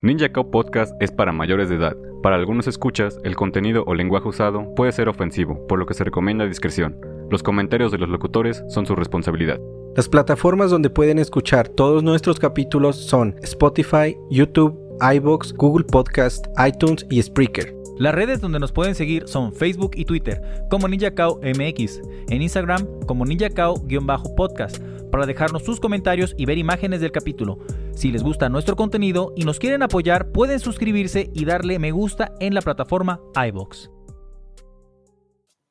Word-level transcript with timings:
Ninja 0.00 0.30
Cow 0.30 0.48
Podcast 0.48 0.94
es 1.02 1.10
para 1.10 1.32
mayores 1.32 1.68
de 1.68 1.74
edad. 1.74 1.96
Para 2.22 2.36
algunos 2.36 2.68
escuchas, 2.68 3.18
el 3.24 3.34
contenido 3.34 3.82
o 3.84 3.94
lenguaje 3.94 4.28
usado 4.28 4.72
puede 4.76 4.92
ser 4.92 5.08
ofensivo, 5.08 5.66
por 5.66 5.80
lo 5.80 5.86
que 5.86 5.94
se 5.94 6.04
recomienda 6.04 6.46
discreción. 6.46 6.96
Los 7.32 7.42
comentarios 7.42 7.90
de 7.90 7.98
los 7.98 8.08
locutores 8.08 8.62
son 8.68 8.86
su 8.86 8.94
responsabilidad. 8.94 9.58
Las 9.96 10.08
plataformas 10.08 10.70
donde 10.70 10.88
pueden 10.88 11.18
escuchar 11.18 11.68
todos 11.68 12.04
nuestros 12.04 12.38
capítulos 12.38 12.94
son 12.94 13.34
Spotify, 13.42 14.16
YouTube, 14.30 14.78
iBox, 15.00 15.52
Google 15.54 15.84
Podcast, 15.84 16.46
iTunes 16.64 17.04
y 17.10 17.20
Spreaker. 17.20 17.74
Las 17.98 18.14
redes 18.14 18.40
donde 18.40 18.60
nos 18.60 18.70
pueden 18.70 18.94
seguir 18.94 19.26
son 19.26 19.52
Facebook 19.52 19.90
y 19.96 20.04
Twitter 20.04 20.40
como 20.70 20.86
NinjaCao 20.86 21.40
MX, 21.42 22.00
en 22.28 22.42
Instagram 22.42 22.86
como 23.08 23.24
NinjaCao-podcast, 23.24 24.80
para 25.10 25.26
dejarnos 25.26 25.64
sus 25.64 25.80
comentarios 25.80 26.36
y 26.38 26.46
ver 26.46 26.56
imágenes 26.56 27.00
del 27.00 27.10
capítulo. 27.10 27.58
Si 27.98 28.12
les 28.12 28.22
gusta 28.22 28.48
nuestro 28.48 28.76
contenido 28.76 29.32
y 29.34 29.42
nos 29.42 29.58
quieren 29.58 29.82
apoyar, 29.82 30.30
pueden 30.30 30.60
suscribirse 30.60 31.32
y 31.34 31.44
darle 31.44 31.80
me 31.80 31.90
gusta 31.90 32.32
en 32.38 32.54
la 32.54 32.62
plataforma 32.62 33.18
iBox. 33.48 33.90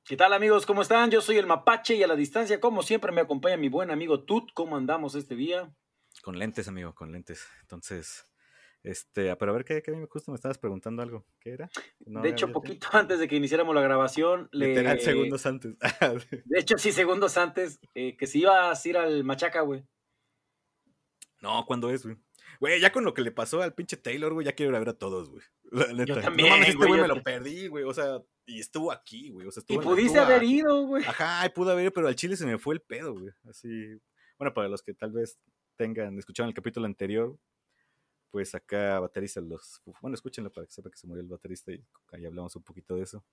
¿Qué 0.04 0.18
tal 0.18 0.34
amigos? 0.34 0.66
¿Cómo 0.66 0.82
están? 0.82 1.10
Yo 1.10 1.22
soy 1.22 1.38
el 1.38 1.48
Mapache 1.48 1.96
y 1.96 2.04
a 2.04 2.08
la 2.08 2.18
distancia, 2.18 2.60
como 2.60 2.84
siempre, 2.84 3.14
me 3.14 3.22
acompaña 3.22 3.56
mi 3.56 3.70
buen 3.70 3.92
amigo 3.92 4.26
Tut. 4.26 4.52
¿Cómo 4.54 4.76
andamos 4.76 5.16
este 5.16 5.36
día? 5.36 5.74
Con 6.22 6.38
lentes, 6.38 6.68
amigo, 6.68 6.94
con 6.94 7.14
lentes. 7.14 7.48
Entonces, 7.62 8.26
este, 8.84 9.34
pero 9.38 9.54
a 9.54 9.56
ver, 9.56 9.64
¿qué, 9.64 9.82
qué 9.82 9.94
justo 10.10 10.32
me 10.32 10.36
estabas 10.36 10.58
preguntando 10.58 11.02
algo? 11.02 11.26
¿Qué 11.40 11.52
era? 11.52 11.70
de 12.00 12.28
hecho, 12.28 12.52
poquito 12.52 12.90
antes 12.92 13.20
de 13.20 13.30
que 13.30 13.38
iniciáramos 13.38 13.74
la 13.74 13.80
grabación, 13.80 14.50
le... 14.52 15.00
segundos 15.00 15.46
antes. 15.46 15.78
De 16.44 16.60
hecho, 16.60 16.78
sí, 16.78 16.92
segundos 16.92 17.38
antes, 17.38 17.80
eh, 17.96 18.18
que 18.18 18.28
si 18.28 18.42
ibas 18.42 18.86
a 18.86 18.90
ir 18.90 18.98
al 18.98 19.24
Machaca, 19.24 19.62
güey. 19.62 19.86
No, 21.48 21.66
¿cuándo 21.66 21.90
es, 21.90 22.04
güey? 22.04 22.18
Güey, 22.60 22.82
ya 22.82 22.92
con 22.92 23.06
lo 23.06 23.14
que 23.14 23.22
le 23.22 23.32
pasó 23.32 23.62
al 23.62 23.74
pinche 23.74 23.96
Taylor, 23.96 24.34
güey, 24.34 24.46
ya 24.46 24.52
quiero 24.52 24.72
ir 24.72 24.76
a 24.76 24.80
ver 24.80 24.90
a 24.90 24.98
todos, 24.98 25.30
güey. 25.30 25.42
Yo 26.08 26.20
también, 26.20 26.50
no 26.50 26.56
mames, 26.56 26.70
este 26.70 26.86
güey 26.86 27.02
me 27.02 27.08
lo 27.08 27.24
perdí, 27.24 27.68
güey. 27.68 27.86
O 27.86 27.94
sea, 27.94 28.22
y 28.46 28.60
estuvo 28.60 28.92
aquí, 28.92 29.30
güey. 29.30 29.48
O 29.48 29.52
sea, 29.52 29.62
estuvo 29.62 29.82
y 29.82 29.86
pudiste 29.86 30.20
haber 30.20 30.44
ido, 30.44 30.86
güey. 30.86 31.06
Ajá, 31.06 31.46
y 31.46 31.50
pude 31.50 31.72
haber 31.72 31.84
ido, 31.84 31.94
pero 31.94 32.10
al 32.10 32.16
Chile 32.16 32.36
se 32.36 32.46
me 32.46 32.58
fue 32.58 32.76
el 32.76 32.82
pedo, 32.82 33.14
güey. 33.14 33.32
Así. 33.50 33.98
Bueno, 34.38 34.54
para 34.54 34.68
los 34.68 34.82
que 34.84 34.94
tal 34.94 35.14
vez 35.14 35.40
tengan, 35.78 36.18
escucharon 36.20 36.50
el 36.50 36.54
capítulo 36.54 36.86
anterior, 36.86 37.38
pues 38.30 38.54
acá 38.54 39.00
baterista 39.00 39.40
los 39.40 39.82
bueno 40.02 40.16
escúchenlo 40.16 40.52
para 40.52 40.68
que 40.68 40.74
sepa 40.74 40.90
que 40.90 40.98
se 40.98 41.08
murió 41.08 41.22
el 41.22 41.30
baterista 41.30 41.72
y 41.72 41.82
ahí 42.12 42.26
hablamos 42.26 42.56
un 42.58 42.64
poquito 42.64 42.96
de 42.96 43.04
eso 43.04 43.24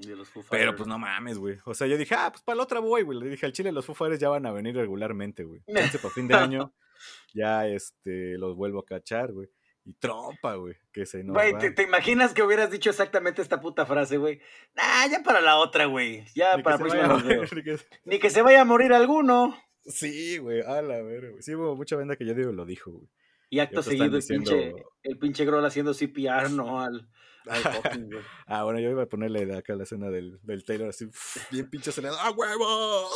de 0.00 0.16
los 0.16 0.28
pero 0.50 0.74
pues 0.74 0.86
no 0.88 0.98
mames 0.98 1.38
güey 1.38 1.58
o 1.64 1.74
sea 1.74 1.86
yo 1.86 1.96
dije 1.96 2.14
ah 2.16 2.30
pues 2.30 2.42
para 2.42 2.56
la 2.56 2.62
otra 2.62 2.80
voy 2.80 3.02
güey 3.02 3.18
le 3.18 3.28
dije 3.28 3.46
al 3.46 3.52
Chile 3.52 3.72
los 3.72 3.86
Foo 3.86 4.14
ya 4.14 4.28
van 4.28 4.46
a 4.46 4.52
venir 4.52 4.74
regularmente 4.76 5.44
güey 5.44 5.62
entonces 5.66 6.00
para 6.00 6.14
fin 6.14 6.28
de 6.28 6.34
año 6.34 6.72
ya 7.34 7.66
este 7.66 8.38
los 8.38 8.56
vuelvo 8.56 8.80
a 8.80 8.84
cachar 8.84 9.32
güey 9.32 9.48
y 9.88 9.94
trompa, 9.94 10.54
güey, 10.56 10.74
que 10.92 11.06
se 11.06 11.24
nos 11.24 11.32
Güey, 11.32 11.74
¿te, 11.74 11.82
imaginas 11.82 12.34
que 12.34 12.42
hubieras 12.42 12.70
dicho 12.70 12.90
exactamente 12.90 13.40
esta 13.40 13.58
puta 13.62 13.86
frase, 13.86 14.18
güey? 14.18 14.38
Nah, 14.76 15.06
ya 15.10 15.22
para 15.22 15.40
la 15.40 15.56
otra, 15.56 15.86
güey. 15.86 16.26
Ya 16.34 16.58
para 16.58 16.76
la 16.76 16.78
próxima 16.78 17.78
Ni 18.04 18.18
que 18.18 18.28
se 18.28 18.42
vaya 18.42 18.60
a 18.60 18.64
morir 18.66 18.92
alguno. 18.92 19.56
Sí, 19.86 20.36
güey, 20.36 20.60
a 20.60 20.82
la 20.82 21.00
ver, 21.00 21.30
güey. 21.30 21.42
Sí, 21.42 21.54
hubo 21.54 21.74
mucha 21.74 21.96
banda 21.96 22.16
que 22.16 22.26
yo 22.26 22.34
digo 22.34 22.52
lo 22.52 22.66
dijo, 22.66 22.90
güey. 22.90 23.08
Y 23.48 23.60
acto 23.60 23.82
seguido 23.82 24.18
el, 24.18 24.22
pinche, 24.22 24.74
el 25.02 25.18
pinche 25.18 25.46
Groll 25.46 25.64
haciendo 25.64 25.94
CPR, 25.94 26.50
¿no? 26.50 26.82
Al, 26.82 27.08
ah, 28.46 28.64
bueno, 28.64 28.80
yo 28.80 28.90
iba 28.90 29.02
a 29.02 29.08
ponerle 29.08 29.56
acá 29.56 29.74
la 29.74 29.84
escena 29.84 30.10
del, 30.10 30.38
del 30.42 30.64
Taylor 30.64 30.88
así, 30.88 31.08
bien 31.50 31.68
pinche 31.70 31.90
acelerado, 31.90 32.18
¡ah, 32.20 32.30
huevo! 32.30 33.08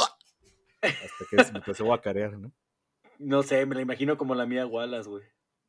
Hasta 0.80 1.24
que 1.30 1.44
se 1.44 1.52
me 1.52 1.58
empezó 1.58 1.92
a 1.92 2.00
carear, 2.00 2.38
¿no? 2.38 2.52
No 3.18 3.42
sé, 3.42 3.64
me 3.66 3.74
la 3.74 3.82
imagino 3.82 4.16
como 4.16 4.34
la 4.34 4.46
mía 4.46 4.66
Wallace, 4.66 5.08
güey. 5.08 5.24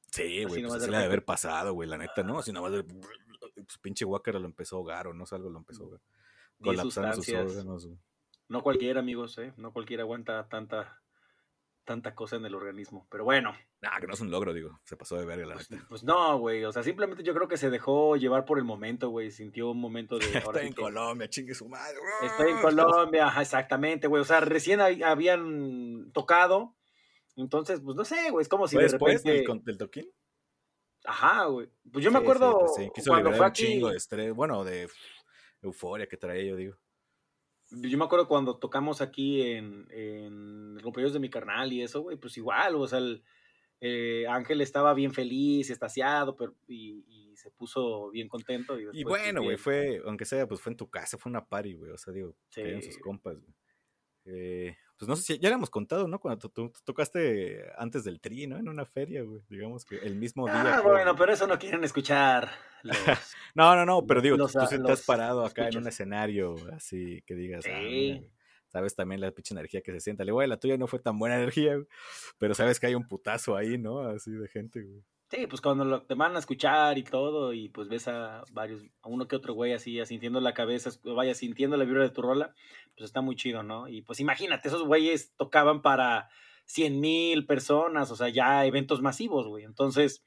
Sí, 0.09 0.43
güey, 0.45 0.63
pues 0.63 0.73
así 0.75 0.91
le 0.91 0.97
de 0.97 1.03
haber 1.03 1.25
pasado, 1.25 1.73
güey, 1.73 1.87
la 1.87 1.97
neta, 1.97 2.23
¿no? 2.23 2.39
Así 2.39 2.51
nada 2.51 2.69
más 2.69 2.73
de... 2.73 2.83
Pues, 2.83 3.77
pinche 3.81 4.05
Walker 4.05 4.35
lo 4.35 4.45
empezó 4.45 4.75
a 4.75 4.79
ahogar 4.79 5.07
o 5.07 5.13
no 5.13 5.25
sé, 5.25 5.35
algo 5.35 5.49
lo 5.49 5.59
empezó 5.59 5.83
a 5.83 5.85
ahogar. 5.85 6.01
Colapsando 6.61 7.21
sus 7.21 7.33
órganos, 7.33 7.85
güey. 7.85 7.99
No 8.47 8.61
cualquiera, 8.61 8.99
amigos, 8.99 9.37
¿eh? 9.37 9.53
No 9.57 9.71
cualquiera 9.71 10.03
aguanta 10.03 10.47
tanta 10.49 10.99
tanta 11.85 12.15
cosa 12.15 12.37
en 12.37 12.45
el 12.45 12.55
organismo. 12.55 13.07
Pero 13.09 13.23
bueno. 13.23 13.53
Nah, 13.83 13.99
que 13.99 14.07
no 14.07 14.13
es 14.13 14.21
un 14.21 14.31
logro, 14.31 14.53
digo. 14.53 14.79
Se 14.85 14.95
pasó 14.95 15.17
de 15.17 15.25
verga 15.25 15.45
la 15.45 15.55
pues, 15.55 15.67
pues, 15.89 16.03
no, 16.05 16.39
güey. 16.39 16.63
O 16.63 16.71
sea, 16.71 16.83
simplemente 16.83 17.21
yo 17.21 17.33
creo 17.33 17.49
que 17.49 17.57
se 17.57 17.69
dejó 17.69 18.15
llevar 18.15 18.45
por 18.45 18.57
el 18.57 18.63
momento, 18.63 19.09
güey. 19.09 19.29
Sintió 19.29 19.71
un 19.71 19.81
momento 19.81 20.17
de. 20.17 20.25
Estoy 20.37 20.67
en 20.67 20.73
Colombia, 20.73 21.29
chingue 21.29 21.53
su 21.53 21.67
madre. 21.67 21.97
Estoy 22.21 22.51
en 22.51 22.61
Colombia, 22.61 23.29
exactamente, 23.41 24.07
güey. 24.07 24.21
O 24.21 24.25
sea, 24.25 24.39
recién 24.39 24.79
habían 24.79 26.11
tocado. 26.13 26.77
Entonces, 27.35 27.81
pues 27.81 27.97
no 27.97 28.05
sé, 28.05 28.31
güey. 28.31 28.43
Es 28.43 28.47
como 28.47 28.69
si 28.69 28.77
de 28.77 28.83
después 28.83 29.21
repente. 29.21 29.51
Del, 29.51 29.63
del 29.65 29.77
toquín? 29.77 30.09
Ajá, 31.03 31.43
güey. 31.47 31.69
Pues 31.91 32.05
yo 32.05 32.11
me 32.11 32.19
acuerdo. 32.19 32.59
Pues 32.59 32.75
sí, 32.77 32.89
Quiso 32.95 33.11
cuando 33.11 33.33
fue 33.33 33.45
un 33.45 33.51
chingo 33.51 33.89
de 33.89 33.97
estrés. 33.97 34.33
Bueno, 34.33 34.63
de 34.63 34.87
euforia 35.61 36.07
que 36.07 36.15
traía, 36.15 36.45
yo 36.45 36.55
digo. 36.55 36.77
Yo 37.69 37.97
me 37.97 38.05
acuerdo 38.05 38.29
cuando 38.29 38.59
tocamos 38.59 39.01
aquí 39.01 39.41
en, 39.41 39.87
en 39.89 40.77
de 40.77 41.19
mi 41.19 41.29
carnal 41.29 41.73
y 41.73 41.81
eso, 41.81 42.01
güey, 42.01 42.15
pues 42.15 42.37
igual, 42.37 42.75
o 42.75 42.87
sea, 42.87 42.99
el, 42.99 43.23
eh, 43.85 44.25
Ángel 44.29 44.61
estaba 44.61 44.93
bien 44.93 45.11
feliz, 45.11 45.69
estaciado, 45.69 46.37
pero, 46.37 46.55
y, 46.69 47.03
se 47.35 47.51
puso 47.51 48.09
bien 48.11 48.29
contento. 48.29 48.79
Y, 48.79 48.87
y 48.93 49.03
bueno, 49.03 49.43
güey, 49.43 49.57
fue, 49.57 50.01
aunque 50.05 50.23
sea, 50.23 50.47
pues 50.47 50.61
fue 50.61 50.71
en 50.71 50.77
tu 50.77 50.89
casa, 50.89 51.17
fue 51.17 51.29
una 51.29 51.43
party, 51.43 51.73
güey, 51.73 51.91
o 51.91 51.97
sea, 51.97 52.13
digo, 52.13 52.33
sí. 52.47 52.81
sus 52.81 52.97
compas, 52.97 53.35
güey. 53.37 53.53
Eh, 54.25 54.77
pues 54.97 55.09
no 55.09 55.17
sé 55.17 55.23
si 55.23 55.39
ya 55.39 55.49
le 55.49 55.55
hemos 55.55 55.69
contado, 55.69 56.07
¿no? 56.07 56.17
Cuando 56.19 56.47
tú, 56.47 56.71
tocaste 56.85 57.65
antes 57.77 58.05
del 58.05 58.21
tri, 58.21 58.47
¿no? 58.47 58.57
En 58.57 58.69
una 58.69 58.85
feria, 58.85 59.21
güey. 59.23 59.41
Digamos 59.49 59.83
que 59.83 59.97
el 59.97 60.15
mismo 60.15 60.45
día. 60.45 60.77
Ah, 60.77 60.81
bueno, 60.81 61.13
pero 61.17 61.33
eso 61.33 61.45
no 61.45 61.59
quieren 61.59 61.83
escuchar. 61.83 62.51
no, 63.55 63.75
no, 63.75 63.85
no, 63.85 64.07
pero 64.07 64.21
digo, 64.21 64.37
tú, 64.37 64.47
tú 64.47 64.59
estás 64.61 65.01
parado 65.01 65.45
acá 65.45 65.67
en 65.67 65.77
un 65.79 65.87
escenario 65.87 66.55
así 66.73 67.21
que 67.25 67.35
digas, 67.35 67.65
ah, 67.67 67.79
sí. 67.81 68.31
Sabes 68.73 68.95
también 68.95 69.21
la 69.21 69.31
pinche 69.31 69.53
energía 69.53 69.81
que 69.81 69.93
se 69.93 70.01
siente. 70.01 70.25
Le 70.25 70.31
güey, 70.31 70.47
la 70.49 70.57
tuya 70.57 70.77
no 70.77 70.87
fue 70.87 70.99
tan 70.99 71.17
buena 71.17 71.37
energía, 71.37 71.77
pero 72.39 72.55
sabes 72.55 72.79
que 72.79 72.87
hay 72.87 72.95
un 72.95 73.07
putazo 73.07 73.55
ahí, 73.55 73.77
¿no? 73.77 73.99
Así 73.99 74.31
de 74.31 74.47
gente, 74.49 74.81
güey. 74.81 75.03
Sí, 75.29 75.47
pues 75.47 75.61
cuando 75.61 76.03
te 76.03 76.13
van 76.13 76.35
a 76.35 76.39
escuchar 76.39 76.97
y 76.97 77.03
todo, 77.03 77.53
y 77.53 77.69
pues 77.69 77.87
ves 77.87 78.07
a 78.07 78.43
varios, 78.51 78.83
a 79.01 79.09
uno 79.09 79.27
que 79.27 79.35
otro 79.35 79.53
güey 79.53 79.73
así, 79.73 80.03
sintiendo 80.05 80.39
la 80.41 80.53
cabeza, 80.53 80.91
vaya 81.03 81.33
sintiendo 81.33 81.75
la 81.77 81.85
vibra 81.85 82.03
de 82.03 82.11
tu 82.11 82.21
rola, 82.21 82.53
pues 82.95 83.05
está 83.05 83.21
muy 83.21 83.35
chido, 83.35 83.63
¿no? 83.63 83.87
Y 83.87 84.03
pues 84.03 84.19
imagínate, 84.19 84.67
esos 84.67 84.83
güeyes 84.83 85.33
tocaban 85.35 85.81
para 85.81 86.29
cien 86.65 86.99
mil 86.99 87.47
personas, 87.47 88.11
o 88.11 88.15
sea, 88.15 88.29
ya 88.29 88.65
eventos 88.65 89.01
masivos, 89.01 89.47
güey. 89.47 89.63
Entonces, 89.63 90.23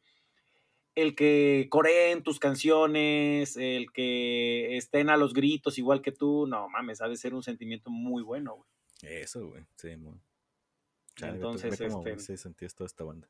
el 0.96 1.14
que 1.14 1.68
coreen 1.70 2.22
tus 2.22 2.40
canciones, 2.40 3.56
el 3.56 3.92
que 3.92 4.76
estén 4.76 5.10
a 5.10 5.16
los 5.16 5.34
gritos 5.34 5.78
igual 5.78 6.00
que 6.00 6.10
tú, 6.10 6.46
no 6.46 6.68
mames, 6.70 7.02
ha 7.02 7.08
de 7.08 7.16
ser 7.16 7.34
un 7.34 7.42
sentimiento 7.42 7.90
muy 7.90 8.22
bueno, 8.22 8.56
güey. 8.56 8.68
Eso, 9.02 9.46
güey, 9.46 9.62
sí, 9.76 9.94
muy. 9.96 10.18
Entonces, 11.20 11.80
este... 11.80 12.18
Sí, 12.18 12.36
sentí 12.36 12.66
toda 12.68 12.86
esta 12.86 13.04
banda. 13.04 13.28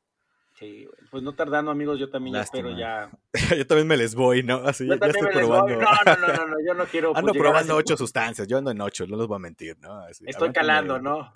Sí, 0.57 0.87
pues 1.11 1.21
no 1.21 1.35
tardando, 1.35 1.69
amigos, 1.69 1.99
yo 1.99 2.09
también 2.09 2.37
espero 2.37 2.75
ya. 2.75 3.11
yo 3.57 3.67
también 3.67 3.87
me 3.87 3.97
les 3.97 4.15
voy, 4.15 4.41
¿no? 4.43 4.55
Así, 4.65 4.87
ya 4.87 4.95
estoy 4.95 5.27
probando. 5.31 5.75
No, 5.75 5.91
no, 6.05 6.27
no, 6.27 6.47
no, 6.47 6.55
yo 6.65 6.73
no 6.73 6.85
quiero. 6.85 7.11
Pues, 7.11 7.19
ando 7.19 7.33
probando 7.33 7.75
ocho 7.75 7.95
sustancias, 7.95 8.47
yo 8.47 8.57
ando 8.57 8.71
en 8.71 8.81
ocho, 8.81 9.05
no 9.05 9.17
los 9.17 9.27
voy 9.27 9.35
a 9.35 9.39
mentir, 9.39 9.77
¿no? 9.79 10.07
estoy 10.07 10.51
calando, 10.51 10.99
¿no? 10.99 11.31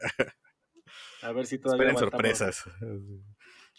A 1.21 1.31
ver 1.33 1.45
si 1.45 1.57
todavía. 1.59 1.89
Esperen 1.89 1.99
sorpresas. 1.99 2.63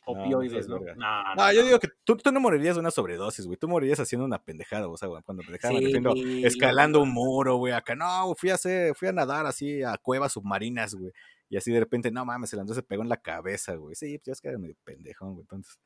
Opioides, 0.04 0.68
¿no? 0.68 0.78
No, 0.96 1.34
no, 1.34 1.52
yo 1.52 1.64
digo 1.64 1.78
que 1.78 1.88
tú, 2.04 2.16
tú, 2.16 2.32
no 2.32 2.40
morirías 2.40 2.74
de 2.74 2.80
una 2.80 2.90
sobredosis, 2.90 3.46
güey. 3.46 3.56
Tú 3.56 3.68
morirías 3.68 4.00
haciendo 4.00 4.24
una 4.24 4.42
pendejada, 4.42 4.88
o 4.88 4.96
sea, 4.96 5.08
güey, 5.08 5.22
cuando 5.22 5.44
me 5.44 5.52
dejaban 5.52 5.78
sí, 5.78 6.44
escalando 6.44 7.00
un 7.00 7.10
muro, 7.10 7.56
güey, 7.56 7.72
acá. 7.72 7.94
No, 7.94 8.34
fui 8.36 8.50
a 8.50 8.54
hacer, 8.54 8.94
fui 8.96 9.08
a 9.08 9.12
nadar 9.12 9.46
así 9.46 9.82
a 9.82 9.96
cuevas 9.98 10.32
submarinas, 10.32 10.94
güey. 10.94 11.12
Y 11.48 11.56
así 11.56 11.70
de 11.70 11.80
repente, 11.80 12.10
no 12.10 12.24
mames, 12.24 12.52
el 12.52 12.60
Andrés 12.60 12.76
se 12.76 12.82
pegó 12.82 13.02
en 13.02 13.08
la 13.08 13.18
cabeza, 13.18 13.74
güey. 13.76 13.94
Sí, 13.94 14.18
pues 14.18 14.26
ya 14.26 14.32
es 14.32 14.40
que 14.40 14.48
era 14.48 14.58
medio 14.58 14.74
pendejón, 14.84 15.34
güey. 15.34 15.42
Entonces, 15.42 15.78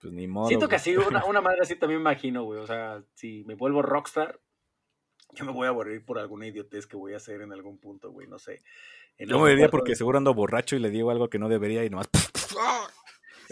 pues 0.00 0.12
ni 0.12 0.26
modo. 0.26 0.48
Siento 0.48 0.68
que 0.68 0.76
así, 0.76 0.96
una, 0.96 1.24
una 1.24 1.40
madre 1.40 1.58
así 1.60 1.76
también 1.76 2.02
me 2.02 2.10
imagino, 2.10 2.44
güey. 2.44 2.60
O 2.60 2.66
sea, 2.66 3.02
si 3.14 3.44
me 3.44 3.54
vuelvo 3.54 3.82
rockstar, 3.82 4.40
yo 5.34 5.44
me 5.44 5.52
voy 5.52 5.66
a 5.68 5.72
morir 5.72 6.04
por 6.04 6.18
alguna 6.18 6.46
idiotez 6.46 6.86
que 6.86 6.96
voy 6.96 7.14
a 7.14 7.16
hacer 7.16 7.42
en 7.42 7.52
algún 7.52 7.78
punto, 7.78 8.10
güey. 8.12 8.26
No 8.28 8.38
sé. 8.38 8.62
yo 9.18 9.38
me 9.40 9.50
diría 9.50 9.68
porque 9.68 9.94
seguro 9.94 10.18
ando 10.18 10.34
borracho 10.34 10.76
y 10.76 10.78
le 10.78 10.90
digo 10.90 11.10
algo 11.10 11.28
que 11.28 11.38
no 11.38 11.48
debería 11.48 11.84
y 11.84 11.90
nomás. 11.90 12.08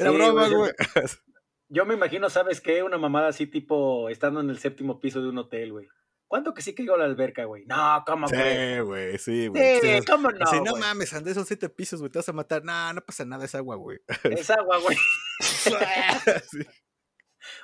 Era 0.00 0.10
broma, 0.10 0.48
güey. 0.48 0.72
Yo 1.68 1.86
me 1.86 1.94
imagino, 1.94 2.28
¿sabes 2.30 2.60
qué? 2.60 2.82
Una 2.82 2.98
mamada 2.98 3.28
así, 3.28 3.46
tipo, 3.46 4.08
estando 4.08 4.40
en 4.40 4.50
el 4.50 4.58
séptimo 4.58 4.98
piso 4.98 5.22
de 5.22 5.28
un 5.28 5.38
hotel, 5.38 5.72
güey. 5.72 5.88
¿Cuánto 6.26 6.54
que 6.54 6.62
sí 6.62 6.74
caigo 6.74 6.94
a 6.94 6.98
la 6.98 7.04
alberca, 7.04 7.44
güey? 7.44 7.64
No, 7.66 8.02
¿cómo, 8.06 8.26
güey? 8.28 8.40
Sí, 8.40 8.80
güey, 8.80 9.18
sí, 9.18 9.46
güey. 9.48 9.80
Sí, 9.80 10.06
¿cómo 10.06 10.30
no? 10.30 10.46
Si 10.46 10.60
no 10.60 10.76
mames, 10.76 11.12
Andrés, 11.12 11.34
son 11.34 11.44
siete 11.44 11.68
pisos, 11.68 12.00
güey, 12.00 12.10
te 12.10 12.18
vas 12.18 12.28
a 12.28 12.32
matar. 12.32 12.64
No, 12.64 12.92
no 12.92 13.00
pasa 13.00 13.24
nada, 13.24 13.44
es 13.44 13.54
agua, 13.54 13.76
güey. 13.76 13.98
Es 14.24 14.48
agua, 14.50 14.78
güey. 14.78 14.96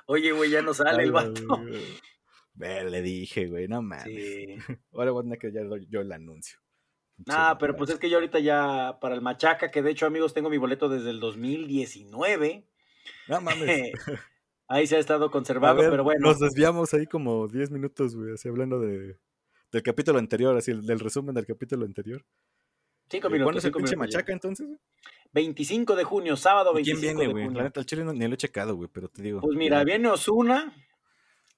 Oye, 0.07 0.33
güey, 0.33 0.51
ya 0.51 0.63
no 0.63 0.75
sale 0.75 1.05
el 1.05 1.13
vato. 1.13 1.63
Ver, 2.55 2.91
le 2.91 3.03
dije, 3.03 3.47
güey, 3.47 3.69
no 3.69 3.83
mames. 3.83 4.05
Sí. 4.05 4.57
Ahora 4.93 5.13
voy 5.13 5.21
a 5.21 5.23
tener 5.25 5.39
que 5.39 5.53
ya 5.53 5.61
yo 5.89 6.01
el 6.01 6.13
anuncio. 6.13 6.59
Ah, 7.29 7.57
pero 7.59 7.77
pues 7.77 7.91
es 7.91 7.99
que 7.99 8.11
yo 8.11 8.17
ahorita 8.17 8.39
ya 8.41 8.99
para 9.01 9.15
el 9.15 9.23
Machaca, 9.23 9.71
que 9.71 9.83
de 9.83 9.91
hecho, 9.91 10.07
amigos, 10.07 10.35
tengo 10.35 10.51
mi 10.51 10.59
boleto 10.59 10.89
desde 10.89 11.11
el 11.11 11.21
2019. 11.21 12.69
No 13.29 13.41
mames. 13.41 13.93
Ahí 14.69 14.87
se 14.87 14.97
ha 14.97 14.99
estado 14.99 15.31
conservado, 15.31 15.79
pero 15.79 16.03
bueno. 16.03 16.29
Nos 16.29 16.41
desviamos 16.41 16.93
ahí 16.93 17.07
como 17.07 17.47
10 17.47 17.71
minutos, 17.71 18.17
güey, 18.17 18.33
así 18.33 18.49
hablando 18.49 18.81
de, 18.81 19.17
del 19.71 19.83
capítulo 19.85 20.19
anterior, 20.19 20.57
así 20.57 20.73
del 20.73 20.99
resumen 20.99 21.37
del 21.37 21.47
capítulo 21.47 21.85
anterior. 21.85 22.25
Cinco 23.09 23.31
minutos. 23.31 23.45
¿Cuándo 23.45 23.59
es 23.61 23.65
el 23.65 23.73
pinche 23.73 23.95
machaca 23.95 24.33
entonces? 24.33 24.67
25 25.33 25.95
de 25.95 26.03
junio, 26.03 26.37
sábado 26.37 26.75
25 26.75 27.01
¿Quién 27.01 27.17
viene, 27.17 27.33
güey? 27.33 27.55
La 27.55 27.63
neta, 27.63 27.79
el 27.79 27.87
chile 27.87 28.05
no, 28.05 28.13
ni 28.13 28.27
lo 28.27 28.35
he 28.35 28.37
checado, 28.37 28.75
güey, 28.75 28.89
pero 28.93 29.09
te 29.09 29.23
digo. 29.23 29.41
Pues 29.41 29.57
mira, 29.57 29.85
viene 29.85 30.09
Osuna 30.09 30.75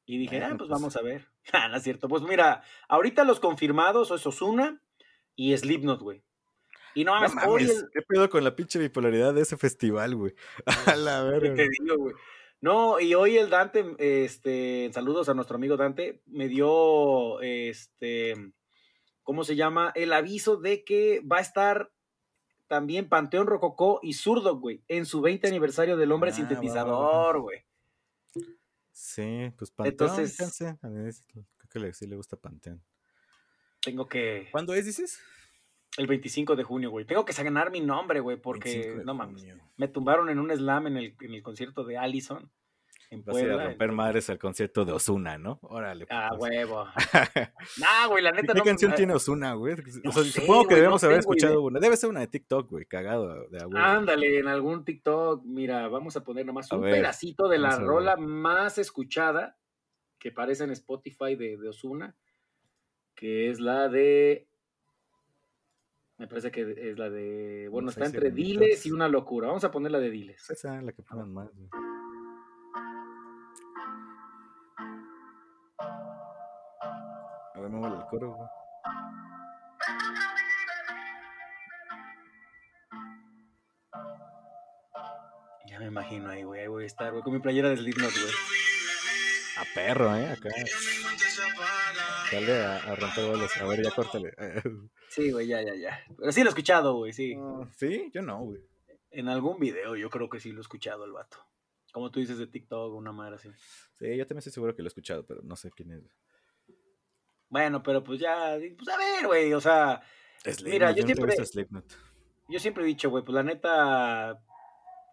y 0.04 0.18
dije, 0.18 0.42
ah, 0.42 0.48
pues 0.48 0.58
pues. 0.58 0.70
vamos 0.70 0.96
a 0.96 1.02
ver. 1.02 1.26
Ah, 1.52 1.68
no 1.68 1.78
es 1.78 1.82
cierto. 1.82 2.08
Pues 2.08 2.22
mira, 2.24 2.62
ahorita 2.88 3.24
los 3.24 3.40
confirmados 3.40 4.10
es 4.10 4.26
Osuna 4.26 4.82
y 5.38 5.56
Slipknot, 5.56 6.00
güey. 6.02 6.22
Y 6.94 7.04
no 7.04 7.14
No 7.14 7.20
mames, 7.28 7.44
hoy 7.46 7.62
mames, 7.62 7.76
el- 7.78 7.90
¿qué 7.92 8.02
pedo 8.02 8.28
con 8.28 8.42
la 8.42 8.56
pinche 8.56 8.78
bipolaridad 8.80 9.32
de 9.32 9.42
ese 9.42 9.56
festival, 9.56 10.16
güey? 10.16 10.34
A 10.96 10.96
la 10.96 11.22
¿Qué 11.24 11.30
verga. 11.30 11.54
te 11.54 11.64
güey. 11.66 11.68
digo, 11.78 11.96
güey? 11.96 12.14
No, 12.60 12.98
y 12.98 13.14
hoy 13.14 13.38
el 13.38 13.50
Dante, 13.50 13.84
este, 14.24 14.90
saludos 14.92 15.28
a 15.28 15.34
nuestro 15.34 15.54
amigo 15.54 15.76
Dante, 15.76 16.22
me 16.26 16.48
dio, 16.48 17.40
este, 17.40 18.34
¿cómo 19.22 19.44
se 19.44 19.54
llama? 19.54 19.92
El 19.94 20.12
aviso 20.12 20.56
de 20.56 20.82
que 20.82 21.20
va 21.20 21.36
a 21.36 21.40
estar 21.40 21.92
también 22.66 23.08
Panteón 23.08 23.46
Rococó 23.46 24.00
y 24.02 24.14
Zurdo, 24.14 24.58
güey, 24.58 24.82
en 24.88 25.06
su 25.06 25.20
20 25.20 25.46
aniversario 25.46 25.96
del 25.96 26.10
hombre 26.10 26.30
Ah, 26.32 26.34
sintetizador, 26.34 27.40
güey. 27.42 27.60
Sí, 28.90 29.52
pues 29.56 29.70
Panteón, 29.70 30.10
Entonces- 30.10 30.36
creo 31.68 31.84
que 31.84 31.92
sí 31.94 32.06
le 32.08 32.16
gusta 32.16 32.36
Panteón. 32.36 32.82
Tengo 33.82 34.06
que, 34.08 34.48
¿Cuándo 34.50 34.74
es, 34.74 34.84
dices? 34.86 35.20
el 35.96 36.06
25 36.06 36.56
de 36.56 36.64
junio, 36.64 36.90
güey, 36.90 37.04
tengo 37.06 37.24
que 37.24 37.32
ganar 37.42 37.70
mi 37.70 37.80
nombre, 37.80 38.20
güey, 38.20 38.36
25 38.36 38.42
porque, 38.42 39.02
no 39.04 39.14
mames, 39.14 39.46
me 39.76 39.88
tumbaron 39.88 40.28
en 40.30 40.38
un 40.38 40.50
slam 40.50 40.86
en 40.88 40.96
el, 40.96 41.16
en 41.20 41.34
el 41.34 41.42
concierto 41.42 41.84
de 41.84 41.96
Allison, 41.98 42.50
en 43.10 43.24
Vas 43.24 43.32
Puebla. 43.32 43.62
a 43.62 43.66
romper 43.68 43.92
madres 43.92 44.28
al 44.28 44.38
concierto 44.38 44.84
de 44.84 44.92
Osuna, 44.92 45.38
¿no? 45.38 45.58
Órale. 45.62 46.06
Ah, 46.10 46.28
pues. 46.38 46.50
huevo. 46.52 46.86
Nah, 47.78 48.06
güey, 48.08 48.22
la 48.22 48.32
neta 48.32 48.52
¿Qué 48.52 48.58
no. 48.58 48.64
canción 48.64 48.94
tiene 48.94 49.14
Osuna, 49.14 49.54
güey? 49.54 49.76
no 50.04 50.10
O 50.10 50.12
sea, 50.12 50.24
sé, 50.24 50.40
supongo 50.40 50.68
que 50.68 50.74
debemos 50.74 51.02
no 51.02 51.06
haber 51.08 51.20
escuchado 51.20 51.54
idea. 51.54 51.60
una. 51.60 51.80
Debe 51.80 51.96
ser 51.96 52.10
una 52.10 52.20
de 52.20 52.26
TikTok, 52.26 52.68
güey, 52.68 52.84
cagado 52.84 53.48
de 53.48 53.62
a 53.62 53.66
huevo. 53.66 53.78
Ándale, 53.78 54.38
en 54.40 54.46
algún 54.48 54.84
TikTok, 54.84 55.42
mira, 55.46 55.88
vamos 55.88 56.16
a 56.18 56.24
poner 56.24 56.44
nomás 56.44 56.70
A 56.70 56.76
un 56.76 56.82
ver, 56.82 56.92
pedacito 56.96 57.48
de 57.48 57.58
la 57.58 57.76
rola 57.78 58.16
más 58.16 58.76
escuchada 58.76 59.56
que 60.18 60.28
aparece 60.28 60.64
en 60.64 60.70
Spotify 60.72 61.34
de, 61.34 61.56
de 61.56 61.68
Osuna, 61.70 62.14
que 63.18 63.50
es 63.50 63.58
la 63.58 63.88
de. 63.88 64.48
Me 66.18 66.28
parece 66.28 66.52
que 66.52 66.90
es 66.90 66.98
la 66.98 67.10
de. 67.10 67.68
Bueno, 67.68 67.90
está 67.90 68.06
entre. 68.06 68.30
Diles 68.30 68.86
y 68.86 68.92
una 68.92 69.08
locura. 69.08 69.48
Vamos 69.48 69.64
a 69.64 69.72
poner 69.72 69.90
la 69.90 69.98
de 69.98 70.10
Diles. 70.10 70.48
Esa 70.48 70.78
es 70.78 70.84
la 70.84 70.92
que 70.92 71.02
ponen 71.02 71.34
más, 71.34 71.48
güey. 71.52 71.68
A 77.54 77.60
ver, 77.60 77.70
muévale 77.70 77.96
el 77.96 78.06
coro, 78.06 78.34
güey. 78.34 78.48
Ya 85.66 85.80
me 85.80 85.86
imagino 85.86 86.30
ahí, 86.30 86.44
güey. 86.44 86.60
Ahí 86.60 86.68
voy 86.68 86.84
a 86.84 86.86
estar, 86.86 87.10
güey, 87.10 87.24
con 87.24 87.32
mi 87.32 87.40
playera 87.40 87.68
de 87.70 87.78
Slipknot, 87.78 88.12
güey. 88.12 88.32
A 89.58 89.64
perro, 89.74 90.14
¿eh? 90.14 90.30
Acá. 90.30 90.50
Dale 92.32 92.60
a, 92.64 92.76
a 92.76 92.94
romper 92.96 93.24
bolas. 93.30 93.56
A 93.56 93.66
ver, 93.66 93.82
ya 93.82 93.90
córtale. 93.90 94.32
Sí, 95.10 95.30
güey, 95.30 95.46
ya, 95.46 95.62
ya, 95.62 95.74
ya. 95.74 96.04
Pero 96.18 96.30
sí 96.32 96.40
lo 96.42 96.46
he 96.46 96.50
escuchado, 96.50 96.94
güey, 96.96 97.12
sí. 97.14 97.34
¿Sí? 97.76 98.10
Yo 98.12 98.20
no, 98.20 98.40
güey. 98.44 98.60
En 99.10 99.28
algún 99.28 99.58
video 99.58 99.96
yo 99.96 100.10
creo 100.10 100.28
que 100.28 100.38
sí 100.38 100.52
lo 100.52 100.58
he 100.58 100.60
escuchado 100.60 101.04
el 101.06 101.12
vato. 101.12 101.38
Como 101.92 102.10
tú 102.10 102.20
dices 102.20 102.36
de 102.36 102.46
TikTok, 102.46 102.94
una 102.94 103.10
madre 103.10 103.36
así. 103.36 103.48
Sí, 103.98 104.16
yo 104.16 104.26
también 104.26 104.38
estoy 104.38 104.52
seguro 104.52 104.76
que 104.76 104.82
lo 104.82 104.86
he 104.86 104.88
escuchado, 104.88 105.24
pero 105.24 105.40
no 105.42 105.56
sé 105.56 105.70
quién 105.70 105.92
es. 105.92 106.02
Bueno, 107.48 107.82
pero 107.82 108.04
pues 108.04 108.20
ya, 108.20 108.58
pues 108.76 108.88
a 108.90 108.98
ver, 108.98 109.26
güey, 109.26 109.54
o 109.54 109.60
sea, 109.60 110.02
Mira, 110.64 110.92
yo 110.92 111.02
he 111.02 111.06
siempre- 111.06 111.34
yo 112.48 112.58
siempre 112.60 112.84
he 112.84 112.86
dicho, 112.86 113.08
güey, 113.08 113.24
pues 113.24 113.34
la 113.34 113.42
neta, 113.42 114.38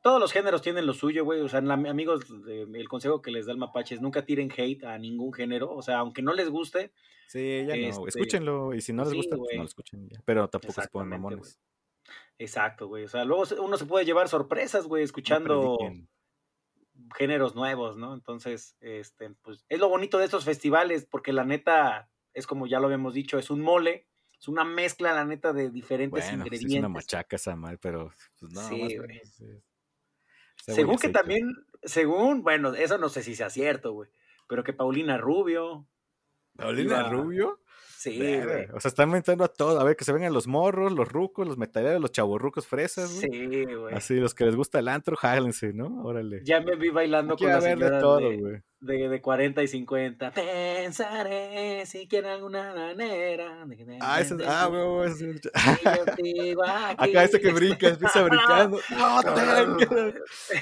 todos 0.05 0.19
los 0.19 0.31
géneros 0.31 0.61
tienen 0.61 0.85
lo 0.85 0.93
suyo, 0.93 1.25
güey, 1.25 1.41
o 1.41 1.49
sea, 1.49 1.61
la- 1.61 1.73
amigos, 1.73 2.25
el 2.47 2.87
consejo 2.87 3.23
que 3.23 3.31
les 3.31 3.47
da 3.47 3.53
el 3.53 3.57
mapache 3.57 3.95
es 3.95 4.01
nunca 4.01 4.23
tiren 4.23 4.51
hate 4.55 4.83
a 4.83 4.99
ningún 4.99 5.33
género, 5.33 5.71
o 5.71 5.81
sea, 5.81 5.97
aunque 5.97 6.21
no 6.21 6.31
les 6.31 6.47
guste, 6.49 6.91
Sí, 7.27 7.65
ya 7.67 7.75
no. 7.75 7.87
Este, 7.87 8.09
Escúchenlo. 8.09 8.75
Y 8.75 8.81
si 8.81 8.93
no 8.93 9.01
les 9.01 9.09
sí, 9.13 9.17
gusta, 9.17 9.35
pues 9.35 9.49
no 9.55 9.63
lo 9.63 9.65
escuchen 9.67 10.07
ya. 10.07 10.21
Pero 10.25 10.47
tampoco 10.47 10.79
se 10.79 10.87
pongan 10.89 11.09
mamones. 11.09 11.59
exacto, 12.37 12.87
güey, 12.87 13.05
o 13.05 13.07
sea, 13.09 13.25
luego 13.25 13.45
uno 13.63 13.77
se 13.77 13.85
puede 13.87 14.05
llevar 14.05 14.29
sorpresas, 14.29 14.85
güey, 14.85 15.03
escuchando 15.03 15.75
géneros 17.15 17.55
nuevos, 17.55 17.97
¿no? 17.97 18.13
Entonces, 18.13 18.77
este, 18.79 19.31
pues 19.41 19.65
es 19.69 19.79
lo 19.79 19.89
bonito 19.89 20.19
de 20.19 20.25
estos 20.25 20.45
festivales, 20.45 21.07
porque 21.09 21.33
la 21.33 21.45
neta, 21.45 22.09
es 22.35 22.45
como 22.45 22.67
ya 22.67 22.79
lo 22.79 22.85
habíamos 22.85 23.15
dicho, 23.15 23.39
es 23.39 23.49
un 23.49 23.61
mole, 23.61 24.07
es 24.39 24.47
una 24.47 24.63
mezcla, 24.63 25.13
la 25.13 25.25
neta, 25.25 25.51
de 25.51 25.71
diferentes 25.71 26.11
Bueno, 26.11 26.27
sí 26.27 26.35
ingredientes. 26.37 26.73
es 26.73 26.79
una 26.79 26.89
machaca 26.89 27.35
esa 27.37 27.55
mal, 27.55 27.79
pero 27.79 28.11
pues 28.39 28.51
no, 28.51 28.61
Sí, 28.61 28.79
más 28.81 28.93
Según 30.57 30.97
que 30.97 31.09
también, 31.09 31.65
según, 31.83 32.41
bueno, 32.43 32.73
eso 32.73 32.97
no 32.97 33.09
sé 33.09 33.21
si 33.23 33.35
sea 33.35 33.49
cierto, 33.49 33.93
güey, 33.93 34.09
pero 34.47 34.63
que 34.63 34.73
Paulina 34.73 35.17
Rubio, 35.17 35.87
¿Paulina 36.55 36.99
iba- 37.01 37.09
Rubio? 37.09 37.59
Sí, 38.11 38.17
güey. 38.17 38.67
O 38.73 38.79
sea, 38.79 38.89
están 38.89 39.09
inventando 39.09 39.43
a 39.43 39.47
todo. 39.47 39.79
A 39.79 39.83
ver, 39.83 39.95
que 39.95 40.05
se 40.05 40.13
vengan 40.13 40.33
los 40.33 40.47
morros, 40.47 40.91
los 40.91 41.07
rucos, 41.07 41.47
los 41.47 41.57
metaleros, 41.57 42.01
los 42.01 42.11
chavorrucos 42.11 42.67
fresas, 42.67 43.13
güey. 43.13 43.31
Sí, 43.31 43.65
güey. 43.65 43.95
Así, 43.95 44.15
los 44.15 44.33
que 44.33 44.45
les 44.45 44.55
gusta 44.55 44.79
el 44.79 44.87
antro, 44.87 45.15
jálense, 45.15 45.73
¿no? 45.73 46.03
Órale. 46.03 46.41
Ya 46.43 46.61
me 46.61 46.75
vi 46.75 46.89
bailando 46.89 47.35
con 47.35 47.47
las 47.47 47.63
ver 47.63 47.79
de 47.79 47.89
todo, 47.99 48.19
de, 48.19 48.63
de, 48.79 49.09
de 49.09 49.21
40 49.21 49.63
y 49.63 49.67
50. 49.67 50.31
Pensaré 50.33 51.85
si 51.85 52.07
quiere 52.07 52.29
alguna 52.29 52.73
manera. 52.73 53.65
Ah, 53.99 54.21
ese 54.21 54.35
es. 54.35 54.41
Ah, 54.45 54.67
güey, 54.67 55.09
ese 55.09 55.31
aquí. 56.07 56.53
Acá 56.97 57.23
este 57.23 57.41
que 57.41 57.51
brinca, 57.51 57.87
empieza 57.89 58.23
brincando. 58.23 58.79
¡No! 58.91 59.21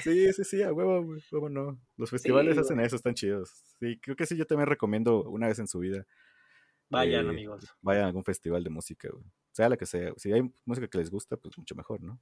Sí, 0.02 0.32
sí, 0.32 0.44
sí, 0.44 0.62
a 0.62 0.72
huevo, 0.72 1.02
güey. 1.02 1.20
¿Cómo 1.30 1.48
no? 1.48 1.78
Los 1.96 2.10
festivales 2.10 2.54
Sí, 2.54 2.60
hacen 2.60 2.80
eso, 2.80 2.96
están 2.96 3.14
chidos. 3.14 3.50
Sí, 3.80 3.98
creo 4.00 4.16
que 4.16 4.26
sí, 4.26 4.36
yo 4.36 4.46
también 4.46 4.68
recomiendo 4.68 5.22
una 5.24 5.48
vez 5.48 5.58
en 5.58 5.68
su 5.68 5.78
vida. 5.78 6.06
Vayan, 6.90 7.26
eh, 7.26 7.30
amigos. 7.30 7.64
Vayan 7.80 8.04
a 8.04 8.06
algún 8.08 8.24
festival 8.24 8.62
de 8.62 8.70
música, 8.70 9.08
güey. 9.12 9.24
Sea 9.52 9.68
la 9.68 9.76
que 9.76 9.86
sea. 9.86 10.12
Si 10.16 10.32
hay 10.32 10.42
música 10.64 10.88
que 10.88 10.98
les 10.98 11.10
gusta, 11.10 11.36
pues 11.36 11.56
mucho 11.58 11.74
mejor, 11.74 12.00
¿no? 12.02 12.20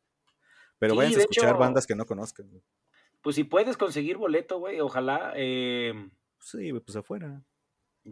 Pero 0.79 0.93
Sí, 0.95 0.99
vayan 0.99 1.15
a 1.15 1.19
escuchar 1.23 1.49
hecho- 1.51 1.59
bandas 1.59 1.87
que 1.87 1.95
no 1.95 2.07
conozcan. 2.07 2.49
güey. 2.51 2.63
Pues 3.21 3.37
si 3.37 3.45
puedes 3.45 3.77
conseguir 3.77 4.17
boleto, 4.17 4.59
güey, 4.59 4.81
ojalá. 4.81 5.33
Eh, 5.37 5.93
Sí, 6.41 6.73
pues 6.73 6.97
afuera. 6.97 7.43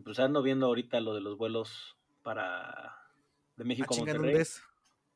pues 0.04 0.18
ando 0.20 0.42
viendo 0.42 0.66
ahorita 0.66 1.00
lo 1.00 1.14
de 1.14 1.20
los 1.20 1.36
vuelos 1.36 1.96
para 2.22 2.94
de 3.56 3.64
Ah, 3.64 3.66
México 3.66 3.92
a 3.92 3.96
chinga, 3.96 4.12
Monterrey. 4.12 4.30
¿dónde 4.32 4.42
es? 4.42 4.62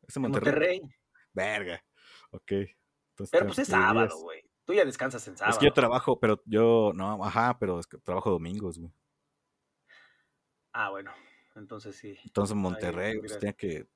¿Es 0.09 0.17
en 0.17 0.23
Monterrey? 0.23 0.81
Monterrey. 0.81 0.95
Verga. 1.33 1.85
Ok. 2.31 2.51
Entonces, 2.51 3.31
Pero 3.31 3.47
pues 3.47 3.59
es 3.61 3.69
sábado, 3.69 4.19
güey. 4.19 4.43
Tú 4.65 4.73
ya 4.75 4.85
descansas 4.85 5.27
en 5.29 5.37
sábado. 5.37 5.53
Es 5.53 5.59
que 5.59 5.67
yo 5.67 5.73
trabajo, 5.73 6.19
pero 6.19 6.43
yo, 6.47 6.91
no, 6.95 7.25
ajá, 7.25 7.57
pero 7.61 7.79
es 7.79 7.87
que 7.87 7.99
trabajo 7.99 8.31
domingos, 8.31 8.79
güey. 8.79 8.91
Ah, 10.75 10.91
bueno. 10.91 11.13
Entonces 11.57 11.97
sí. 11.97 12.19
Entonces 12.25 12.53
en 12.53 12.59
Ahí, 12.59 12.63
Monterrey, 12.63 13.19
pues 13.21 13.39
tenía 13.39 13.53
que, 13.55 13.87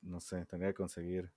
no 0.00 0.20
sé, 0.20 0.44
tendría 0.46 0.70
que 0.70 0.76
conseguir, 0.76 1.30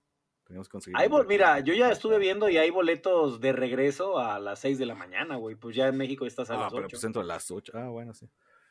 teníamos 0.44 0.66
que 0.68 0.72
conseguir. 0.72 1.08
Boleto. 1.08 1.28
mira, 1.28 1.60
yo 1.60 1.74
ya 1.74 1.90
estuve 1.92 2.18
viendo 2.18 2.48
y 2.48 2.56
hay 2.56 2.70
boletos 2.70 3.38
de 3.40 3.52
regreso 3.52 4.18
a 4.18 4.38
las 4.40 4.58
6 4.60 4.78
de 4.78 4.86
la 4.86 4.94
mañana, 4.94 5.36
güey. 5.36 5.54
Pues 5.56 5.76
ya 5.76 5.88
en 5.88 5.96
México 5.96 6.24
estás 6.26 6.50
a 6.50 6.54
Ah, 6.54 6.60
las 6.62 6.72
pero 6.72 6.86
8. 6.86 6.94
pues 6.94 7.04
entro 7.04 7.22
a 7.22 7.24
las 7.26 7.50
8. 7.50 7.72
Ah, 7.76 7.88
bueno, 7.88 8.14
sí. 8.14 8.28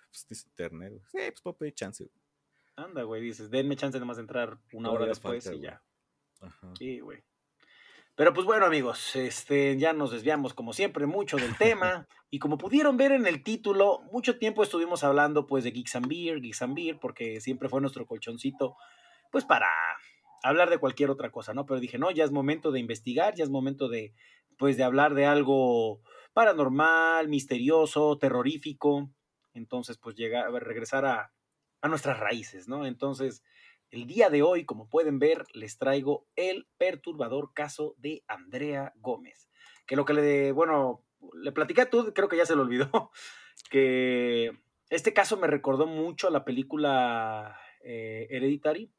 Pues 0.09 0.27
dice 0.27 0.47
internet, 0.49 0.89
güey. 0.91 1.03
Sí, 1.11 1.31
pues 1.31 1.41
puedo 1.41 1.55
pedir 1.57 1.73
chance, 1.75 2.03
güey. 2.03 2.21
Anda, 2.75 3.03
güey, 3.03 3.21
dices, 3.21 3.49
denme 3.51 3.75
chance 3.75 3.99
de 3.99 4.05
más 4.05 4.17
de 4.17 4.21
entrar 4.21 4.57
una 4.73 4.89
hora 4.89 5.05
después 5.05 5.43
falta, 5.43 5.55
y 5.55 5.59
güey. 5.59 5.69
ya. 5.71 5.83
Ajá. 6.41 6.73
Sí, 6.79 6.99
güey. 6.99 7.23
Pero 8.21 8.35
pues 8.35 8.45
bueno, 8.45 8.67
amigos, 8.67 9.15
este, 9.15 9.79
ya 9.79 9.93
nos 9.93 10.11
desviamos 10.11 10.53
como 10.53 10.73
siempre 10.73 11.07
mucho 11.07 11.37
del 11.37 11.57
tema. 11.57 12.05
y 12.29 12.37
como 12.37 12.59
pudieron 12.59 12.95
ver 12.95 13.13
en 13.13 13.25
el 13.25 13.41
título, 13.41 14.03
mucho 14.11 14.37
tiempo 14.37 14.61
estuvimos 14.61 15.03
hablando 15.03 15.47
pues 15.47 15.63
de 15.63 15.71
Geeks 15.71 15.95
and 15.95 16.07
Beer, 16.07 16.39
Geeks 16.39 16.61
and 16.61 16.75
Beer, 16.75 16.99
porque 16.99 17.41
siempre 17.41 17.67
fue 17.67 17.81
nuestro 17.81 18.05
colchoncito, 18.05 18.77
pues 19.31 19.43
para 19.43 19.67
hablar 20.43 20.69
de 20.69 20.77
cualquier 20.77 21.09
otra 21.09 21.31
cosa, 21.31 21.55
¿no? 21.55 21.65
Pero 21.65 21.79
dije, 21.79 21.97
no, 21.97 22.11
ya 22.11 22.23
es 22.23 22.29
momento 22.31 22.71
de 22.71 22.79
investigar, 22.79 23.33
ya 23.33 23.43
es 23.43 23.49
momento 23.49 23.89
de, 23.89 24.13
pues 24.55 24.77
de 24.77 24.83
hablar 24.83 25.15
de 25.15 25.25
algo 25.25 26.03
paranormal, 26.33 27.27
misterioso, 27.27 28.19
terrorífico. 28.19 29.09
Entonces, 29.55 29.97
pues 29.97 30.15
llegar, 30.15 30.47
regresar 30.51 31.05
a, 31.05 31.33
a 31.81 31.87
nuestras 31.87 32.19
raíces, 32.19 32.67
¿no? 32.67 32.85
Entonces, 32.85 33.41
el 33.91 34.07
día 34.07 34.29
de 34.29 34.41
hoy, 34.41 34.65
como 34.65 34.89
pueden 34.89 35.19
ver, 35.19 35.45
les 35.53 35.77
traigo 35.77 36.27
el 36.35 36.67
perturbador 36.77 37.53
caso 37.53 37.95
de 37.97 38.23
Andrea 38.27 38.93
Gómez. 38.95 39.49
Que 39.85 39.95
lo 39.95 40.05
que 40.05 40.13
le, 40.13 40.51
bueno, 40.53 41.05
le 41.33 41.51
platicé 41.51 41.81
a 41.81 41.89
tú, 41.89 42.13
creo 42.13 42.29
que 42.29 42.37
ya 42.37 42.45
se 42.45 42.55
lo 42.55 42.61
olvidó, 42.63 43.11
que 43.69 44.51
este 44.89 45.13
caso 45.13 45.37
me 45.37 45.47
recordó 45.47 45.87
mucho 45.87 46.27
a 46.27 46.31
la 46.31 46.43
película 46.45 47.57
eh, 47.83 48.27
Hereditary. 48.29 48.91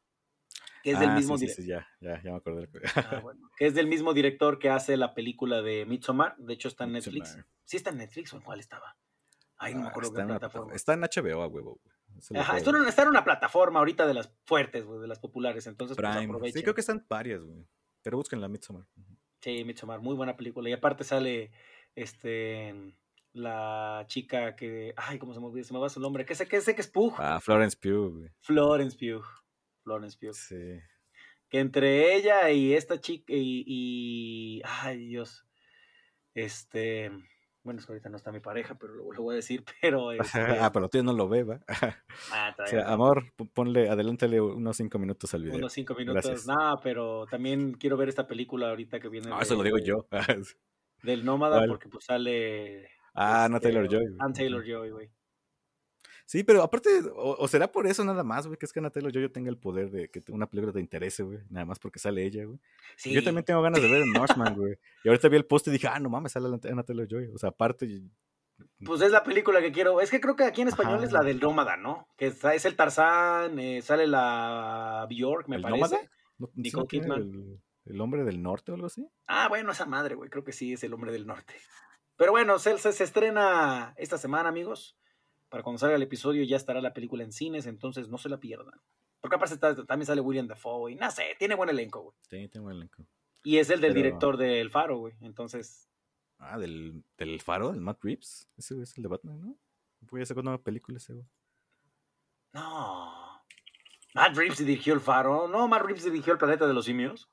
que 0.83 0.93
es 0.93 1.01
del 1.01 1.11
Ah, 1.11 1.15
mismo 1.15 1.39
sí, 1.39 1.47
director. 1.47 1.65
sí, 1.65 1.71
ya, 1.71 1.87
ya, 2.01 2.23
ya 2.23 2.31
me 2.33 2.37
acordé. 2.37 2.69
Ah, 2.97 3.21
bueno, 3.23 3.49
que 3.57 3.67
es 3.67 3.75
del 3.75 3.87
mismo 3.87 4.13
director 4.15 4.59
que 4.59 4.69
hace 4.71 4.97
la 4.97 5.15
película 5.15 5.63
de 5.63 5.87
Midsommar. 5.87 6.37
De 6.39 6.55
hecho, 6.55 6.69
está 6.69 6.85
en 6.85 6.93
Netflix. 6.93 7.39
¿Sí 7.65 7.77
está 7.77 7.91
en 7.91 7.99
Netflix 7.99 8.33
o 8.33 8.37
en 8.37 8.43
cuál 8.43 8.61
estaba? 8.61 8.97
Ay, 9.57 9.75
no 9.75 9.83
me 9.83 9.87
Ah, 9.87 9.91
acuerdo 9.91 10.09
está, 10.11 10.17
qué 10.19 10.23
en 10.23 10.29
plataforma. 10.29 10.75
está 10.75 10.93
en 10.95 11.01
HBO 11.03 11.43
a 11.43 11.47
huevo, 11.47 11.81
güey. 11.83 11.97
Ajá, 12.35 12.59
en, 12.59 12.65
ver. 12.65 13.09
una, 13.09 13.25
plataforma 13.25 13.79
ahorita 13.81 14.07
de 14.07 14.15
las 14.15 14.33
fuertes, 14.45 14.85
güey, 14.85 15.01
de 15.01 15.09
las 15.09 15.19
populares. 15.19 15.67
Entonces, 15.67 15.97
pues 15.97 16.09
aprovechen. 16.09 16.53
Sí, 16.53 16.63
creo 16.63 16.75
que 16.75 16.81
están 16.81 17.05
varias, 17.09 17.43
güey. 17.43 17.67
Pero 18.03 18.17
busquen 18.17 18.41
la 18.41 18.49
Midsommar. 18.49 18.87
Sí, 19.41 19.65
Midsommar, 19.65 20.01
muy 20.01 20.15
buena 20.15 20.37
película. 20.37 20.69
Y 20.69 20.73
aparte 20.73 21.05
sale 21.05 21.51
este 21.95 22.95
la 23.33 24.05
chica 24.09 24.55
que. 24.57 24.95
Ay, 24.97 25.19
¿cómo 25.19 25.35
se 25.35 25.41
me 25.41 25.47
olvida? 25.47 25.65
Se 25.65 25.73
me 25.73 25.81
va 25.81 25.89
su 25.89 26.01
nombre. 26.01 26.25
¿Qué 26.25 26.35
sé 26.35 26.47
que 26.47 26.61
sé 26.61 26.75
que 26.75 26.83
es 26.83 26.89
Pug? 26.89 27.15
Ah, 27.19 27.41
Florence 27.41 27.77
Pugh, 27.77 28.19
güey. 28.19 28.31
Florence 28.41 28.97
Pugh. 28.97 29.25
Florence 29.83 30.17
Pugh. 30.19 30.35
Sí. 30.35 30.81
Que 31.49 31.61
entre 31.61 32.15
ella 32.15 32.51
y 32.51 32.75
esta 32.75 33.01
chica 33.01 33.33
y, 33.35 33.65
y- 33.67 34.63
Ay, 34.65 35.07
Dios. 35.07 35.47
Este. 36.35 37.11
Bueno, 37.65 37.79
es 37.79 37.87
que 37.87 37.93
ahorita 37.93 38.09
no 38.09 38.17
está 38.17 38.33
mi 38.33 38.41
pareja, 38.41 38.75
pero 38.75 38.95
lo, 38.95 39.13
lo 39.13 39.23
voy 39.23 39.35
a 39.35 39.37
decir, 39.37 39.65
pero. 39.81 40.13
este, 40.13 40.41
ah, 40.41 40.71
pero 40.73 40.89
tío 40.89 41.03
no 41.03 41.13
lo 41.13 41.29
ve, 41.29 41.45
¿va? 41.45 41.61
ah, 42.33 42.55
O 42.59 42.67
sea, 42.67 42.93
amor, 42.93 43.25
ponle, 43.55 43.89
adelántale 43.89 44.41
unos 44.41 44.77
cinco 44.77 44.99
minutos 44.99 45.33
al 45.35 45.43
video. 45.43 45.59
Unos 45.59 45.73
cinco 45.73 45.95
minutos. 45.95 46.47
No, 46.47 46.81
pero 46.83 47.27
también 47.27 47.75
quiero 47.75 47.97
ver 47.97 48.09
esta 48.09 48.27
película 48.27 48.71
ahorita 48.71 48.99
que 49.01 49.09
viene. 49.09 49.29
No, 49.29 49.37
de- 49.37 49.43
eso 49.43 49.55
lo 49.55 49.63
digo 49.63 49.79
yo. 49.79 50.07
Del 51.03 51.25
Nómada, 51.25 51.67
porque 51.67 51.89
pues 51.89 52.05
sale. 52.05 52.89
ah, 53.15 53.49
no 53.51 53.57
este, 53.57 53.69
Taylor 53.69 53.89
Joy. 53.89 54.17
Ann 54.19 54.33
Taylor 54.33 54.65
Joy, 54.65 54.91
güey. 54.91 55.11
Sí, 56.27 56.45
pero 56.45 56.63
aparte, 56.63 56.89
o, 57.15 57.37
o 57.39 57.49
será 57.49 57.71
por 57.71 57.87
eso 57.87 58.05
nada 58.05 58.25
más, 58.25 58.47
güey, 58.47 58.59
que 58.59 58.67
es 58.67 58.73
que 58.73 58.79
Ana 58.81 58.91
Taylor 58.91 59.13
Joy 59.13 59.29
tenga 59.29 59.51
el 59.51 59.59
poder 59.59 59.91
de 59.91 60.09
que 60.09 60.23
una 60.29 60.47
película 60.49 60.73
te 60.73 60.81
interese, 60.81 61.23
güey. 61.23 61.39
Nada 61.51 61.67
más 61.67 61.79
porque 61.79 61.99
sale 61.99 62.25
ella, 62.25 62.45
güey. 62.45 62.59
Sí. 62.97 63.13
Yo 63.13 63.23
también 63.23 63.45
tengo 63.45 63.61
ganas 63.63 63.83
de 63.83 63.91
ver 63.91 64.07
Northman, 64.07 64.55
güey. 64.57 64.79
Y 65.05 65.09
ahorita 65.09 65.29
vi 65.29 65.37
el 65.37 65.45
post 65.47 65.69
y 65.69 65.73
dije, 65.73 65.89
ah, 65.89 65.99
no 65.99 66.09
mames, 66.09 66.33
sale 66.33 66.49
Ana 66.49 66.83
Taylor 66.85 67.07
Joy. 67.09 67.27
O 67.35 67.39
sea, 67.39 67.51
aparte, 67.51 68.03
Pues 68.85 69.01
es 69.03 69.11
la 69.11 69.25
película 69.25 69.61
que 69.61 69.73
quiero. 69.73 70.01
Es 70.01 70.11
que 70.11 70.21
creo 70.21 70.37
que 70.37 70.45
aquí 70.45 70.63
en 70.63 70.69
español 70.69 70.97
Ajá. 70.97 71.05
es 71.05 71.13
la 71.13 71.23
del 71.23 71.41
Nómada, 71.41 71.77
¿no? 71.77 72.07
Que 72.17 72.27
es 72.29 72.65
el 72.65 72.77
Tarzán, 72.77 73.59
eh, 73.59 73.83
sale 73.83 74.07
la 74.07 75.07
Bjork, 75.11 75.49
me 75.49 75.57
¿El 75.57 75.63
parece. 75.63 75.81
nómada? 75.81 76.01
¿no, 76.39 76.47
sí 76.47 76.53
Nicole 76.63 76.87
tiene 76.87 77.07
Kidman. 77.07 77.21
el, 77.21 77.61
el 77.87 78.01
hombre 78.01 78.25
del 78.25 78.43
norte 78.43 78.71
o 78.73 78.75
algo 78.75 78.87
así? 78.87 79.07
Ah, 79.27 79.49
bueno, 79.49 79.73
esa 79.73 79.87
madre, 79.87 80.15
güey. 80.15 80.31
Creo 80.31 80.45
que 80.45 80.53
sí 80.53 80.73
es 80.73 80.83
el 80.85 80.95
hombre 80.95 81.13
del 81.13 81.27
norte. 81.27 81.55
Pero 82.17 82.31
bueno, 82.33 82.59
se, 82.59 82.79
se- 82.79 82.93
se 82.93 83.05
estrena 83.05 83.95
esta 83.97 84.19
semana, 84.19 84.49
amigos. 84.49 84.97
Para 85.53 85.63
cuando 85.63 85.79
salga 85.79 85.95
el 85.97 86.03
episodio 86.03 86.43
ya 86.45 86.57
estará 86.57 86.81
la 86.81 86.95
película 86.95 87.23
en 87.25 87.31
cines, 87.31 87.67
entonces 87.67 88.09
no 88.09 88.17
se 88.17 88.29
la 88.31 88.39
pierdan. 88.41 88.81
Porque 89.21 89.37
aparte 89.37 89.53
está- 89.55 89.85
también 89.85 90.07
sale 90.07 90.23
William 90.23 90.49
Dafoe 90.49 90.93
y 90.93 90.95
no 90.97 91.11
sé, 91.11 91.37
tiene 91.39 91.55
buen 91.55 91.69
elenco, 91.69 92.01
güey. 92.01 92.17
Sí, 92.29 92.49
tengo 92.49 92.71
el 92.71 92.79
elenco. 92.79 93.05
Y 93.45 93.59
es 93.59 93.69
el 93.69 93.81
del 93.83 93.93
Pero- 93.93 94.03
director 94.05 94.37
del 94.39 94.71
Faro, 94.71 94.97
güey. 94.97 95.15
Entonces, 95.21 95.89
Ah, 96.39 96.59
del, 96.59 97.05
del 97.19 97.41
faro, 97.41 97.71
del 97.71 97.81
Matt 97.83 98.03
Reeves. 98.03 98.49
Ese 98.57 98.81
es 98.83 98.97
el 98.97 99.03
de 99.05 99.09
Batman, 99.09 99.41
¿no? 99.41 99.57
Voy 100.11 100.23
a 100.23 100.27
sacar 100.27 100.43
una 100.43 100.59
película 100.59 100.97
ese, 100.97 101.13
güey. 101.13 101.27
no. 102.53 103.43
Matt 104.15 104.37
Reeves 104.37 104.59
dirigió 104.59 104.93
el 104.95 105.01
Faro. 105.01 105.49
No, 105.49 105.69
Matt 105.69 105.83
Reeves 105.83 106.05
dirigió 106.05 106.33
el 106.33 106.39
Planeta 106.39 106.67
de 106.67 106.75
los 106.75 106.85
Simios. 106.85 107.31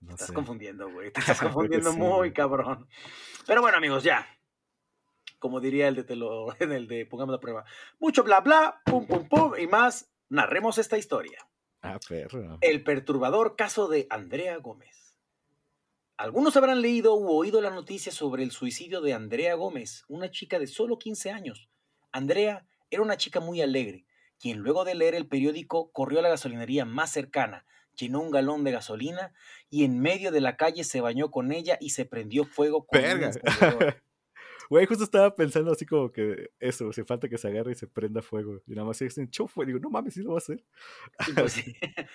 No 0.00 0.12
estás 0.12 0.28
sé. 0.28 0.34
confundiendo, 0.34 0.90
güey. 0.90 1.12
Te 1.12 1.20
estás 1.20 1.38
confundiendo 1.80 1.92
sí, 1.92 1.98
muy 1.98 2.08
güey. 2.16 2.32
cabrón. 2.32 2.88
Pero 3.46 3.60
bueno, 3.60 3.76
amigos, 3.76 4.02
ya. 4.02 4.26
Como 5.42 5.58
diría 5.58 5.88
el 5.88 5.96
de 5.96 6.04
Telo, 6.04 6.54
en 6.60 6.70
el 6.70 6.86
de 6.86 7.04
Pongamos 7.04 7.32
la 7.32 7.40
prueba. 7.40 7.64
Mucho 7.98 8.22
bla 8.22 8.40
bla, 8.40 8.80
pum 8.84 9.08
pum 9.08 9.28
pum 9.28 9.54
y 9.58 9.66
más. 9.66 10.08
Narremos 10.28 10.78
esta 10.78 10.96
historia. 10.96 11.36
Ah, 11.82 11.98
perro. 12.08 12.58
El 12.60 12.84
perturbador 12.84 13.56
caso 13.56 13.88
de 13.88 14.06
Andrea 14.08 14.56
Gómez. 14.58 15.18
Algunos 16.16 16.56
habrán 16.56 16.80
leído 16.80 17.16
u 17.16 17.28
oído 17.28 17.60
la 17.60 17.70
noticia 17.70 18.12
sobre 18.12 18.44
el 18.44 18.52
suicidio 18.52 19.00
de 19.00 19.14
Andrea 19.14 19.56
Gómez, 19.56 20.04
una 20.06 20.30
chica 20.30 20.60
de 20.60 20.68
solo 20.68 20.96
15 20.96 21.32
años. 21.32 21.68
Andrea 22.12 22.64
era 22.88 23.02
una 23.02 23.16
chica 23.16 23.40
muy 23.40 23.62
alegre, 23.62 24.06
quien 24.38 24.58
luego 24.58 24.84
de 24.84 24.94
leer 24.94 25.16
el 25.16 25.26
periódico 25.26 25.90
corrió 25.90 26.20
a 26.20 26.22
la 26.22 26.28
gasolinería 26.28 26.84
más 26.84 27.10
cercana, 27.10 27.66
llenó 27.96 28.20
un 28.20 28.30
galón 28.30 28.62
de 28.62 28.70
gasolina 28.70 29.34
y 29.70 29.82
en 29.82 29.98
medio 29.98 30.30
de 30.30 30.40
la 30.40 30.56
calle 30.56 30.84
se 30.84 31.00
bañó 31.00 31.32
con 31.32 31.50
ella 31.50 31.78
y 31.80 31.90
se 31.90 32.04
prendió 32.04 32.44
fuego 32.44 32.86
con 32.86 33.00
un 33.00 33.04
Verga. 33.04 33.26
encendedor. 33.26 33.96
Güey, 34.72 34.86
justo 34.86 35.04
estaba 35.04 35.34
pensando 35.34 35.70
así 35.70 35.84
como 35.84 36.10
que 36.10 36.50
eso, 36.58 36.94
si 36.94 37.02
falta 37.02 37.28
que 37.28 37.36
se 37.36 37.46
agarre 37.46 37.72
y 37.72 37.74
se 37.74 37.86
prenda 37.86 38.22
fuego. 38.22 38.62
Y 38.66 38.70
nada 38.70 38.86
más 38.86 38.96
se 38.96 39.10
enchufa. 39.20 39.62
Y 39.62 39.66
digo, 39.66 39.78
no 39.78 39.90
mames, 39.90 40.14
sí 40.14 40.22
lo 40.22 40.30
va 40.30 40.36
a 40.36 40.38
hacer. 40.38 40.64
Pues. 41.34 41.62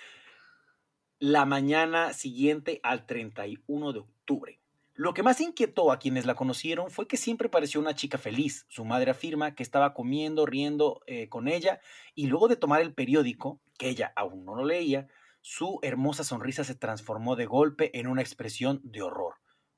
La 1.20 1.44
mañana 1.44 2.12
siguiente 2.14 2.80
al 2.82 3.06
31 3.06 3.92
de 3.92 4.00
octubre. 4.00 4.60
Lo 4.94 5.14
que 5.14 5.22
más 5.22 5.40
inquietó 5.40 5.92
a 5.92 6.00
quienes 6.00 6.26
la 6.26 6.34
conocieron 6.34 6.90
fue 6.90 7.06
que 7.06 7.16
siempre 7.16 7.48
pareció 7.48 7.80
una 7.80 7.94
chica 7.94 8.18
feliz. 8.18 8.66
Su 8.68 8.84
madre 8.84 9.12
afirma 9.12 9.54
que 9.54 9.62
estaba 9.62 9.94
comiendo, 9.94 10.44
riendo 10.44 11.00
eh, 11.06 11.28
con 11.28 11.46
ella 11.46 11.80
y 12.16 12.26
luego 12.26 12.48
de 12.48 12.56
tomar 12.56 12.80
el 12.80 12.92
periódico, 12.92 13.60
que 13.78 13.88
ella 13.88 14.12
aún 14.16 14.44
no 14.44 14.56
lo 14.56 14.64
leía, 14.64 15.06
su 15.42 15.78
hermosa 15.82 16.24
sonrisa 16.24 16.64
se 16.64 16.74
transformó 16.74 17.36
de 17.36 17.46
golpe 17.46 17.96
en 17.96 18.08
una 18.08 18.22
expresión 18.22 18.80
de 18.82 19.02
horror. 19.02 19.34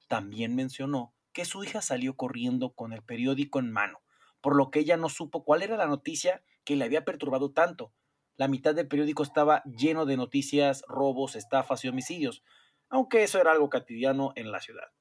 También 0.09 0.57
mencionó 0.57 1.13
que 1.33 1.45
su 1.45 1.63
hija 1.65 1.81
salió 1.83 2.17
corriendo 2.17 2.73
con 2.75 2.93
el 2.93 3.03
periódico 3.03 3.59
en 3.59 3.71
mano, 3.71 4.01
por 4.41 4.57
lo 4.57 4.71
que 4.71 4.81
ella 4.81 4.97
no 4.97 5.09
supo 5.09 5.45
cuál 5.45 5.63
era 5.63 5.77
la 5.77 5.87
noticia 5.87 6.43
que 6.65 6.77
le 6.77 6.85
había 6.85 7.05
perturbado 7.05 7.53
tanto. 7.53 7.93
La 8.37 8.49
mitad 8.49 8.75
del 8.75 8.89
periódico 8.89 9.23
estaba 9.23 9.63
lleno 9.65 10.07
de 10.07 10.17
noticias, 10.17 10.83
robos, 10.89 11.37
estafas 11.37 11.85
y 11.85 11.89
homicidios, 11.89 12.43
aunque 12.89 13.23
eso 13.23 13.41
era 13.41 13.53
algo 13.53 13.71
cotidiano 13.71 14.33
en 14.35 14.51
la 14.51 14.61
ciudad, 14.61 14.93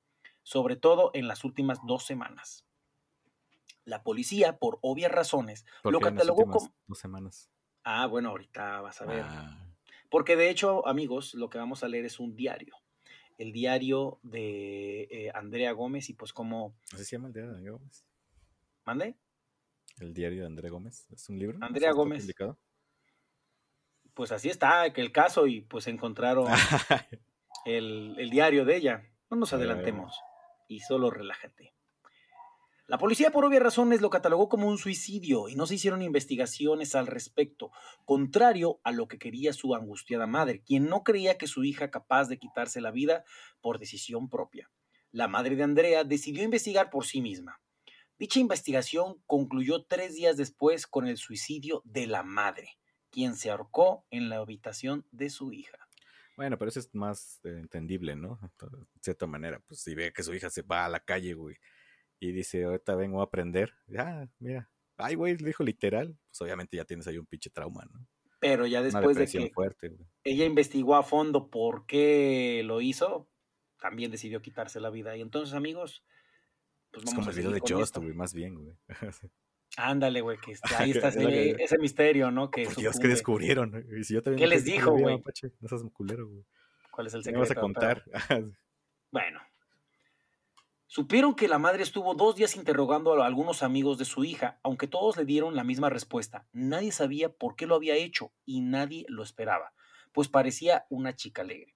sobre 0.43 0.75
todo 0.75 1.11
en 1.13 1.27
las 1.27 1.43
últimas 1.43 1.79
dos 1.85 2.05
semanas. 2.05 2.65
La 3.85 4.03
policía, 4.03 4.57
por 4.57 4.77
obvias 4.81 5.11
razones, 5.11 5.65
¿Por 5.81 5.93
lo 5.93 5.99
catalogó 5.99 6.43
como... 6.45 6.73
Dos 6.85 6.99
semanas. 6.99 7.49
Ah, 7.83 8.05
bueno, 8.05 8.29
ahorita 8.29 8.81
vas 8.81 9.01
a 9.01 9.05
ver. 9.05 9.23
Ah, 9.25 9.67
Porque 10.11 10.35
de 10.35 10.49
hecho, 10.49 10.87
amigos, 10.87 11.33
lo 11.33 11.49
que 11.49 11.57
vamos 11.57 11.83
a 11.83 11.87
leer 11.87 12.05
es 12.05 12.19
un 12.19 12.35
diario. 12.35 12.75
El 13.39 13.51
diario 13.51 14.19
de 14.21 15.07
eh, 15.09 15.31
Andrea 15.33 15.71
Gómez 15.71 16.09
y 16.09 16.13
pues 16.13 16.31
como... 16.31 16.75
¿Así 16.93 17.05
se 17.05 17.15
llama 17.15 17.29
el 17.29 17.33
diario 17.33 17.51
de 17.51 17.57
Andrea 17.57 17.73
Gómez? 17.73 18.05
¿Mande? 18.85 19.15
El 19.99 20.13
diario 20.13 20.41
de 20.41 20.45
Andrea 20.45 20.69
Gómez. 20.69 21.07
¿Es 21.09 21.27
un 21.29 21.39
libro? 21.39 21.57
Andrea 21.61 21.69
¿Así 21.69 21.77
está 21.85 21.91
Gómez. 21.91 22.21
publicado? 22.21 22.59
Pues 24.13 24.31
así 24.31 24.49
está, 24.49 24.93
que 24.93 25.01
el 25.01 25.11
caso 25.11 25.47
y 25.47 25.61
pues 25.61 25.87
encontraron 25.87 26.47
el, 27.65 28.15
el 28.19 28.29
diario 28.29 28.65
de 28.65 28.75
ella. 28.75 29.09
No 29.31 29.37
nos 29.37 29.53
adelantemos 29.53 30.13
y 30.67 30.81
solo 30.81 31.09
relájate. 31.09 31.73
La 32.89 32.97
policía 32.97 33.29
por 33.29 33.45
obvias 33.45 33.61
razones 33.61 34.01
lo 34.01 34.09
catalogó 34.09 34.49
como 34.49 34.67
un 34.67 34.79
suicidio 34.79 35.47
y 35.47 35.53
no 35.53 35.67
se 35.67 35.75
hicieron 35.75 36.01
investigaciones 36.01 36.95
al 36.95 37.05
respecto, 37.05 37.69
contrario 38.03 38.79
a 38.83 38.91
lo 38.91 39.07
que 39.07 39.19
quería 39.19 39.53
su 39.53 39.75
angustiada 39.75 40.25
madre, 40.25 40.63
quien 40.65 40.87
no 40.87 41.03
creía 41.03 41.37
que 41.37 41.45
su 41.45 41.63
hija 41.63 41.91
capaz 41.91 42.29
de 42.29 42.39
quitarse 42.39 42.81
la 42.81 42.89
vida 42.89 43.25
por 43.61 43.77
decisión 43.77 44.27
propia. 44.27 44.71
La 45.11 45.27
madre 45.27 45.55
de 45.55 45.61
Andrea 45.61 46.03
decidió 46.03 46.41
investigar 46.41 46.89
por 46.89 47.05
sí 47.05 47.21
misma. 47.21 47.61
Dicha 48.17 48.39
investigación 48.39 49.21
concluyó 49.27 49.85
tres 49.85 50.15
días 50.15 50.35
después 50.35 50.87
con 50.87 51.05
el 51.05 51.17
suicidio 51.17 51.83
de 51.85 52.07
la 52.07 52.23
madre, 52.23 52.79
quien 53.11 53.35
se 53.35 53.51
ahorcó 53.51 54.07
en 54.09 54.29
la 54.29 54.37
habitación 54.37 55.05
de 55.11 55.29
su 55.29 55.53
hija. 55.53 55.77
Bueno, 56.35 56.57
pero 56.57 56.69
eso 56.69 56.79
es 56.79 56.89
más 56.95 57.39
eh, 57.43 57.49
entendible, 57.59 58.15
¿no? 58.15 58.39
De 58.59 58.99
cierta 58.99 59.27
manera, 59.27 59.59
pues 59.67 59.81
si 59.81 59.93
ve 59.93 60.11
que 60.11 60.23
su 60.23 60.33
hija 60.33 60.49
se 60.49 60.63
va 60.63 60.85
a 60.85 60.89
la 60.89 61.01
calle, 61.01 61.35
güey, 61.35 61.55
y 62.19 62.31
dice, 62.31 62.63
ahorita 62.63 62.95
vengo 62.95 63.21
a 63.21 63.25
aprender, 63.25 63.73
ya, 63.87 64.29
mira, 64.39 64.69
ay, 64.97 65.15
güey, 65.15 65.37
lo 65.37 65.47
dijo 65.47 65.63
literal, 65.63 66.17
pues 66.27 66.41
obviamente 66.41 66.77
ya 66.77 66.85
tienes 66.85 67.07
ahí 67.07 67.17
un 67.17 67.25
pinche 67.25 67.49
trauma, 67.49 67.85
¿no? 67.91 68.07
Pero 68.39 68.65
ya 68.65 68.81
después 68.81 69.17
de 69.17 69.27
que 69.27 69.49
fuerte, 69.49 69.97
ella 70.23 70.45
investigó 70.45 70.95
a 70.95 71.03
fondo 71.03 71.49
por 71.49 71.85
qué 71.85 72.61
lo 72.65 72.79
hizo, 72.79 73.29
también 73.79 74.11
decidió 74.11 74.41
quitarse 74.41 74.79
la 74.79 74.89
vida. 74.89 75.17
Y 75.17 75.21
entonces, 75.21 75.53
amigos, 75.53 76.05
pues 76.91 77.03
Es 77.03 77.11
vamos 77.11 77.25
como 77.25 77.27
a 77.27 77.31
el 77.31 77.37
video 77.37 77.51
de 77.51 77.61
Just, 77.61 77.97
güey, 77.97 78.13
más 78.13 78.33
bien, 78.33 78.55
güey. 78.55 78.75
Ándale, 79.77 80.21
güey, 80.21 80.37
que 80.37 80.53
está- 80.53 80.67
ahí 80.83 80.91
está 80.91 81.09
Es 81.09 81.15
ese, 81.17 81.77
misterio, 81.79 82.31
¿no? 82.31 82.49
Que 82.49 82.63
Por 82.63 82.75
Dios, 82.75 82.97
que 82.99 83.07
descubrieron. 83.07 83.85
Y 83.97 84.03
si 84.03 84.13
yo 84.13 84.23
¿Qué 84.23 84.47
Supieron 90.91 91.35
que 91.35 91.47
la 91.47 91.59
madre 91.59 91.83
estuvo 91.83 92.15
dos 92.15 92.35
días 92.35 92.55
interrogando 92.55 93.13
a 93.13 93.27
algunos 93.27 93.61
amigos 93.61 93.99
de 93.99 94.05
su 94.05 94.23
hija, 94.23 94.59
aunque 94.63 94.87
todos 94.87 95.17
le 95.17 95.23
dieron 95.23 95.55
la 95.55 95.63
misma 95.63 95.91
respuesta. 95.91 96.47
Nadie 96.51 96.91
sabía 96.91 97.29
por 97.31 97.55
qué 97.55 97.67
lo 97.67 97.75
había 97.75 97.95
hecho 97.95 98.33
y 98.43 98.61
nadie 98.61 99.05
lo 99.07 99.21
esperaba, 99.21 99.71
pues 100.13 100.29
parecía 100.29 100.87
una 100.89 101.15
chica 101.15 101.43
alegre. 101.43 101.75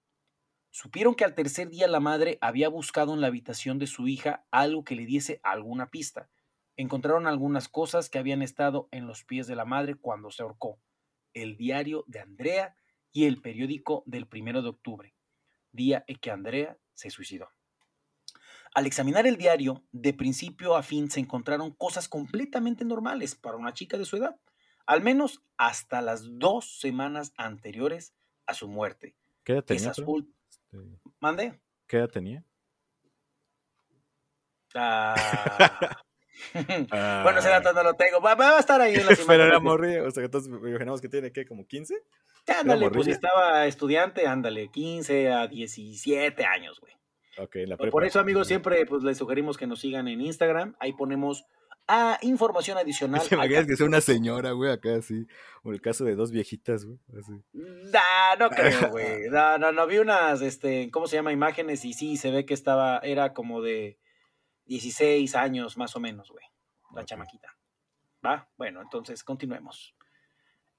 Supieron 0.71 1.13
que 1.13 1.25
al 1.25 1.35
tercer 1.35 1.69
día 1.69 1.87
la 1.87 1.99
madre 1.99 2.39
había 2.41 2.69
buscado 2.69 3.13
en 3.13 3.21
la 3.21 3.27
habitación 3.27 3.77
de 3.77 3.85
su 3.85 4.07
hija 4.07 4.47
algo 4.49 4.83
que 4.83 4.95
le 4.95 5.05
diese 5.05 5.39
alguna 5.43 5.91
pista. 5.91 6.31
Encontraron 6.75 7.27
algunas 7.27 7.69
cosas 7.69 8.09
que 8.09 8.17
habían 8.17 8.41
estado 8.41 8.89
en 8.89 9.05
los 9.05 9.23
pies 9.23 9.45
de 9.45 9.55
la 9.55 9.63
madre 9.63 9.93
cuando 9.93 10.31
se 10.31 10.41
ahorcó. 10.41 10.79
El 11.35 11.55
diario 11.55 12.03
de 12.07 12.19
Andrea 12.19 12.75
y 13.11 13.25
el 13.25 13.43
periódico 13.43 14.01
del 14.07 14.25
primero 14.25 14.63
de 14.63 14.69
octubre, 14.69 15.13
día 15.71 16.03
en 16.07 16.17
que 16.17 16.31
Andrea 16.31 16.79
se 16.95 17.11
suicidó. 17.11 17.49
Al 18.73 18.85
examinar 18.85 19.27
el 19.27 19.37
diario, 19.37 19.83
de 19.91 20.13
principio 20.13 20.75
a 20.75 20.83
fin 20.83 21.09
se 21.11 21.19
encontraron 21.19 21.71
cosas 21.71 22.07
completamente 22.07 22.85
normales 22.85 23.35
para 23.35 23.57
una 23.57 23.73
chica 23.73 23.97
de 23.97 24.05
su 24.05 24.17
edad, 24.17 24.35
al 24.85 25.01
menos 25.01 25.43
hasta 25.57 26.01
las 26.01 26.39
dos 26.39 26.79
semanas 26.79 27.33
anteriores 27.37 28.13
a 28.45 28.53
su 28.53 28.67
muerte. 28.67 29.15
¿Qué 29.43 29.53
edad 29.53 29.63
tenía? 29.63 29.91
Este 29.91 30.03
¿Mande? 31.19 31.61
¿Qué 31.87 31.97
edad 31.97 32.09
tenía? 32.09 32.43
Ah. 34.73 35.15
bueno, 37.23 37.39
ese 37.39 37.49
dato 37.49 37.73
no 37.73 37.83
lo 37.83 37.93
tengo. 37.93 38.19
Va, 38.19 38.33
a 38.33 38.59
estar 38.59 38.81
ahí 38.81 38.95
en 38.95 39.05
la 39.05 39.15
Pero 39.27 39.43
era 39.43 39.59
morrillo, 39.59 40.07
o 40.07 40.11
sea, 40.11 40.23
entonces 40.23 40.51
imaginamos 40.51 41.01
que 41.01 41.09
tiene, 41.09 41.31
¿qué? 41.31 41.45
¿Como 41.45 41.65
15? 41.65 41.95
Ándale, 42.59 42.89
pues 42.89 43.07
estaba 43.07 43.65
estudiante, 43.67 44.27
ándale, 44.27 44.69
15 44.69 45.31
a 45.31 45.47
17 45.47 46.45
años, 46.45 46.79
güey. 46.79 46.93
Ok, 47.37 47.55
la 47.65 47.77
prepa. 47.77 47.91
Por 47.91 48.05
eso, 48.05 48.19
amigos, 48.19 48.47
siempre 48.47 48.85
pues 48.85 49.03
les 49.03 49.17
sugerimos 49.17 49.57
que 49.57 49.67
nos 49.67 49.79
sigan 49.79 50.07
en 50.07 50.21
Instagram. 50.21 50.75
Ahí 50.79 50.93
ponemos 50.93 51.45
a 51.87 52.17
información 52.21 52.77
adicional. 52.77 53.21
¿Te 53.29 53.35
imaginas 53.35 53.65
que 53.65 53.75
sea 53.75 53.85
una 53.85 54.01
señora, 54.01 54.51
güey, 54.51 54.71
acá 54.71 54.95
así? 54.95 55.27
O 55.63 55.71
el 55.71 55.81
caso 55.81 56.05
de 56.05 56.15
dos 56.15 56.31
viejitas, 56.31 56.85
güey. 56.85 56.99
Así. 57.17 57.31
Nah, 57.53 58.35
no 58.39 58.49
creo, 58.49 58.89
güey. 58.91 59.29
No, 59.29 59.57
no, 59.57 59.71
no, 59.71 59.87
vi 59.87 59.97
unas, 59.97 60.41
este, 60.41 60.89
¿cómo 60.91 61.07
se 61.07 61.15
llama? 61.15 61.31
Imágenes 61.31 61.83
y 61.85 61.93
sí, 61.93 62.17
se 62.17 62.31
ve 62.31 62.45
que 62.45 62.53
estaba, 62.53 62.99
era 62.99 63.33
como 63.33 63.61
de 63.61 63.97
16 64.65 65.35
años 65.35 65.77
más 65.77 65.95
o 65.95 65.99
menos, 65.99 66.29
güey. 66.31 66.45
La 66.95 67.05
chamaquita. 67.05 67.57
¿Va? 68.25 68.49
Bueno, 68.57 68.81
entonces 68.81 69.23
continuemos. 69.23 69.95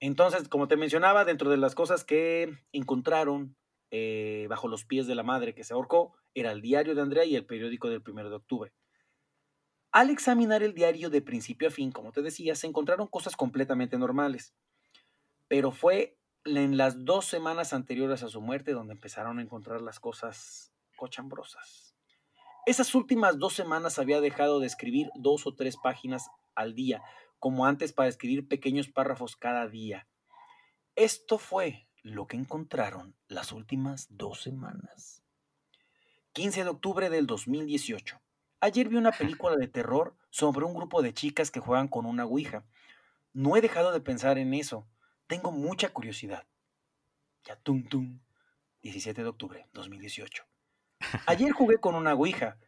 Entonces, 0.00 0.49
como 0.49 0.68
te 0.68 0.76
mencionaba, 0.76 1.25
dentro 1.25 1.50
de 1.50 1.56
las 1.56 1.75
cosas 1.75 2.04
que 2.04 2.58
encontraron 2.73 3.56
eh, 3.96 4.48
bajo 4.48 4.66
los 4.66 4.84
pies 4.84 5.06
de 5.06 5.14
la 5.14 5.22
madre 5.22 5.54
que 5.54 5.62
se 5.62 5.72
ahorcó, 5.72 6.16
era 6.34 6.50
el 6.50 6.60
diario 6.60 6.96
de 6.96 7.02
Andrea 7.02 7.24
y 7.24 7.36
el 7.36 7.46
periódico 7.46 7.88
del 7.88 8.02
primero 8.02 8.28
de 8.28 8.34
octubre. 8.34 8.72
Al 9.92 10.10
examinar 10.10 10.64
el 10.64 10.74
diario 10.74 11.10
de 11.10 11.22
principio 11.22 11.68
a 11.68 11.70
fin, 11.70 11.92
como 11.92 12.10
te 12.10 12.20
decía, 12.20 12.56
se 12.56 12.66
encontraron 12.66 13.06
cosas 13.06 13.36
completamente 13.36 13.96
normales. 13.96 14.52
Pero 15.46 15.70
fue 15.70 16.18
en 16.44 16.76
las 16.76 17.04
dos 17.04 17.26
semanas 17.26 17.72
anteriores 17.72 18.24
a 18.24 18.28
su 18.28 18.40
muerte 18.40 18.72
donde 18.72 18.94
empezaron 18.94 19.38
a 19.38 19.42
encontrar 19.42 19.80
las 19.80 20.00
cosas 20.00 20.72
cochambrosas. 20.96 21.94
Esas 22.66 22.96
últimas 22.96 23.38
dos 23.38 23.52
semanas 23.52 24.00
había 24.00 24.20
dejado 24.20 24.58
de 24.58 24.66
escribir 24.66 25.08
dos 25.14 25.46
o 25.46 25.54
tres 25.54 25.76
páginas 25.76 26.30
al 26.56 26.74
día, 26.74 27.00
como 27.38 27.64
antes 27.64 27.92
para 27.92 28.08
escribir 28.08 28.48
pequeños 28.48 28.88
párrafos 28.88 29.36
cada 29.36 29.68
día. 29.68 30.08
Esto 30.96 31.38
fue 31.38 31.83
lo 32.04 32.26
que 32.26 32.37
encontraron 32.37 33.16
las 33.28 33.50
últimas 33.50 34.08
dos 34.11 34.42
semanas. 34.42 35.23
15 36.34 36.64
de 36.64 36.70
octubre 36.70 37.08
del 37.08 37.26
2018. 37.26 38.20
Ayer 38.61 38.88
vi 38.88 38.96
una 38.96 39.11
película 39.11 39.56
de 39.56 39.68
terror 39.68 40.14
sobre 40.28 40.66
un 40.66 40.75
grupo 40.75 41.00
de 41.00 41.14
chicas 41.14 41.50
que 41.50 41.61
juegan 41.61 41.88
con 41.88 42.04
una 42.04 42.26
ouija. 42.26 42.66
No 43.32 43.56
he 43.56 43.62
dejado 43.62 43.90
de 43.90 44.02
pensar 44.02 44.37
en 44.37 44.52
eso. 44.52 44.87
Tengo 45.26 45.50
mucha 45.50 45.88
curiosidad. 45.88 46.46
Ya 47.44 47.56
tum 47.56 47.88
tum. 47.88 48.20
17 48.82 49.23
de 49.23 49.28
octubre 49.28 49.66
2018. 49.73 50.44
Ayer 51.26 51.52
jugué 51.52 51.78
con 51.78 51.94
una 51.94 52.12
ouija 52.12 52.58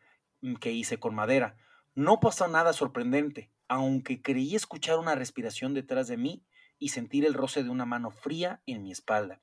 mm, 0.40 0.55
que 0.55 0.73
hice 0.73 0.99
con 0.99 1.14
madera. 1.14 1.59
No 1.95 2.21
pasó 2.21 2.49
nada 2.49 2.73
sorprendente, 2.73 3.50
aunque 3.69 4.23
creí 4.23 4.57
escuchar 4.57 4.99
una 4.99 5.14
respiración 5.14 5.75
detrás 5.75 6.09
de 6.09 6.16
mí 6.16 6.43
y 6.78 6.90
sentir 6.90 7.25
el 7.25 7.35
roce 7.35 7.62
de 7.62 7.71
una 7.71 7.87
mano 7.87 8.11
fría 8.11 8.62
en 8.66 8.83
mi 8.83 8.92
espalda. 8.92 9.40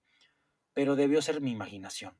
Pero 0.73 0.95
debió 0.95 1.21
ser 1.21 1.41
mi 1.41 1.51
imaginación. 1.51 2.17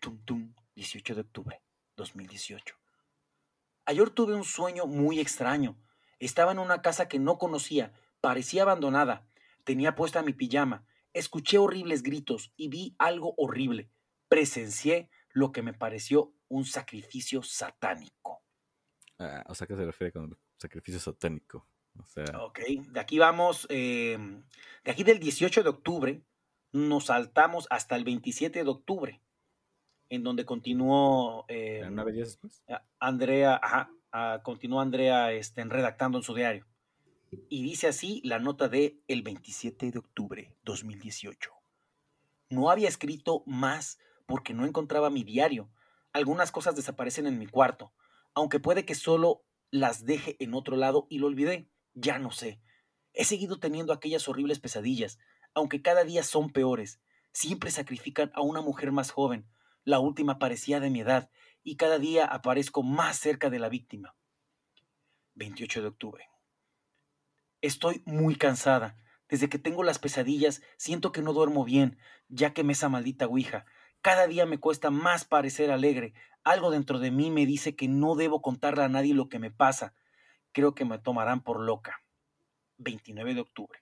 Tum 0.00 0.22
tum, 0.24 0.54
18 0.74 1.14
de 1.14 1.20
octubre 1.22 1.62
2018. 1.96 2.76
Ayer 3.86 4.10
tuve 4.10 4.34
un 4.34 4.44
sueño 4.44 4.86
muy 4.86 5.20
extraño. 5.20 5.76
Estaba 6.18 6.52
en 6.52 6.58
una 6.58 6.82
casa 6.82 7.08
que 7.08 7.18
no 7.18 7.38
conocía, 7.38 7.92
parecía 8.20 8.62
abandonada. 8.62 9.26
Tenía 9.64 9.94
puesta 9.94 10.22
mi 10.22 10.32
pijama. 10.32 10.86
Escuché 11.12 11.58
horribles 11.58 12.02
gritos 12.02 12.52
y 12.56 12.68
vi 12.68 12.96
algo 12.98 13.34
horrible. 13.36 13.90
Presencié 14.28 15.10
lo 15.30 15.52
que 15.52 15.62
me 15.62 15.74
pareció 15.74 16.34
un 16.48 16.64
sacrificio 16.64 17.42
satánico. 17.42 18.42
Ah, 19.18 19.44
o 19.48 19.54
sea, 19.54 19.66
¿qué 19.66 19.76
se 19.76 19.84
refiere 19.84 20.12
con 20.12 20.38
sacrificio 20.56 21.00
satánico? 21.00 21.68
O 21.98 22.06
sea... 22.06 22.24
Ok, 22.42 22.60
de 22.90 23.00
aquí 23.00 23.18
vamos, 23.18 23.66
eh, 23.70 24.18
de 24.84 24.90
aquí 24.90 25.04
del 25.04 25.18
18 25.18 25.62
de 25.62 25.68
octubre 25.68 26.22
nos 26.72 27.06
saltamos 27.06 27.66
hasta 27.70 27.96
el 27.96 28.04
27 28.04 28.64
de 28.64 28.70
octubre 28.70 29.20
en 30.08 30.22
donde 30.22 30.44
continuó 30.44 31.44
eh, 31.48 31.88
después? 32.14 32.62
Andrea, 32.98 33.60
ajá, 33.62 33.90
continuó 34.42 34.80
Andrea 34.80 35.32
este, 35.32 35.64
redactando 35.64 36.18
en 36.18 36.24
su 36.24 36.34
diario. 36.34 36.66
Y 37.48 37.62
dice 37.62 37.88
así 37.88 38.20
la 38.24 38.38
nota 38.38 38.68
de 38.68 39.00
el 39.08 39.22
27 39.22 39.90
de 39.90 39.98
octubre 39.98 40.54
2018. 40.64 41.50
No 42.50 42.70
había 42.70 42.88
escrito 42.88 43.42
más 43.46 43.98
porque 44.26 44.54
no 44.54 44.64
encontraba 44.64 45.10
mi 45.10 45.24
diario. 45.24 45.68
Algunas 46.12 46.52
cosas 46.52 46.76
desaparecen 46.76 47.26
en 47.26 47.38
mi 47.38 47.46
cuarto, 47.46 47.92
aunque 48.34 48.60
puede 48.60 48.84
que 48.84 48.94
solo 48.94 49.42
las 49.70 50.04
deje 50.04 50.36
en 50.38 50.54
otro 50.54 50.76
lado 50.76 51.06
y 51.10 51.18
lo 51.18 51.26
olvidé. 51.26 51.68
Ya 51.94 52.18
no 52.18 52.30
sé. 52.30 52.60
He 53.12 53.24
seguido 53.24 53.58
teniendo 53.58 53.92
aquellas 53.92 54.28
horribles 54.28 54.58
pesadillas, 54.58 55.18
aunque 55.54 55.82
cada 55.82 56.04
día 56.04 56.22
son 56.22 56.50
peores. 56.50 57.00
Siempre 57.32 57.70
sacrifican 57.70 58.30
a 58.34 58.42
una 58.42 58.60
mujer 58.60 58.92
más 58.92 59.10
joven, 59.10 59.46
la 59.84 60.00
última 60.00 60.38
parecía 60.38 60.80
de 60.80 60.90
mi 60.90 61.00
edad 61.00 61.30
y 61.62 61.76
cada 61.76 61.98
día 61.98 62.24
aparezco 62.24 62.82
más 62.82 63.18
cerca 63.18 63.50
de 63.50 63.58
la 63.58 63.68
víctima. 63.68 64.16
28 65.34 65.82
de 65.82 65.88
octubre. 65.88 66.28
Estoy 67.60 68.02
muy 68.04 68.36
cansada. 68.36 68.98
Desde 69.28 69.48
que 69.48 69.58
tengo 69.58 69.82
las 69.82 69.98
pesadillas, 69.98 70.62
siento 70.76 71.12
que 71.12 71.22
no 71.22 71.32
duermo 71.32 71.64
bien, 71.64 71.98
ya 72.28 72.52
que 72.52 72.62
me 72.62 72.74
esa 72.74 72.88
maldita 72.88 73.26
Ouija. 73.26 73.64
Cada 74.02 74.26
día 74.26 74.44
me 74.46 74.58
cuesta 74.58 74.90
más 74.90 75.24
parecer 75.24 75.70
alegre. 75.70 76.12
Algo 76.44 76.70
dentro 76.70 76.98
de 76.98 77.10
mí 77.10 77.30
me 77.30 77.46
dice 77.46 77.74
que 77.74 77.88
no 77.88 78.16
debo 78.16 78.42
contarle 78.42 78.84
a 78.84 78.88
nadie 78.88 79.14
lo 79.14 79.28
que 79.28 79.38
me 79.38 79.50
pasa. 79.50 79.94
Creo 80.54 80.74
que 80.76 80.84
me 80.84 81.00
tomarán 81.00 81.42
por 81.42 81.58
loca. 81.58 82.00
29 82.78 83.34
de 83.34 83.40
octubre. 83.40 83.80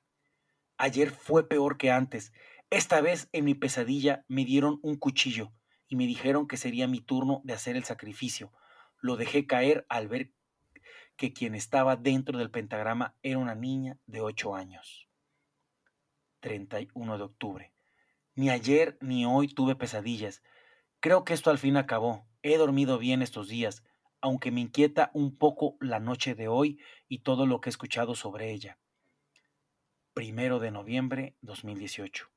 Ayer 0.79 1.11
fue 1.11 1.47
peor 1.47 1.77
que 1.77 1.91
antes. 1.91 2.33
Esta 2.71 3.03
vez 3.03 3.29
en 3.33 3.45
mi 3.45 3.55
pesadilla 3.55 4.25
me 4.27 4.47
dieron 4.47 4.81
un 4.83 4.97
cuchillo 4.97 5.53
y 5.87 5.97
me 5.97 6.07
dijeron 6.07 6.49
que 6.49 6.57
sería 6.57 6.89
mi 6.89 7.03
turno 7.03 7.43
de 7.45 7.53
hacer 7.53 7.77
el 7.77 7.85
sacrificio. 7.85 8.55
Lo 9.03 9.17
dejé 9.17 9.47
caer 9.47 9.85
al 9.91 10.09
ver 10.09 10.33
que 11.17 11.35
quien 11.35 11.55
estaba 11.55 11.97
dentro 11.97 12.39
del 12.39 12.51
pentagrama 12.51 13.15
era 13.23 13.37
una 13.37 13.55
niña 13.55 13.99
de 14.07 14.23
ocho 14.23 14.55
años. 14.55 15.11
31 16.41 17.19
de 17.19 17.23
octubre. 17.23 17.73
Ni 18.35 18.49
ayer 18.49 18.97
ni 19.03 19.27
hoy 19.27 19.49
tuve 19.49 19.77
pesadillas. 19.77 20.43
Creo 21.01 21.25
que 21.25 21.35
esto 21.35 21.51
al 21.51 21.59
fin 21.59 21.77
acabó. 21.77 22.27
He 22.41 22.57
dormido 22.57 22.97
bien 22.97 23.21
estos 23.21 23.49
días, 23.49 23.85
aunque 24.23 24.51
me 24.51 24.63
inquieta 24.63 25.11
un 25.13 25.37
poco 25.37 25.77
la 25.81 26.01
noche 26.01 26.35
de 26.35 26.49
hoy 26.49 26.81
y 27.09 27.19
todo 27.19 27.45
lo 27.45 27.61
que 27.61 27.69
he 27.69 27.73
escuchado 27.73 28.15
sobre 28.15 28.53
ella. 28.53 28.79
Primero 30.15 30.59
de 30.59 30.71
noviembre 30.71 31.37
2018. 31.43 32.29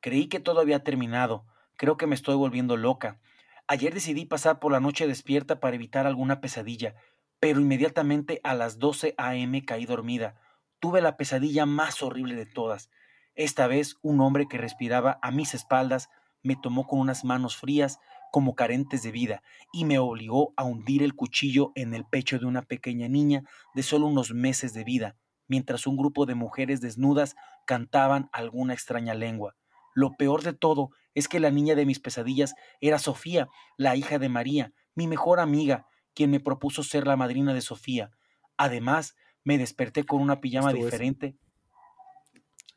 Creí 0.00 0.28
que 0.28 0.38
todo 0.38 0.60
había 0.60 0.84
terminado, 0.84 1.46
Creo 1.76 1.98
que 1.98 2.06
me 2.06 2.14
estoy 2.14 2.36
volviendo 2.36 2.76
loca. 2.76 3.20
Ayer 3.66 3.92
decidí 3.92 4.24
pasar 4.24 4.58
por 4.58 4.72
la 4.72 4.80
noche 4.80 5.06
despierta 5.06 5.60
para 5.60 5.76
evitar 5.76 6.06
alguna 6.06 6.40
pesadilla, 6.40 6.94
pero 7.38 7.60
inmediatamente 7.60 8.40
a 8.44 8.54
las 8.54 8.78
12 8.78 9.14
a.m. 9.18 9.64
caí 9.64 9.84
dormida. 9.84 10.40
Tuve 10.80 11.02
la 11.02 11.16
pesadilla 11.16 11.66
más 11.66 12.02
horrible 12.02 12.34
de 12.34 12.46
todas. 12.46 12.90
Esta 13.34 13.66
vez 13.66 13.98
un 14.00 14.20
hombre 14.20 14.48
que 14.48 14.56
respiraba 14.56 15.18
a 15.20 15.30
mis 15.30 15.52
espaldas 15.52 16.08
me 16.42 16.56
tomó 16.56 16.86
con 16.86 17.00
unas 17.00 17.24
manos 17.24 17.56
frías 17.56 17.98
como 18.36 18.54
carentes 18.54 19.02
de 19.02 19.12
vida 19.12 19.42
y 19.72 19.86
me 19.86 19.98
obligó 19.98 20.52
a 20.58 20.64
hundir 20.64 21.02
el 21.02 21.14
cuchillo 21.14 21.72
en 21.74 21.94
el 21.94 22.04
pecho 22.04 22.38
de 22.38 22.44
una 22.44 22.60
pequeña 22.60 23.08
niña 23.08 23.44
de 23.74 23.82
solo 23.82 24.06
unos 24.08 24.34
meses 24.34 24.74
de 24.74 24.84
vida, 24.84 25.16
mientras 25.48 25.86
un 25.86 25.96
grupo 25.96 26.26
de 26.26 26.34
mujeres 26.34 26.82
desnudas 26.82 27.34
cantaban 27.66 28.28
alguna 28.34 28.74
extraña 28.74 29.14
lengua. 29.14 29.56
Lo 29.94 30.18
peor 30.18 30.42
de 30.42 30.52
todo 30.52 30.90
es 31.14 31.28
que 31.28 31.40
la 31.40 31.50
niña 31.50 31.74
de 31.76 31.86
mis 31.86 31.98
pesadillas 31.98 32.54
era 32.82 32.98
Sofía, 32.98 33.48
la 33.78 33.96
hija 33.96 34.18
de 34.18 34.28
María, 34.28 34.74
mi 34.94 35.06
mejor 35.06 35.40
amiga, 35.40 35.86
quien 36.12 36.30
me 36.30 36.38
propuso 36.38 36.82
ser 36.82 37.06
la 37.06 37.16
madrina 37.16 37.54
de 37.54 37.62
Sofía. 37.62 38.10
Además, 38.58 39.16
me 39.44 39.56
desperté 39.56 40.04
con 40.04 40.20
una 40.20 40.42
pijama 40.42 40.74
diferente. 40.74 41.38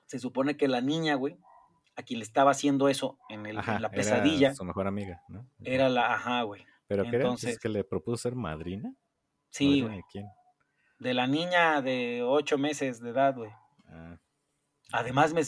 Se 0.06 0.20
supone 0.20 0.56
que 0.56 0.70
la 0.70 0.80
niña, 0.80 1.16
güey, 1.16 1.38
a 2.00 2.04
quien 2.04 2.20
le 2.20 2.24
estaba 2.24 2.52
haciendo 2.52 2.90
eso 2.90 3.20
en, 3.30 3.46
el, 3.46 3.56
la 3.56 3.92
pesadilla. 3.92 4.48
Era 4.48 4.56
su 4.56 4.66
mejor 4.66 4.88
amiga, 4.88 5.22
¿no? 5.28 5.48
Era 5.64 5.90
la, 5.90 6.14
ajá, 6.14 6.42
güey. 6.44 6.66
¿Pero 6.88 7.04
qué 7.04 7.18
Entonces, 7.18 7.52
¿Es 7.52 7.60
que 7.60 7.70
le 7.70 7.84
propuso 7.84 8.18
ser 8.18 8.36
madrina? 8.36 8.94
Sí, 9.50 9.82
güey. 9.82 9.98
¿De 9.98 10.04
quién? 10.12 10.26
De 10.98 11.14
la 11.14 11.28
niña 11.28 11.82
de 11.82 12.24
ocho 12.24 12.58
meses 12.58 13.00
de 13.00 13.10
edad, 13.10 13.36
güey. 13.36 13.52
Ah. 13.88 14.18
Además, 14.92 15.34
me, 15.34 15.42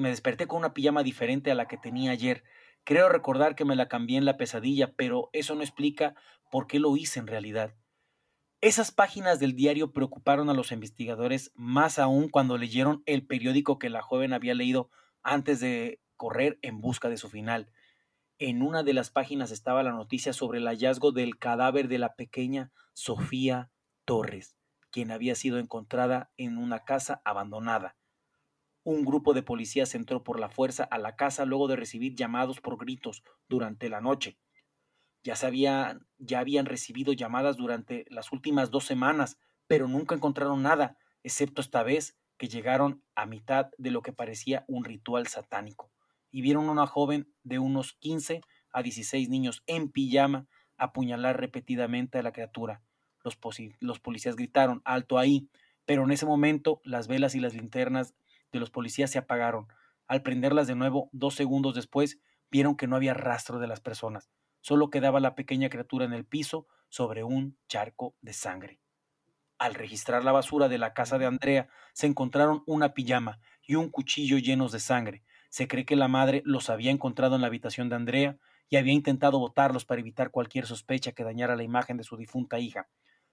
me 0.00 0.08
desperté 0.08 0.46
con 0.46 0.58
una 0.58 0.72
pijama 0.72 1.02
diferente 1.02 1.50
a 1.50 1.54
la 1.54 1.68
que 1.68 1.76
tenía 1.76 2.12
ayer. 2.12 2.44
Creo 2.84 3.08
recordar 3.08 3.56
que 3.56 3.64
me 3.64 3.76
la 3.76 3.88
cambié 3.88 4.16
en 4.16 4.24
la 4.24 4.36
pesadilla, 4.36 4.94
pero 4.96 5.28
eso 5.32 5.54
no 5.54 5.62
explica 5.62 6.14
por 6.50 6.66
qué 6.66 6.78
lo 6.78 6.96
hice 6.96 7.18
en 7.18 7.26
realidad. 7.26 7.74
Esas 8.60 8.90
páginas 8.90 9.38
del 9.38 9.54
diario 9.54 9.92
preocuparon 9.92 10.48
a 10.48 10.54
los 10.54 10.72
investigadores 10.72 11.52
más 11.54 11.98
aún 11.98 12.28
cuando 12.28 12.56
leyeron 12.56 13.02
el 13.04 13.26
periódico 13.26 13.78
que 13.78 13.90
la 13.90 14.02
joven 14.02 14.32
había 14.32 14.54
leído 14.54 14.90
antes 15.26 15.60
de 15.60 16.00
correr 16.16 16.58
en 16.62 16.80
busca 16.80 17.08
de 17.08 17.16
su 17.16 17.28
final. 17.28 17.70
En 18.38 18.62
una 18.62 18.82
de 18.82 18.94
las 18.94 19.10
páginas 19.10 19.50
estaba 19.50 19.82
la 19.82 19.92
noticia 19.92 20.32
sobre 20.32 20.58
el 20.58 20.66
hallazgo 20.66 21.12
del 21.12 21.38
cadáver 21.38 21.88
de 21.88 21.98
la 21.98 22.14
pequeña 22.14 22.70
Sofía 22.94 23.70
Torres, 24.04 24.56
quien 24.90 25.10
había 25.10 25.34
sido 25.34 25.58
encontrada 25.58 26.30
en 26.36 26.58
una 26.58 26.84
casa 26.84 27.20
abandonada. 27.24 27.96
Un 28.84 29.04
grupo 29.04 29.34
de 29.34 29.42
policías 29.42 29.94
entró 29.96 30.22
por 30.22 30.38
la 30.38 30.48
fuerza 30.48 30.84
a 30.84 30.98
la 30.98 31.16
casa 31.16 31.44
luego 31.44 31.66
de 31.66 31.76
recibir 31.76 32.14
llamados 32.14 32.60
por 32.60 32.78
gritos 32.78 33.24
durante 33.48 33.88
la 33.88 34.00
noche. 34.00 34.38
Ya, 35.24 35.34
sabían, 35.34 36.06
ya 36.18 36.38
habían 36.38 36.66
recibido 36.66 37.12
llamadas 37.12 37.56
durante 37.56 38.04
las 38.10 38.30
últimas 38.30 38.70
dos 38.70 38.84
semanas, 38.84 39.38
pero 39.66 39.88
nunca 39.88 40.14
encontraron 40.14 40.62
nada, 40.62 40.98
excepto 41.24 41.60
esta 41.60 41.82
vez 41.82 42.16
que 42.38 42.48
llegaron 42.48 43.02
a 43.14 43.26
mitad 43.26 43.70
de 43.78 43.90
lo 43.90 44.02
que 44.02 44.12
parecía 44.12 44.64
un 44.68 44.84
ritual 44.84 45.26
satánico 45.26 45.90
y 46.30 46.42
vieron 46.42 46.68
a 46.68 46.72
una 46.72 46.86
joven 46.86 47.32
de 47.44 47.58
unos 47.58 47.94
15 47.94 48.42
a 48.70 48.82
16 48.82 49.28
niños 49.28 49.62
en 49.66 49.90
pijama 49.90 50.46
apuñalar 50.76 51.40
repetidamente 51.40 52.18
a 52.18 52.22
la 52.22 52.32
criatura. 52.32 52.82
Los, 53.24 53.38
los 53.80 54.00
policías 54.00 54.36
gritaron, 54.36 54.82
alto 54.84 55.18
ahí, 55.18 55.48
pero 55.84 56.04
en 56.04 56.10
ese 56.10 56.26
momento 56.26 56.80
las 56.84 57.08
velas 57.08 57.34
y 57.34 57.40
las 57.40 57.54
linternas 57.54 58.14
de 58.52 58.60
los 58.60 58.70
policías 58.70 59.10
se 59.10 59.18
apagaron. 59.18 59.68
Al 60.06 60.22
prenderlas 60.22 60.66
de 60.66 60.74
nuevo, 60.74 61.08
dos 61.12 61.34
segundos 61.34 61.74
después, 61.74 62.20
vieron 62.50 62.76
que 62.76 62.86
no 62.86 62.96
había 62.96 63.14
rastro 63.14 63.58
de 63.58 63.66
las 63.66 63.80
personas. 63.80 64.30
Solo 64.60 64.90
quedaba 64.90 65.20
la 65.20 65.34
pequeña 65.34 65.68
criatura 65.68 66.04
en 66.04 66.12
el 66.12 66.24
piso 66.24 66.66
sobre 66.88 67.24
un 67.24 67.56
charco 67.68 68.14
de 68.20 68.32
sangre. 68.32 68.80
Al 69.58 69.74
registrar 69.74 70.22
la 70.22 70.32
basura 70.32 70.68
de 70.68 70.76
la 70.76 70.92
casa 70.92 71.18
de 71.18 71.24
Andrea, 71.24 71.68
se 71.94 72.06
encontraron 72.06 72.62
una 72.66 72.92
pijama 72.92 73.40
y 73.62 73.76
un 73.76 73.88
cuchillo 73.88 74.36
llenos 74.38 74.70
de 74.70 74.80
sangre. 74.80 75.24
Se 75.48 75.66
cree 75.66 75.86
que 75.86 75.96
la 75.96 76.08
madre 76.08 76.42
los 76.44 76.68
había 76.68 76.90
encontrado 76.90 77.36
en 77.36 77.40
la 77.40 77.46
habitación 77.46 77.88
de 77.88 77.96
Andrea 77.96 78.38
y 78.68 78.76
había 78.76 78.92
intentado 78.92 79.38
botarlos 79.38 79.86
para 79.86 80.00
evitar 80.00 80.30
cualquier 80.30 80.66
sospecha 80.66 81.12
que 81.12 81.24
dañara 81.24 81.56
la 81.56 81.62
imagen 81.62 81.96
de 81.96 82.04
su 82.04 82.16
difunta 82.16 82.58
hija. 82.58 82.88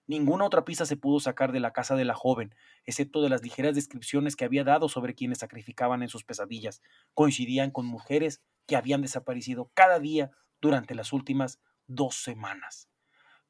Ninguna 0.05 0.45
otra 0.45 0.65
pista 0.65 0.85
se 0.85 0.97
pudo 0.97 1.19
sacar 1.19 1.51
de 1.51 1.59
la 1.59 1.71
casa 1.71 1.95
de 1.95 2.05
la 2.05 2.13
joven, 2.13 2.53
excepto 2.85 3.21
de 3.21 3.29
las 3.29 3.41
ligeras 3.41 3.75
descripciones 3.75 4.35
que 4.35 4.45
había 4.45 4.63
dado 4.63 4.89
sobre 4.89 5.15
quienes 5.15 5.39
sacrificaban 5.39 6.03
en 6.03 6.09
sus 6.09 6.23
pesadillas. 6.23 6.81
Coincidían 7.13 7.71
con 7.71 7.85
mujeres 7.85 8.41
que 8.65 8.75
habían 8.75 9.01
desaparecido 9.01 9.71
cada 9.73 9.99
día 9.99 10.31
durante 10.61 10.95
las 10.95 11.13
últimas 11.13 11.59
dos 11.87 12.15
semanas. 12.15 12.89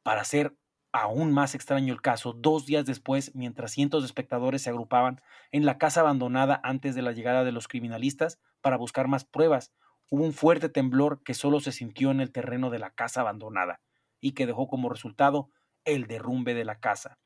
Para 0.03 0.21
hacer 0.21 0.55
aún 0.93 1.33
más 1.33 1.55
extraño 1.55 1.91
el 1.91 2.01
caso, 2.01 2.33
dos 2.33 2.65
días 2.67 2.85
después, 2.85 3.33
mientras 3.35 3.71
cientos 3.71 4.03
de 4.03 4.05
espectadores 4.05 4.61
se 4.61 4.69
agrupaban 4.69 5.21
en 5.51 5.65
la 5.65 5.77
casa 5.79 6.01
abandonada 6.01 6.61
antes 6.63 6.95
de 6.95 7.01
la 7.01 7.11
llegada 7.11 7.43
de 7.43 7.51
los 7.51 7.67
criminalistas 7.67 8.39
para 8.61 8.77
buscar 8.77 9.07
más 9.07 9.25
pruebas, 9.25 9.73
hubo 10.09 10.23
un 10.23 10.33
fuerte 10.33 10.69
temblor 10.69 11.23
que 11.23 11.33
solo 11.33 11.59
se 11.59 11.71
sintió 11.71 12.11
en 12.11 12.21
el 12.21 12.31
terreno 12.31 12.69
de 12.69 12.77
la 12.79 12.91
casa 12.91 13.21
abandonada 13.21 13.81
y 14.21 14.33
que 14.33 14.45
dejó 14.45 14.67
como 14.67 14.87
resultado 14.87 15.49
el 15.83 16.05
derrumbe 16.05 16.53
de 16.53 16.63
la 16.63 16.79
casa, 16.79 17.17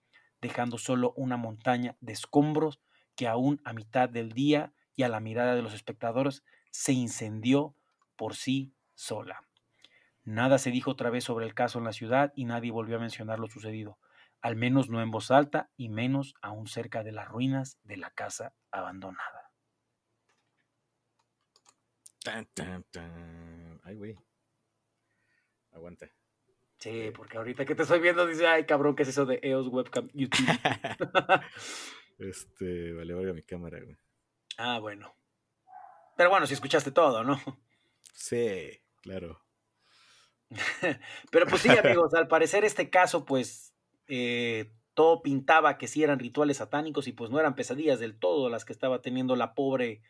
dejando 0.41 0.77
solo 0.77 1.13
una 1.17 1.35
montaña 1.35 1.97
de 1.99 2.13
escombros 2.13 2.79
que 3.15 3.27
aún 3.27 3.61
a 3.65 3.73
mitad 3.73 4.07
del 4.07 4.31
día 4.31 4.73
y 4.95 5.03
a 5.03 5.09
la 5.09 5.19
mirada 5.19 5.55
de 5.55 5.61
los 5.61 5.73
espectadores 5.73 6.43
se 6.71 6.93
incendió 6.93 7.75
por 8.15 8.35
sí 8.35 8.73
sola. 8.95 9.46
Nada 10.27 10.57
se 10.57 10.71
dijo 10.71 10.91
otra 10.91 11.09
vez 11.09 11.23
sobre 11.23 11.45
el 11.45 11.53
caso 11.53 11.79
en 11.79 11.85
la 11.85 11.93
ciudad 11.93 12.33
y 12.35 12.43
nadie 12.43 12.69
volvió 12.69 12.97
a 12.97 12.99
mencionar 12.99 13.39
lo 13.39 13.47
sucedido, 13.47 13.97
al 14.41 14.57
menos 14.57 14.89
no 14.89 15.01
en 15.01 15.09
voz 15.09 15.31
alta 15.31 15.69
y 15.77 15.87
menos 15.87 16.33
aún 16.41 16.67
cerca 16.67 17.01
de 17.01 17.13
las 17.13 17.29
ruinas 17.29 17.79
de 17.83 17.95
la 17.95 18.11
casa 18.11 18.53
abandonada. 18.69 19.53
Ay, 23.83 23.95
güey. 23.95 24.17
Aguanta. 25.71 26.11
Sí, 26.77 27.09
porque 27.15 27.37
ahorita 27.37 27.63
que 27.63 27.75
te 27.75 27.83
estoy 27.83 28.01
viendo 28.01 28.27
dice, 28.27 28.47
ay 28.47 28.65
cabrón, 28.65 28.97
¿qué 28.97 29.03
es 29.03 29.09
eso 29.09 29.25
de 29.25 29.39
EOS 29.41 29.69
Webcam 29.69 30.09
YouTube? 30.13 30.45
este, 32.19 32.91
vale, 32.91 33.13
valga 33.13 33.31
mi 33.31 33.43
cámara, 33.43 33.79
güey. 33.81 33.95
Ah, 34.57 34.79
bueno. 34.79 35.15
Pero 36.17 36.29
bueno, 36.29 36.45
si 36.47 36.53
escuchaste 36.53 36.91
todo, 36.91 37.23
¿no? 37.23 37.39
Sí, 38.13 38.77
claro. 39.01 39.46
Pero 41.31 41.45
pues 41.47 41.61
sí, 41.61 41.69
amigos, 41.69 42.13
al 42.13 42.27
parecer 42.27 42.63
este 42.63 42.89
caso, 42.89 43.25
pues 43.25 43.73
eh, 44.07 44.71
todo 44.93 45.21
pintaba 45.21 45.77
que 45.77 45.87
sí 45.87 46.03
eran 46.03 46.19
rituales 46.19 46.57
satánicos 46.57 47.07
y 47.07 47.11
pues 47.11 47.29
no 47.29 47.39
eran 47.39 47.55
pesadillas 47.55 47.99
del 47.99 48.17
todo 48.17 48.49
las 48.49 48.65
que 48.65 48.73
estaba 48.73 49.01
teniendo 49.01 49.35
la 49.35 49.53
pobre 49.53 50.01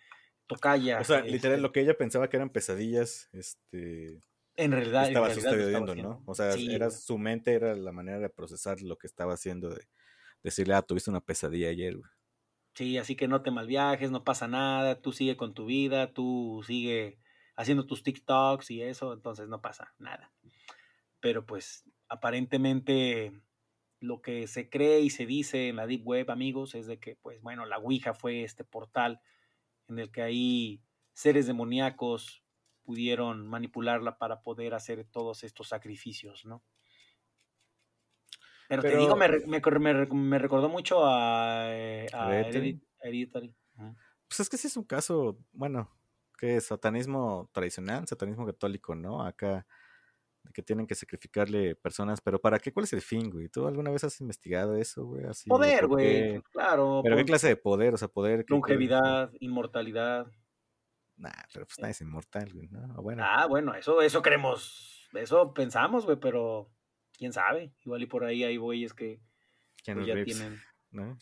tocaya. 0.48 1.00
O 1.00 1.04
sea, 1.04 1.22
literal, 1.22 1.56
este 1.56 1.62
lo 1.62 1.72
que 1.72 1.82
ella 1.82 1.98
pensaba 1.98 2.30
que 2.30 2.38
eran 2.38 2.50
pesadillas, 2.50 3.30
este... 3.34 4.22
En 4.56 4.72
realidad 4.72 5.08
estaba 5.08 5.32
sucediendo, 5.32 5.94
¿no? 5.94 6.24
O 6.26 6.34
sea, 6.34 6.54
era 6.54 6.90
su 6.90 7.20
mente, 7.20 7.54
era 7.54 7.76
la 7.76 7.92
manera 7.92 8.18
de 8.18 8.30
procesar 8.30 8.82
lo 8.82 8.98
que 8.98 9.06
estaba 9.06 9.34
haciendo, 9.34 9.70
de 9.70 9.88
decirle, 10.42 10.74
ah, 10.74 10.82
tuviste 10.82 11.12
una 11.12 11.22
pesadilla 11.22 11.70
ayer, 11.70 11.96
güey. 11.96 12.10
Sí, 12.74 12.98
así 12.98 13.16
que 13.16 13.28
no 13.28 13.42
te 13.42 13.52
malviajes, 13.52 14.10
no 14.10 14.24
pasa 14.24 14.48
nada, 14.48 15.02
tú 15.02 15.12
sigue 15.12 15.36
con 15.36 15.54
tu 15.54 15.66
vida, 15.66 16.14
tú 16.14 16.64
sigue 16.66 17.18
haciendo 17.58 17.86
tus 17.86 18.04
TikToks 18.04 18.72
y 18.72 18.84
eso, 18.84 19.12
entonces 19.12 19.50
no 19.50 19.62
pasa 19.62 19.94
nada. 19.98 20.32
Pero 21.20 21.46
pues 21.46 21.84
aparentemente 22.08 23.42
lo 24.00 24.22
que 24.22 24.48
se 24.48 24.70
cree 24.70 25.02
y 25.02 25.10
se 25.10 25.26
dice 25.26 25.68
en 25.68 25.76
la 25.76 25.88
Deep 25.88 26.08
Web, 26.08 26.32
amigos, 26.32 26.76
es 26.76 26.86
de 26.86 27.00
que, 27.00 27.16
pues 27.16 27.42
bueno, 27.42 27.66
la 27.66 27.80
Ouija 27.80 28.14
fue 28.14 28.44
este 28.44 28.64
portal 28.64 29.20
en 29.88 30.00
el 30.00 30.12
que 30.12 30.22
ahí 30.22 30.82
seres 31.14 31.48
demoníacos 31.48 32.44
pudieron 32.84 33.48
manipularla 33.48 34.18
para 34.18 34.42
poder 34.42 34.76
hacer 34.76 35.04
todos 35.06 35.44
estos 35.44 35.68
sacrificios, 35.68 36.46
¿no? 36.46 36.64
Pero, 38.70 38.82
te 38.82 38.98
digo, 38.98 39.16
me, 39.16 39.30
me, 39.48 40.40
recordó 40.40 40.70
mucho 40.70 41.06
a, 41.06 41.68
eh, 41.70 42.08
Hereditary. 43.02 43.56
Pues 44.28 44.42
es 44.42 44.50
que 44.50 44.58
sí 44.58 44.68
es 44.68 44.76
un 44.76 44.84
caso, 44.84 45.40
bueno, 45.54 45.97
que 46.38 46.62
satanismo 46.62 47.50
tradicional, 47.52 48.08
satanismo 48.08 48.46
católico, 48.46 48.96
¿no? 48.96 49.26
Acá 49.26 49.66
que 50.54 50.64
tienen 50.64 50.88
que 50.88 50.96
sacrificarle 50.96 51.76
personas, 51.76 52.22
pero 52.22 52.40
¿para 52.40 52.60
qué? 52.60 52.72
¿Cuál 52.72 52.86
es 52.86 52.94
el 52.94 53.02
fin, 53.02 53.30
güey? 53.30 53.50
¿Tú 53.50 53.68
alguna 53.68 53.92
vez 53.92 54.04
has 54.04 54.20
investigado 54.22 54.76
eso, 54.76 55.06
güey? 55.06 55.26
poder, 55.48 55.88
güey, 55.88 56.42
claro. 56.52 57.02
¿Pero 57.04 57.18
qué 57.18 57.26
clase 57.26 57.48
de 57.48 57.58
poder? 57.58 57.94
O 57.94 57.98
sea, 57.98 58.08
poder... 58.08 58.46
Longevidad, 58.48 59.32
inmortalidad. 59.40 60.28
Nah, 61.18 61.32
pero 61.54 61.66
pues 61.66 61.80
nadie 61.80 61.92
es 61.92 62.02
inmortal, 62.02 62.54
güey, 62.54 62.68
¿no? 62.70 63.02
Bueno. 63.02 63.24
Ah, 63.26 63.48
bueno, 63.48 63.74
eso, 63.74 64.02
eso 64.02 64.22
creemos, 64.22 65.10
eso 65.14 65.54
pensamos, 65.54 66.06
güey, 66.06 66.18
pero 66.20 66.70
quién 67.14 67.34
sabe. 67.34 67.74
Igual 67.84 68.04
y 68.04 68.06
por 68.06 68.24
ahí 68.24 68.44
hay 68.44 68.58
güeyes 68.58 68.94
que 68.94 69.20
pues, 69.86 70.06
ya 70.06 70.24
tienen... 70.24 70.62
¿no? 70.92 71.18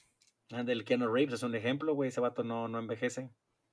Del 0.64 0.86
Keanu 0.86 1.12
Reeves 1.12 1.36
es 1.36 1.44
un 1.44 1.56
ejemplo, 1.56 1.96
güey, 1.96 2.10
ese 2.10 2.22
vato 2.22 2.44
no, 2.44 2.68
no 2.68 2.78
envejece 2.78 3.32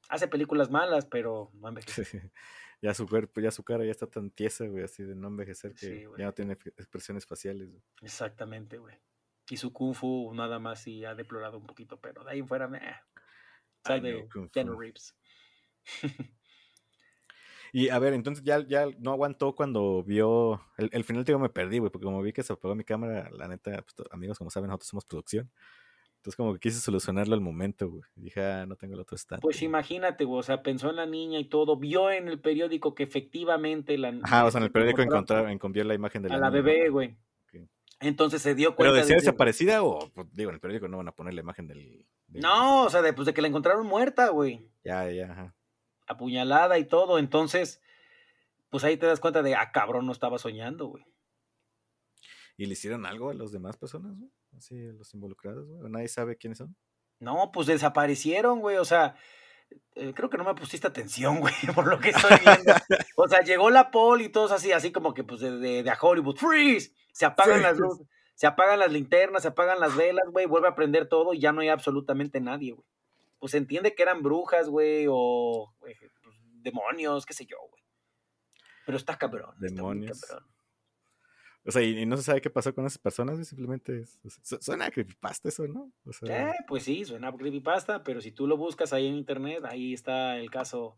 hace 0.08 0.28
películas 0.28 0.70
malas, 0.70 1.06
pero 1.06 1.50
no 1.54 1.68
envejece. 1.68 2.30
ya 2.82 2.94
su 2.94 3.06
cuerpo, 3.06 3.40
ya 3.40 3.50
su 3.50 3.62
cara 3.62 3.84
ya 3.84 3.90
está 3.90 4.06
tan 4.06 4.30
tiesa, 4.30 4.66
güey, 4.66 4.84
así 4.84 5.02
de 5.02 5.14
no 5.14 5.28
envejecer 5.28 5.74
que 5.74 6.08
ya 6.18 6.26
no 6.26 6.32
tiene 6.32 6.52
expresiones 6.52 7.26
faciales. 7.26 7.70
Exactamente, 8.00 8.78
güey. 8.78 8.96
Y 9.50 9.56
su 9.56 9.72
kung 9.72 9.94
fu 9.94 10.32
nada 10.34 10.58
más 10.58 10.82
sí 10.82 11.04
ha 11.04 11.14
deplorado 11.14 11.58
un 11.58 11.66
poquito, 11.66 12.00
pero 12.00 12.24
de 12.24 12.32
ahí 12.32 12.38
en 12.38 12.48
fuera, 12.48 12.68
me 12.68 12.80
Sal 13.84 14.00
de 14.00 14.28
Keanu 14.52 14.78
Reeves. 14.78 15.16
Y 17.74 17.88
a 17.88 17.98
ver, 17.98 18.12
entonces 18.12 18.44
ya, 18.44 18.60
ya 18.66 18.86
no 18.98 19.12
aguantó 19.12 19.54
cuando 19.54 20.04
vio. 20.04 20.60
El, 20.76 21.04
final, 21.04 21.24
digo, 21.24 21.38
me 21.38 21.48
perdí, 21.48 21.78
güey, 21.78 21.90
porque 21.90 22.04
como 22.04 22.20
vi 22.20 22.34
que 22.34 22.42
se 22.42 22.52
apagó 22.52 22.74
mi 22.74 22.84
cámara, 22.84 23.30
la 23.32 23.48
neta, 23.48 23.82
pues, 23.82 24.08
amigos, 24.10 24.36
como 24.36 24.50
saben, 24.50 24.68
nosotros 24.68 24.88
somos 24.88 25.06
producción. 25.06 25.50
Entonces 26.22 26.36
como 26.36 26.52
que 26.52 26.60
quise 26.60 26.78
solucionarlo 26.78 27.34
al 27.34 27.40
momento, 27.40 27.90
güey. 27.90 28.04
Dije, 28.14 28.40
ah, 28.40 28.64
no 28.64 28.76
tengo 28.76 28.94
el 28.94 29.00
otro 29.00 29.16
estante. 29.16 29.42
Pues 29.42 29.60
imagínate, 29.60 30.22
güey, 30.22 30.38
o 30.38 30.42
sea, 30.44 30.62
pensó 30.62 30.88
en 30.90 30.94
la 30.94 31.04
niña 31.04 31.40
y 31.40 31.46
todo, 31.46 31.76
vio 31.76 32.12
en 32.12 32.28
el 32.28 32.38
periódico 32.38 32.94
que 32.94 33.02
efectivamente 33.02 33.98
la 33.98 34.16
Ajá, 34.22 34.44
o 34.44 34.50
sea, 34.52 34.58
en 34.58 34.66
el 34.66 34.70
periódico 34.70 35.02
encontró, 35.02 35.48
encontró 35.48 35.82
la 35.82 35.94
imagen 35.94 36.22
de 36.22 36.28
la 36.28 36.36
A 36.36 36.38
la 36.38 36.50
bebé, 36.50 36.90
güey. 36.90 37.16
Entonces 37.98 38.40
se 38.40 38.54
dio 38.54 38.76
cuenta. 38.76 38.92
¿Pero 38.92 39.02
decía 39.02 39.16
desaparecida 39.16 39.82
o, 39.82 40.10
pues, 40.10 40.28
digo, 40.32 40.50
en 40.50 40.54
el 40.54 40.60
periódico 40.60 40.86
no 40.86 40.98
van 40.98 41.08
a 41.08 41.12
poner 41.12 41.34
la 41.34 41.40
imagen 41.40 41.66
del... 41.66 42.06
No, 42.28 42.84
o 42.84 42.90
sea, 42.90 43.02
de, 43.02 43.12
pues, 43.12 43.26
de 43.26 43.34
que 43.34 43.42
la 43.42 43.48
encontraron 43.48 43.84
muerta, 43.84 44.28
güey. 44.28 44.64
Ya, 44.84 45.10
ya, 45.10 45.32
ajá. 45.32 45.56
Apuñalada 46.06 46.78
y 46.78 46.84
todo, 46.84 47.18
entonces, 47.18 47.82
pues 48.70 48.84
ahí 48.84 48.96
te 48.96 49.06
das 49.06 49.18
cuenta 49.18 49.42
de, 49.42 49.56
ah, 49.56 49.72
cabrón, 49.72 50.06
no 50.06 50.12
estaba 50.12 50.38
soñando, 50.38 50.86
güey. 50.86 51.04
¿Y 52.56 52.66
le 52.66 52.74
hicieron 52.74 53.06
algo 53.06 53.30
a 53.30 53.34
las 53.34 53.50
demás 53.50 53.76
personas, 53.76 54.16
güey? 54.16 54.30
Así, 54.56 54.76
los 54.92 55.12
involucrados, 55.14 55.68
güey. 55.68 55.90
¿Nadie 55.90 56.08
sabe 56.08 56.36
quiénes 56.36 56.58
son? 56.58 56.76
No, 57.18 57.50
pues 57.52 57.66
desaparecieron, 57.66 58.60
güey. 58.60 58.76
O 58.76 58.84
sea, 58.84 59.16
eh, 59.94 60.12
creo 60.14 60.30
que 60.30 60.38
no 60.38 60.44
me 60.44 60.54
pusiste 60.54 60.86
atención, 60.86 61.40
güey, 61.40 61.54
por 61.74 61.86
lo 61.86 61.98
que 61.98 62.10
estoy 62.10 62.36
viendo. 62.44 62.74
o 63.16 63.28
sea, 63.28 63.40
llegó 63.40 63.70
la 63.70 63.90
poli 63.90 64.24
y 64.24 64.28
todos 64.28 64.52
así, 64.52 64.72
así 64.72 64.92
como 64.92 65.14
que 65.14 65.24
pues 65.24 65.40
de, 65.40 65.82
de, 65.82 65.90
a 65.90 65.98
Hollywood, 66.00 66.36
freeze, 66.36 66.92
se 67.12 67.24
apagan 67.24 67.62
las 67.62 67.78
luces, 67.78 68.06
se 68.34 68.46
apagan 68.46 68.78
las 68.78 68.92
linternas, 68.92 69.42
se 69.42 69.48
apagan 69.48 69.80
las 69.80 69.96
velas, 69.96 70.24
güey, 70.30 70.46
vuelve 70.46 70.68
a 70.68 70.74
prender 70.74 71.08
todo 71.08 71.34
y 71.34 71.40
ya 71.40 71.52
no 71.52 71.60
hay 71.60 71.68
absolutamente 71.68 72.40
nadie, 72.40 72.72
güey. 72.72 72.86
Pues 73.38 73.52
se 73.52 73.58
entiende 73.58 73.94
que 73.94 74.02
eran 74.02 74.22
brujas, 74.22 74.68
güey, 74.68 75.06
o 75.08 75.74
pues, 75.80 75.96
demonios, 76.62 77.26
qué 77.26 77.34
sé 77.34 77.44
yo, 77.44 77.58
güey. 77.70 77.82
Pero 78.86 78.96
está 78.96 79.16
cabrón. 79.16 79.54
Demonios. 79.58 80.20
O 81.64 81.70
sea, 81.70 81.82
y, 81.82 82.04
no 82.06 82.16
se 82.16 82.24
sabe 82.24 82.40
qué 82.40 82.50
pasó 82.50 82.74
con 82.74 82.86
esas 82.86 82.98
personas, 82.98 83.46
simplemente 83.46 84.04
suena 84.60 84.86
a 84.86 84.90
creepypasta 84.90 85.48
eso, 85.48 85.68
¿no? 85.68 85.92
eh, 86.22 86.50
pues 86.66 86.82
sí, 86.82 87.04
suena 87.04 87.28
a 87.28 87.36
creepypasta, 87.36 88.02
pero 88.02 88.20
si 88.20 88.32
tú 88.32 88.48
lo 88.48 88.56
buscas 88.56 88.92
ahí 88.92 89.06
en 89.06 89.14
internet, 89.14 89.64
ahí 89.64 89.94
está 89.94 90.38
el 90.38 90.50
caso 90.50 90.96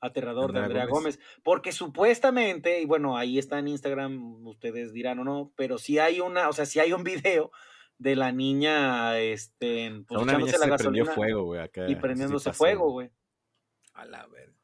aterrador 0.00 0.52
de 0.52 0.60
Andrea 0.60 0.86
Gómez. 0.86 1.18
Porque 1.42 1.72
supuestamente, 1.72 2.80
y 2.80 2.84
bueno, 2.84 3.16
ahí 3.16 3.38
está 3.38 3.58
en 3.58 3.68
Instagram, 3.68 4.46
ustedes 4.46 4.92
dirán 4.92 5.18
o 5.18 5.24
no, 5.24 5.52
pero 5.56 5.78
si 5.78 5.98
hay 5.98 6.20
una, 6.20 6.48
o 6.48 6.52
sea, 6.52 6.66
si 6.66 6.78
hay 6.78 6.92
un 6.92 7.02
video 7.02 7.50
de 7.98 8.14
la 8.14 8.30
niña, 8.30 9.18
este, 9.18 10.04
pues, 10.06 10.22
una 10.22 10.38
niña 10.38 10.58
la 10.58 10.66
gasolina 10.68 11.12
fuego, 11.12 11.44
güey, 11.44 11.60
acá, 11.60 11.88
y 11.88 11.96
prendiéndose 11.96 12.52
fuego, 12.52 12.90
güey. 12.90 13.10
A 13.94 14.04
la 14.04 14.26
verga. 14.26 14.54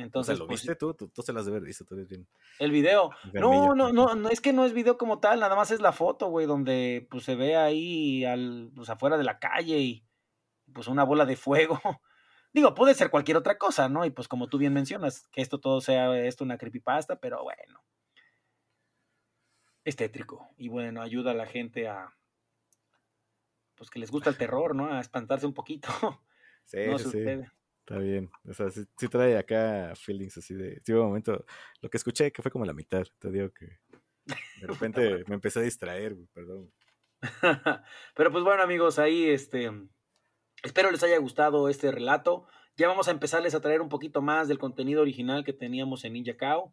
Entonces, 0.00 0.38
¿lo 0.38 0.46
pues 0.46 0.62
viste 0.62 0.76
tú? 0.76 0.94
tú? 0.94 1.22
se 1.22 1.32
las 1.32 1.46
debes 1.46 1.62
visto, 1.62 1.84
tú 1.84 1.94
eres 1.94 2.08
bien. 2.08 2.26
El 2.58 2.70
video. 2.70 3.10
No, 3.32 3.74
no, 3.74 3.92
no, 3.92 4.14
no, 4.14 4.28
es 4.28 4.40
que 4.40 4.52
no 4.52 4.64
es 4.64 4.72
video 4.72 4.98
como 4.98 5.20
tal, 5.20 5.40
nada 5.40 5.56
más 5.56 5.70
es 5.70 5.80
la 5.80 5.92
foto, 5.92 6.28
güey, 6.28 6.46
donde 6.46 7.06
pues 7.10 7.24
se 7.24 7.34
ve 7.34 7.56
ahí 7.56 8.24
al, 8.24 8.70
pues 8.74 8.88
afuera 8.90 9.16
de 9.16 9.24
la 9.24 9.38
calle 9.38 9.78
y 9.78 10.06
pues 10.72 10.88
una 10.88 11.04
bola 11.04 11.26
de 11.26 11.36
fuego. 11.36 11.80
Digo, 12.52 12.74
puede 12.74 12.94
ser 12.94 13.10
cualquier 13.10 13.36
otra 13.36 13.58
cosa, 13.58 13.88
¿no? 13.88 14.04
Y 14.04 14.10
pues 14.10 14.26
como 14.26 14.48
tú 14.48 14.58
bien 14.58 14.72
mencionas, 14.72 15.28
que 15.28 15.40
esto 15.40 15.60
todo 15.60 15.80
sea 15.80 16.18
esto 16.18 16.44
una 16.44 16.58
creepypasta, 16.58 17.20
pero 17.20 17.42
bueno. 17.44 17.80
Es 19.84 19.96
tétrico. 19.96 20.48
Y 20.56 20.68
bueno, 20.68 21.02
ayuda 21.02 21.30
a 21.30 21.34
la 21.34 21.46
gente 21.46 21.88
a. 21.88 22.12
Pues 23.76 23.88
que 23.88 23.98
les 23.98 24.10
gusta 24.10 24.30
el 24.30 24.36
terror, 24.36 24.74
¿no? 24.74 24.92
A 24.92 25.00
espantarse 25.00 25.46
un 25.46 25.54
poquito. 25.54 25.88
Sí, 26.66 26.78
sí. 26.98 27.24
Está 27.80 27.98
bien. 27.98 28.30
O 28.48 28.54
sea, 28.54 28.70
sí, 28.70 28.86
trae 29.08 29.36
acá 29.36 29.94
feelings 29.96 30.36
así 30.38 30.54
de. 30.54 30.80
Sí, 30.84 30.92
un 30.92 31.08
momento. 31.08 31.44
Lo 31.80 31.90
que 31.90 31.96
escuché 31.96 32.30
que 32.30 32.42
fue 32.42 32.50
como 32.50 32.64
la 32.64 32.72
mitad. 32.72 33.04
Te 33.18 33.30
digo 33.30 33.50
que. 33.50 33.78
De 34.60 34.66
repente 34.66 35.24
me 35.26 35.34
empecé 35.34 35.58
a 35.58 35.62
distraer, 35.62 36.16
perdón. 36.32 36.72
Pero 38.14 38.30
pues 38.30 38.44
bueno, 38.44 38.62
amigos, 38.62 38.98
ahí 38.98 39.28
este. 39.28 39.70
Espero 40.62 40.90
les 40.90 41.02
haya 41.02 41.18
gustado 41.18 41.68
este 41.68 41.90
relato. 41.90 42.46
Ya 42.76 42.86
vamos 42.86 43.08
a 43.08 43.10
empezarles 43.10 43.54
a 43.54 43.60
traer 43.60 43.80
un 43.80 43.88
poquito 43.88 44.22
más 44.22 44.46
del 44.46 44.58
contenido 44.58 45.02
original 45.02 45.44
que 45.44 45.52
teníamos 45.52 46.04
en 46.04 46.12
Ninja 46.12 46.36
Cow. 46.36 46.72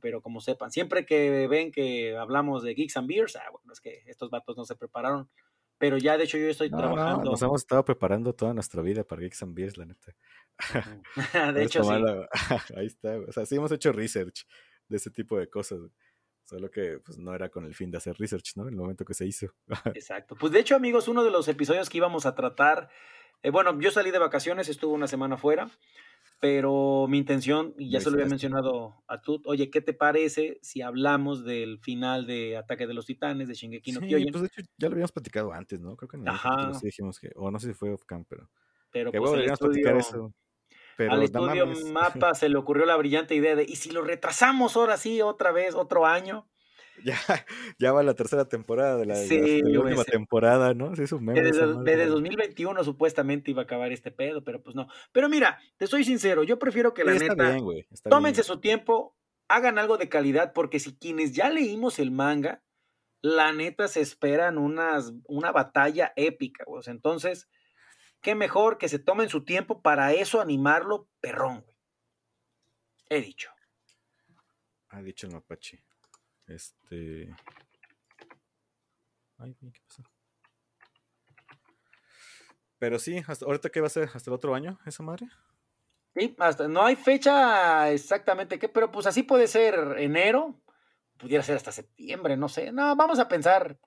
Pero 0.00 0.22
como 0.22 0.40
sepan, 0.40 0.70
siempre 0.70 1.04
que 1.04 1.48
ven 1.48 1.72
que 1.72 2.16
hablamos 2.16 2.62
de 2.62 2.74
Geeks 2.74 2.96
and 2.96 3.08
Beers, 3.08 3.36
ah, 3.36 3.50
bueno, 3.50 3.72
es 3.72 3.80
que 3.80 4.04
estos 4.06 4.30
vatos 4.30 4.56
no 4.56 4.64
se 4.64 4.76
prepararon 4.76 5.28
pero 5.78 5.96
ya 5.96 6.18
de 6.18 6.24
hecho 6.24 6.38
yo 6.38 6.48
estoy 6.48 6.70
trabajando. 6.70 7.30
nos 7.30 7.42
hemos 7.42 7.62
estado 7.62 7.84
preparando 7.84 8.34
toda 8.34 8.52
nuestra 8.52 8.82
vida 8.82 9.04
para 9.04 9.22
Geeks 9.22 9.42
and 9.42 9.54
Beers, 9.54 9.76
la 9.78 9.86
neta. 9.86 10.14
de 11.54 11.62
hecho, 11.62 11.84
sí. 11.84 11.90
Ahí 12.76 12.86
está, 12.86 13.16
o 13.18 13.32
sea, 13.32 13.46
sí 13.46 13.56
hemos 13.56 13.72
hecho 13.72 13.92
research 13.92 14.46
de 14.88 14.96
ese 14.96 15.10
tipo 15.10 15.38
de 15.38 15.48
cosas. 15.48 15.80
Solo 16.44 16.70
que 16.70 16.98
pues, 17.04 17.18
no 17.18 17.34
era 17.34 17.50
con 17.50 17.66
el 17.66 17.74
fin 17.74 17.90
de 17.90 17.98
hacer 17.98 18.16
research, 18.18 18.56
¿no? 18.56 18.62
En 18.62 18.70
el 18.70 18.76
momento 18.76 19.04
que 19.04 19.12
se 19.12 19.26
hizo. 19.26 19.48
Exacto. 19.94 20.34
Pues 20.34 20.50
de 20.50 20.60
hecho, 20.60 20.76
amigos, 20.76 21.06
uno 21.06 21.22
de 21.22 21.30
los 21.30 21.46
episodios 21.46 21.90
que 21.90 21.98
íbamos 21.98 22.24
a 22.24 22.34
tratar, 22.34 22.88
eh, 23.42 23.50
bueno, 23.50 23.78
yo 23.78 23.90
salí 23.90 24.10
de 24.10 24.18
vacaciones, 24.18 24.70
estuve 24.70 24.94
una 24.94 25.06
semana 25.06 25.36
fuera, 25.36 25.70
pero 26.40 27.06
mi 27.08 27.18
intención, 27.18 27.74
y 27.78 27.90
ya 27.90 28.00
se 28.00 28.10
lo 28.10 28.16
había 28.16 28.26
mencionado 28.26 29.02
a 29.08 29.20
tú, 29.20 29.42
oye, 29.44 29.70
¿qué 29.70 29.80
te 29.80 29.92
parece 29.92 30.58
si 30.62 30.82
hablamos 30.82 31.44
del 31.44 31.78
final 31.80 32.26
de 32.26 32.56
Ataque 32.56 32.86
de 32.86 32.94
los 32.94 33.06
Titanes, 33.06 33.48
de 33.48 33.54
Shingeki 33.54 33.92
no 33.92 34.00
sí, 34.00 34.06
pues 34.30 34.42
de 34.42 34.46
hecho 34.46 34.62
ya 34.76 34.88
lo 34.88 34.94
habíamos 34.94 35.12
platicado 35.12 35.52
antes, 35.52 35.80
¿no? 35.80 35.96
Creo 35.96 36.08
que 36.08 36.16
en 36.16 36.28
el 36.28 36.74
sí 36.74 36.86
dijimos 36.86 37.18
que, 37.18 37.30
o 37.34 37.50
no 37.50 37.58
sé 37.58 37.68
si 37.68 37.74
fue 37.74 37.90
off-cam, 37.90 38.24
pero... 38.28 38.48
Pero 38.90 39.12
pues, 39.12 39.32
el 39.34 39.50
estudio, 39.50 39.96
eso. 39.96 40.32
Pero 40.96 41.12
al 41.12 41.22
estudio 41.22 41.66
Mapa 41.92 42.34
se 42.34 42.48
le 42.48 42.56
ocurrió 42.56 42.86
la 42.86 42.96
brillante 42.96 43.34
idea 43.34 43.54
de, 43.54 43.64
¿y 43.68 43.76
si 43.76 43.90
lo 43.90 44.02
retrasamos 44.02 44.76
ahora 44.76 44.96
sí, 44.96 45.20
otra 45.20 45.52
vez, 45.52 45.74
otro 45.74 46.06
año? 46.06 46.48
Ya, 47.04 47.18
ya 47.78 47.92
va 47.92 48.02
la 48.02 48.14
tercera 48.14 48.48
temporada 48.48 48.96
de 48.96 49.06
la, 49.06 49.14
última 49.80 50.04
temporada, 50.04 50.74
¿no? 50.74 50.94
Sí, 50.96 51.02
es 51.02 51.12
un 51.12 51.24
meme. 51.24 51.42
Desde, 51.42 52.06
2021 52.06 52.84
supuestamente 52.84 53.50
iba 53.50 53.62
a 53.62 53.64
acabar 53.64 53.92
este 53.92 54.10
pedo, 54.10 54.42
pero 54.44 54.62
pues 54.62 54.74
no. 54.74 54.88
Pero 55.12 55.28
mira, 55.28 55.58
te 55.76 55.86
soy 55.86 56.04
sincero, 56.04 56.42
yo 56.42 56.58
prefiero 56.58 56.94
que 56.94 57.04
la 57.04 57.14
neta, 57.14 57.56
tómense 58.08 58.42
su 58.42 58.60
tiempo, 58.60 59.16
hagan 59.48 59.78
algo 59.78 59.96
de 59.96 60.08
calidad, 60.08 60.52
porque 60.52 60.80
si 60.80 60.96
quienes 60.96 61.32
ya 61.32 61.50
leímos 61.50 61.98
el 61.98 62.10
manga, 62.10 62.62
la 63.20 63.52
neta 63.52 63.88
se 63.88 64.00
esperan 64.00 64.58
unas, 64.58 65.12
una 65.24 65.52
batalla 65.52 66.12
épica, 66.16 66.64
güey. 66.66 66.82
entonces, 66.86 67.48
qué 68.20 68.34
mejor 68.34 68.78
que 68.78 68.88
se 68.88 68.98
tomen 68.98 69.28
su 69.28 69.44
tiempo 69.44 69.82
para 69.82 70.12
eso 70.12 70.40
animarlo, 70.40 71.08
perrón, 71.20 71.62
güey. 71.62 71.76
He 73.10 73.22
dicho. 73.22 73.50
Ha 74.90 75.02
dicho 75.02 75.26
el 75.26 75.32
mapache. 75.32 75.82
Este. 76.48 77.34
Ay, 79.36 79.54
¿qué 79.54 79.70
pasó? 79.86 80.02
Pero 82.78 82.98
sí, 82.98 83.22
hasta 83.26 83.44
ahorita 83.44 83.70
qué 83.70 83.80
va 83.80 83.88
a 83.88 83.90
ser, 83.90 84.08
hasta 84.14 84.30
el 84.30 84.34
otro 84.34 84.54
año, 84.54 84.78
esa 84.86 85.02
madre. 85.02 85.28
Sí, 86.14 86.34
hasta 86.38 86.68
no 86.68 86.84
hay 86.84 86.96
fecha 86.96 87.90
exactamente 87.90 88.58
qué, 88.58 88.68
pero 88.68 88.90
pues 88.90 89.06
así 89.06 89.22
puede 89.22 89.46
ser 89.46 89.96
enero, 89.98 90.60
pudiera 91.18 91.42
ser 91.42 91.56
hasta 91.56 91.70
septiembre, 91.70 92.36
no 92.36 92.48
sé. 92.48 92.72
No, 92.72 92.96
vamos 92.96 93.18
a 93.18 93.28
pensar 93.28 93.78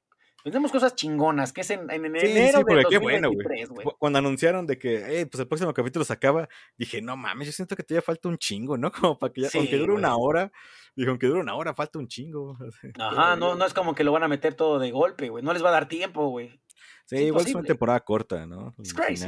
tenemos 0.44 0.72
cosas 0.72 0.96
chingonas, 0.96 1.54
que 1.54 1.62
es 1.62 1.70
en, 1.70 1.90
en 1.92 2.06
enero 2.06 2.64
sí, 2.68 2.76
de 2.76 2.86
qué 2.90 2.98
bueno, 2.98 3.30
güey. 3.32 3.66
Cuando 4.00 4.20
anunciaron 4.20 4.66
de 4.66 4.78
que, 4.78 5.28
pues 5.30 5.40
el 5.40 5.48
próximo 5.48 5.74
capítulo 5.74 6.04
se 6.04 6.14
acaba, 6.14 6.50
dije, 6.78 7.02
no 7.02 7.16
mames, 7.16 7.48
yo 7.48 7.54
siento 7.54 7.76
que 7.76 7.84
todavía 7.84 8.02
falta 8.02 8.30
un 8.30 8.38
chingo, 8.38 8.78
¿no? 8.78 8.92
Como 8.92 9.20
para 9.20 9.32
que 9.32 9.42
ya, 9.42 9.50
aunque 9.54 9.78
dure 9.78 9.94
una 9.94 10.16
hora, 10.16 10.52
dije, 10.96 11.10
aunque 11.10 11.28
dure 11.28 11.42
una 11.42 11.56
hora, 11.56 11.74
falta 11.74 12.00
un 12.00 12.08
chingo. 12.08 12.58
Ajá, 13.00 13.36
no, 13.36 13.56
no 13.56 13.66
es 13.66 13.74
como 13.74 13.94
que 13.94 14.04
lo 14.04 14.12
van 14.12 14.24
a 14.24 14.28
meter 14.28 14.54
todo 14.56 14.80
de 14.80 14.92
golpe, 14.92 15.30
güey. 15.30 15.44
No 15.44 15.54
les 15.54 15.64
va 15.64 15.70
a 15.70 15.74
dar 15.74 15.88
tiempo, 15.88 16.30
güey. 16.30 16.60
Sí, 17.06 17.18
igual 17.18 17.46
es 17.46 17.54
una 17.54 17.64
temporada 17.64 18.00
corta, 18.00 18.46
¿no? 18.46 18.74
Es 18.82 18.94
crazy. 18.94 19.28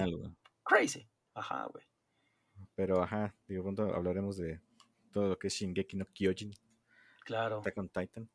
crazy. 0.63 1.08
Ajá, 1.34 1.67
güey. 1.71 1.84
Pero 2.76 3.04
ajá, 3.04 3.36
digo, 3.47 3.63
pronto 3.63 3.93
hablaremos 3.93 4.38
de 4.38 4.60
todo 5.12 5.28
lo 5.28 5.38
que 5.38 5.47
es 5.47 5.54
Shingeki 5.54 5.97
no 5.97 6.06
Kyojin. 6.06 6.54
Claro. 7.23 7.60
Attack 7.60 7.78
on 7.78 7.89
Titan. 7.89 8.30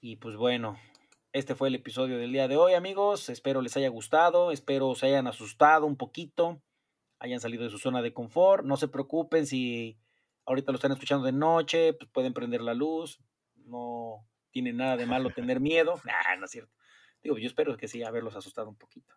Y 0.00 0.16
pues 0.16 0.36
bueno, 0.36 0.78
este 1.32 1.54
fue 1.54 1.68
el 1.68 1.74
episodio 1.74 2.18
del 2.18 2.32
día 2.32 2.48
de 2.48 2.56
hoy, 2.56 2.74
amigos. 2.74 3.28
Espero 3.28 3.62
les 3.62 3.76
haya 3.76 3.88
gustado, 3.88 4.52
espero 4.52 4.94
se 4.94 5.06
hayan 5.06 5.26
asustado 5.26 5.86
un 5.86 5.96
poquito, 5.96 6.62
hayan 7.18 7.40
salido 7.40 7.64
de 7.64 7.70
su 7.70 7.78
zona 7.78 8.02
de 8.02 8.12
confort. 8.12 8.64
No 8.64 8.76
se 8.76 8.88
preocupen 8.88 9.46
si 9.46 9.98
ahorita 10.44 10.72
lo 10.72 10.76
están 10.76 10.92
escuchando 10.92 11.24
de 11.24 11.32
noche, 11.32 11.94
pues 11.94 12.10
pueden 12.10 12.34
prender 12.34 12.60
la 12.60 12.74
luz. 12.74 13.20
No 13.54 14.26
tiene 14.50 14.72
nada 14.72 14.96
de 14.96 15.06
malo 15.06 15.30
tener 15.30 15.60
miedo. 15.60 16.00
Nah, 16.04 16.36
no 16.38 16.44
es 16.44 16.50
cierto. 16.50 16.72
Digo, 17.22 17.38
yo 17.38 17.46
espero 17.46 17.76
que 17.76 17.88
sí 17.88 18.02
haberlos 18.02 18.36
asustado 18.36 18.68
un 18.68 18.76
poquito. 18.76 19.14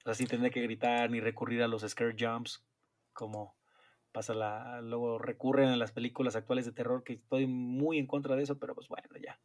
O 0.00 0.04
sea, 0.04 0.14
sin 0.14 0.26
tener 0.26 0.50
que 0.50 0.60
gritar 0.60 1.10
ni 1.10 1.20
recurrir 1.20 1.62
a 1.62 1.68
los 1.68 1.82
scare 1.82 2.16
jumps 2.18 2.62
como 3.12 3.56
pasa 4.14 4.32
la, 4.32 4.80
luego 4.80 5.18
recurren 5.18 5.70
a 5.70 5.76
las 5.76 5.90
películas 5.90 6.36
actuales 6.36 6.64
de 6.64 6.72
terror, 6.72 7.02
que 7.02 7.14
estoy 7.14 7.48
muy 7.48 7.98
en 7.98 8.06
contra 8.06 8.36
de 8.36 8.44
eso, 8.44 8.60
pero 8.60 8.72
pues 8.74 8.86
bueno, 8.86 9.08
ya. 9.20 9.40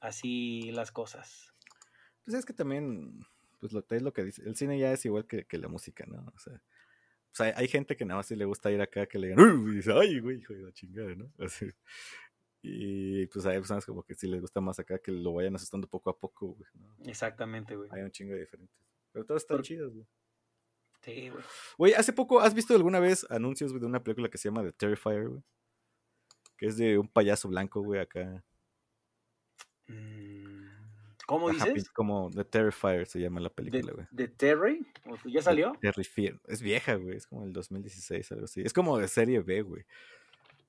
Así 0.00 0.70
las 0.72 0.92
cosas. 0.92 1.54
Pues 2.24 2.36
es 2.36 2.44
que 2.44 2.52
también, 2.52 3.20
pues 3.58 3.72
lo, 3.72 3.82
es 3.88 4.02
lo 4.02 4.12
que 4.12 4.22
dice, 4.22 4.42
el 4.42 4.54
cine 4.54 4.78
ya 4.78 4.92
es 4.92 5.02
igual 5.06 5.26
que, 5.26 5.46
la 5.58 5.68
música, 5.68 6.04
¿no? 6.06 6.26
O 6.26 6.38
sea, 6.38 7.54
hay 7.56 7.68
gente 7.68 7.96
que 7.96 8.04
nada 8.04 8.18
más 8.18 8.26
sí 8.26 8.36
le 8.36 8.44
gusta 8.44 8.70
ir 8.70 8.82
acá 8.82 9.06
que 9.06 9.18
le 9.18 9.28
digan, 9.28 9.42
uy, 9.42 9.72
y 9.72 9.76
dice, 9.76 9.92
ay, 9.94 10.20
güey, 10.20 10.40
hijo 10.40 10.52
de 10.52 10.62
la 10.64 10.72
chingada, 10.72 11.14
¿no? 11.14 11.32
Así. 11.38 11.70
Y 12.60 13.26
pues 13.28 13.46
hay 13.46 13.56
personas 13.56 13.86
como 13.86 14.02
que 14.02 14.14
sí 14.14 14.26
les 14.26 14.42
gusta 14.42 14.60
más 14.60 14.78
acá 14.78 14.98
que 14.98 15.10
lo 15.10 15.32
vayan 15.32 15.54
asustando 15.54 15.88
poco 15.88 16.10
a 16.10 16.18
poco, 16.18 16.48
güey. 16.48 16.70
Exactamente, 17.06 17.76
güey. 17.76 17.88
Hay 17.92 18.02
un 18.02 18.10
chingo 18.10 18.34
de 18.34 18.40
diferentes. 18.40 18.76
Pero 19.10 19.24
todos 19.24 19.42
están 19.42 19.62
chidos, 19.62 19.94
güey. 19.94 20.06
Sí, 21.02 21.28
güey. 21.28 21.44
Güey, 21.76 21.92
hace 21.94 22.12
poco, 22.12 22.40
¿has 22.40 22.54
visto 22.54 22.74
alguna 22.74 23.00
vez 23.00 23.26
anuncios 23.30 23.72
de 23.72 23.86
una 23.86 24.02
película 24.02 24.28
que 24.28 24.38
se 24.38 24.48
llama 24.48 24.62
The 24.62 24.72
Terrifier, 24.72 25.28
güey? 25.28 25.42
Que 26.56 26.66
es 26.66 26.76
de 26.76 26.98
un 26.98 27.08
payaso 27.08 27.48
blanco, 27.48 27.80
güey, 27.82 28.00
acá. 28.00 28.44
Mm, 29.86 30.66
¿Cómo 31.28 31.50
dices? 31.50 31.90
Como 31.90 32.30
The 32.30 32.44
Terrifier 32.44 33.06
se 33.06 33.20
llama 33.20 33.40
la 33.40 33.50
película, 33.50 33.92
güey. 33.92 34.06
¿The 34.14 34.28
Terry? 34.28 34.86
¿Ya 35.26 35.42
salió? 35.42 35.72
Terrifier. 35.80 36.40
Es 36.46 36.62
vieja, 36.62 36.94
güey. 36.94 37.16
Es 37.16 37.26
como 37.26 37.44
el 37.44 37.52
2016, 37.52 38.32
algo 38.32 38.44
así. 38.46 38.62
Es 38.64 38.72
como 38.72 38.98
de 38.98 39.08
serie 39.08 39.40
B, 39.40 39.60
güey. 39.60 39.84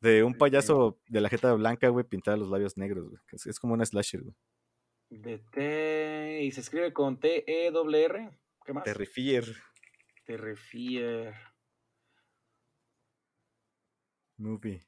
De 0.01 0.23
un 0.23 0.33
payaso 0.33 0.99
de 1.07 1.21
la 1.21 1.29
jeta 1.29 1.53
blanca, 1.53 1.89
güey, 1.89 2.05
pintada 2.05 2.35
los 2.35 2.49
labios 2.49 2.77
negros, 2.77 3.09
güey. 3.09 3.21
Es, 3.31 3.59
como 3.59 3.73
una 3.73 3.85
slasher, 3.85 4.21
güey. 4.21 4.35
De 5.09 5.39
T... 5.39 6.41
¿Y 6.43 6.51
se 6.51 6.61
escribe 6.61 6.93
con 6.93 7.19
T-E-W-R? 7.19 8.29
¿Qué 8.65 8.73
más? 8.73 8.83
Terrifier. 8.83 9.45
Terrifier. 10.29 11.33
Movie. 14.37 14.79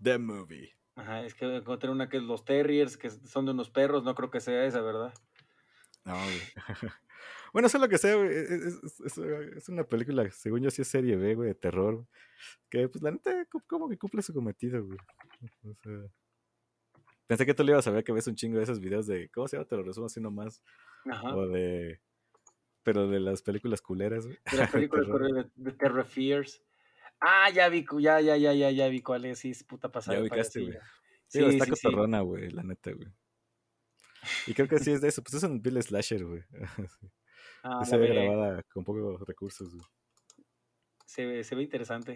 The 0.00 0.16
Movie. 0.16 0.70
Ajá, 0.94 1.24
es 1.24 1.34
que 1.34 1.56
encontré 1.56 1.90
una 1.90 2.08
que 2.08 2.18
es 2.18 2.22
los 2.22 2.44
Terriers, 2.44 2.96
que 2.96 3.10
son 3.10 3.46
de 3.46 3.50
unos 3.50 3.68
perros, 3.68 4.04
no 4.04 4.14
creo 4.14 4.30
que 4.30 4.38
sea 4.38 4.64
esa, 4.64 4.80
¿verdad? 4.80 5.12
No, 6.04 6.14
güey. 6.14 6.40
bueno, 7.52 7.66
eso 7.66 7.78
es 7.78 7.82
lo 7.82 7.88
que 7.88 7.98
sé, 7.98 8.14
güey. 8.14 8.30
Es, 9.56 9.68
una 9.68 9.82
película, 9.82 10.30
según 10.30 10.62
yo, 10.62 10.70
sí 10.70 10.82
es 10.82 10.88
serie 10.88 11.16
B, 11.16 11.34
güey, 11.34 11.48
de 11.48 11.54
terror. 11.56 12.06
Que, 12.70 12.88
pues, 12.88 13.02
la 13.02 13.10
neta, 13.10 13.44
como 13.66 13.88
que 13.88 13.98
cumple 13.98 14.22
su 14.22 14.32
cometido, 14.32 14.84
güey. 14.84 14.98
O 15.64 15.74
sea, 15.74 16.08
pensé 17.26 17.44
que 17.44 17.54
tú 17.54 17.64
le 17.64 17.72
ibas 17.72 17.88
a 17.88 17.90
ver 17.90 18.04
que 18.04 18.12
ves 18.12 18.28
un 18.28 18.36
chingo 18.36 18.56
de 18.56 18.62
esos 18.62 18.78
videos 18.78 19.08
de, 19.08 19.28
¿cómo 19.30 19.48
se 19.48 19.56
llama? 19.56 19.66
Te 19.66 19.76
lo 19.76 19.82
resumo 19.82 20.06
así 20.06 20.20
nomás. 20.20 20.62
Ajá. 21.10 21.34
O 21.34 21.48
de, 21.48 22.00
pero 22.86 23.08
de 23.08 23.18
las 23.18 23.42
películas 23.42 23.82
culeras, 23.82 24.26
güey. 24.26 24.38
De 24.48 24.58
las 24.58 24.70
películas 24.88 25.08
culeras 25.08 25.46
de, 25.56 25.72
Terror 25.72 26.06
Fears. 26.06 26.62
Ah, 27.18 27.50
ya 27.50 27.68
vi, 27.68 27.84
ya, 27.98 28.20
ya, 28.20 28.36
ya, 28.36 28.52
ya, 28.52 28.70
ya 28.70 28.88
vi 28.88 29.02
cuál 29.02 29.24
es, 29.24 29.40
sí, 29.40 29.50
es 29.50 29.64
puta 29.64 29.90
pasada. 29.90 30.16
Ya 30.16 30.22
ubicaste, 30.22 30.60
güey. 30.60 30.78
Sí, 31.26 31.44
está 31.44 31.64
sí, 31.64 31.70
cotorrona, 31.72 32.20
güey, 32.20 32.48
la 32.50 32.62
neta, 32.62 32.92
güey. 32.92 33.08
Y 34.46 34.54
creo 34.54 34.68
que 34.68 34.78
sí 34.78 34.92
es 34.92 35.00
de 35.00 35.08
eso, 35.08 35.20
pues 35.20 35.34
es 35.34 35.42
un 35.42 35.60
Bill 35.60 35.82
Slasher, 35.82 36.24
güey. 36.24 36.42
Ah, 37.68 37.84
se 37.84 37.96
ve 37.96 38.06
grabada 38.06 38.62
con 38.72 38.84
pocos 38.84 39.20
recursos, 39.26 39.74
güey. 39.74 39.86
Se 41.04 41.26
ve, 41.26 41.42
se 41.42 41.56
ve 41.56 41.64
interesante. 41.64 42.12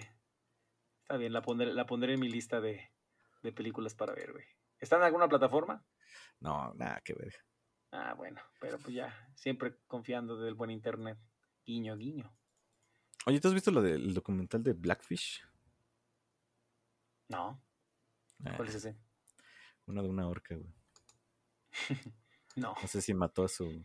Está 1.03 1.17
bien, 1.17 1.33
la 1.33 1.43
pondré, 1.43 1.75
la 1.75 1.87
pondré 1.87 2.15
en 2.15 2.21
mi 2.21 2.29
lista 2.29 2.61
de, 2.61 2.93
de 3.43 3.53
películas 3.53 3.97
para 3.97 4.15
ver, 4.15 4.31
güey. 4.31 4.45
¿Está 4.79 4.97
en 4.99 5.03
alguna 5.03 5.29
plataforma? 5.29 5.85
No, 6.39 6.73
nada 6.75 7.01
que 7.05 7.15
ver. 7.15 7.35
Ah, 7.93 8.15
bueno, 8.15 8.41
pero 8.61 8.79
pues 8.79 8.95
ya, 8.95 9.15
siempre 9.35 9.77
confiando 9.87 10.37
del 10.37 10.55
buen 10.55 10.71
internet. 10.71 11.19
Guiño, 11.67 11.97
guiño. 11.97 12.33
Oye, 13.27 13.41
¿tú 13.41 13.49
has 13.49 13.55
visto 13.55 13.71
lo 13.71 13.83
del 13.83 14.15
documental 14.15 14.63
de 14.63 14.73
Blackfish? 14.73 15.45
No. 17.29 17.63
¿Cuál 18.57 18.69
es 18.69 18.77
ese? 18.77 18.97
Uno 19.87 20.03
de 20.03 20.09
una 20.09 20.29
orca, 20.29 20.55
güey. 20.55 20.73
no. 22.57 22.75
No 22.81 22.89
sé 22.89 23.03
si 23.03 23.13
mató 23.15 23.45
a 23.45 23.49
su. 23.49 23.85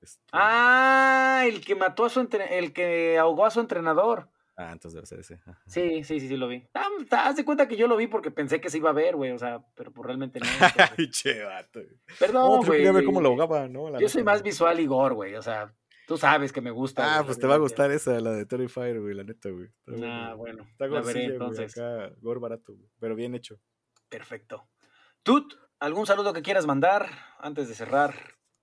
Este 0.00 0.22
ah, 0.32 1.44
el 1.46 1.64
que 1.64 1.74
mató 1.74 2.04
a 2.04 2.10
su 2.10 2.20
el 2.20 2.72
que 2.72 3.18
ahogó 3.18 3.46
a 3.46 3.50
su 3.50 3.60
entrenador. 3.60 4.31
Ah, 4.56 4.72
entonces 4.72 4.94
debe 4.94 5.06
ser 5.06 5.20
ese. 5.20 5.40
Sí, 5.66 6.04
sí, 6.04 6.20
sí, 6.20 6.28
sí, 6.28 6.36
lo 6.36 6.46
vi. 6.46 6.62
Ah, 6.74 6.88
haz 7.10 7.36
de 7.36 7.44
cuenta 7.44 7.66
que 7.66 7.76
yo 7.76 7.86
lo 7.86 7.96
vi 7.96 8.06
porque 8.06 8.30
pensé 8.30 8.60
que 8.60 8.68
se 8.68 8.78
iba 8.78 8.90
a 8.90 8.94
ver, 8.94 9.16
güey. 9.16 9.30
O 9.30 9.38
sea, 9.38 9.64
pero 9.74 9.92
pues 9.92 10.06
realmente 10.06 10.40
no. 10.40 10.46
Ay, 10.98 11.10
che, 11.10 11.42
vato. 11.42 11.80
Perdón, 12.18 12.58
güey. 12.58 12.78
quería 12.78 12.92
ver 12.92 13.04
cómo 13.04 13.20
lo 13.20 13.30
ahogaba, 13.30 13.68
¿no? 13.68 13.98
yo 13.98 14.08
soy 14.08 14.22
más 14.22 14.42
visual 14.42 14.78
y 14.78 14.86
gore, 14.86 15.14
güey. 15.14 15.34
O 15.36 15.42
sea, 15.42 15.74
tú 16.06 16.18
sabes 16.18 16.52
que 16.52 16.60
me 16.60 16.70
gusta. 16.70 17.18
Ah, 17.18 17.24
pues 17.24 17.38
te 17.38 17.46
va 17.46 17.54
a 17.54 17.58
gustar 17.58 17.90
esa, 17.90 18.20
la 18.20 18.32
de 18.32 18.44
Terrifier, 18.44 19.00
güey, 19.00 19.14
la 19.14 19.24
neta, 19.24 19.48
güey. 19.48 19.68
Ah, 20.04 20.34
bueno. 20.36 20.64
Está 20.64 20.86
la 20.86 21.00
veré 21.00 21.24
entonces. 21.24 21.76
acá, 21.76 22.12
gore 22.20 22.40
barato, 22.40 22.74
güey, 22.74 22.90
pero 22.98 23.14
bien 23.14 23.34
hecho. 23.34 23.58
Perfecto. 24.08 24.68
Tut, 25.22 25.54
¿algún 25.80 26.06
saludo 26.06 26.34
que 26.34 26.42
quieras 26.42 26.66
mandar 26.66 27.08
antes 27.38 27.68
de 27.68 27.74
cerrar? 27.74 28.14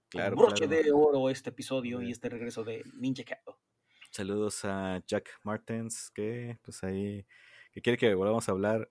Claro. 0.10 0.36
broche 0.36 0.68
de 0.68 0.92
oro 0.92 1.30
este 1.30 1.52
episodio 1.52 2.02
y 2.02 2.10
este 2.10 2.30
regreso 2.30 2.64
de 2.64 2.84
Ninja 2.98 3.24
Cat. 3.24 3.40
Saludos 4.12 4.66
a 4.66 5.04
Jack 5.06 5.30
Martens, 5.44 6.10
que 6.14 6.58
pues 6.64 6.84
ahí, 6.84 7.26
que 7.72 7.82
quiere 7.82 7.98
que 7.98 8.14
volvamos 8.16 8.50
a 8.50 8.52
hablar. 8.52 8.90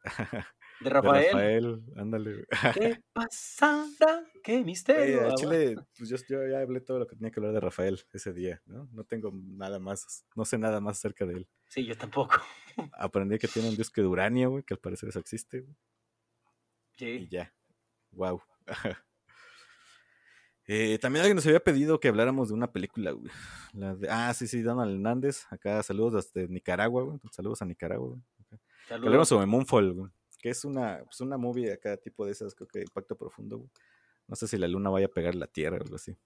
De 0.80 0.90
Rafael. 0.90 1.24
De 1.24 1.32
Rafael, 1.32 1.82
ándale. 1.96 2.46
¿Qué 2.74 3.02
pasada? 3.12 4.24
¿Qué 4.44 4.62
misterio? 4.62 5.26
Oye, 5.26 5.34
Chile, 5.34 5.76
pues 5.96 6.08
yo, 6.08 6.16
yo, 6.28 6.46
ya 6.46 6.60
hablé 6.60 6.80
todo 6.80 7.00
lo 7.00 7.06
que 7.08 7.16
tenía 7.16 7.32
que 7.32 7.40
hablar 7.40 7.52
de 7.52 7.60
Rafael 7.60 8.00
ese 8.12 8.32
día, 8.32 8.62
¿no? 8.64 8.88
No 8.92 9.04
tengo 9.04 9.32
nada 9.34 9.80
más, 9.80 10.24
no 10.36 10.44
sé 10.44 10.56
nada 10.56 10.80
más 10.80 10.98
acerca 10.98 11.26
de 11.26 11.34
él. 11.34 11.48
Sí, 11.66 11.84
yo 11.84 11.96
tampoco. 11.96 12.36
Aprendí 12.92 13.38
que 13.38 13.48
tiene 13.48 13.68
un 13.68 13.76
disco 13.76 14.00
de 14.00 14.06
uranio, 14.06 14.50
güey, 14.50 14.62
que 14.62 14.74
al 14.74 14.80
parecer 14.80 15.08
eso 15.08 15.18
existe. 15.18 15.66
Sí. 16.96 17.06
Y 17.06 17.28
ya. 17.28 17.52
Wow. 18.12 18.40
Eh, 20.70 20.98
también 20.98 21.22
alguien 21.22 21.36
nos 21.36 21.46
había 21.46 21.64
pedido 21.64 21.98
que 21.98 22.08
habláramos 22.08 22.48
de 22.48 22.54
una 22.54 22.70
película, 22.70 23.12
güey. 23.12 23.32
ah, 24.10 24.34
sí, 24.34 24.46
sí, 24.46 24.60
Donald 24.60 24.92
Hernández. 24.92 25.46
Acá 25.50 25.82
saludos 25.82 26.30
desde 26.32 26.46
Nicaragua, 26.46 27.04
güey. 27.04 27.18
Saludos 27.32 27.62
a 27.62 27.64
Nicaragua, 27.64 28.08
güey. 28.08 28.20
Hablemos 28.90 29.28
sobre 29.28 29.46
Moonfall, 29.46 29.94
güey. 29.94 30.12
Que 30.38 30.50
es 30.50 30.66
una, 30.66 31.00
pues 31.04 31.22
una 31.22 31.38
movie 31.38 31.72
acá, 31.72 31.96
tipo 31.96 32.26
de 32.26 32.32
esas, 32.32 32.54
creo 32.54 32.68
que 32.68 32.80
de 32.80 32.84
impacto 32.84 33.16
profundo, 33.16 33.56
güey. 33.56 33.70
No 34.26 34.36
sé 34.36 34.46
si 34.46 34.58
la 34.58 34.68
luna 34.68 34.90
vaya 34.90 35.06
a 35.06 35.10
pegar 35.10 35.34
la 35.34 35.46
tierra 35.46 35.78
o 35.78 35.82
algo 35.82 35.96
así. 35.96 36.18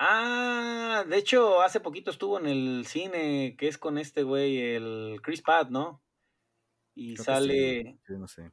Ah, 0.00 1.04
de 1.08 1.16
hecho, 1.16 1.62
hace 1.62 1.78
poquito 1.78 2.10
estuvo 2.10 2.40
en 2.40 2.46
el 2.46 2.84
cine, 2.84 3.54
que 3.56 3.68
es 3.68 3.78
con 3.78 3.96
este 3.96 4.24
güey, 4.24 4.58
el 4.58 5.20
Chris 5.22 5.40
Pratt, 5.40 5.70
¿no? 5.70 6.02
Y 6.96 7.16
sale. 7.16 7.96
Sí, 8.04 8.14
no 8.18 8.26
sé. 8.26 8.50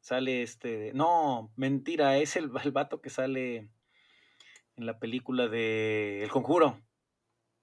Sale 0.00 0.42
este. 0.42 0.92
No, 0.92 1.50
mentira, 1.56 2.18
es 2.18 2.36
el, 2.36 2.50
el 2.62 2.72
vato 2.72 3.00
que 3.00 3.08
sale 3.08 3.70
en 4.78 4.86
la 4.86 4.98
película 4.98 5.48
de 5.48 6.22
El 6.22 6.30
Conjuro. 6.30 6.80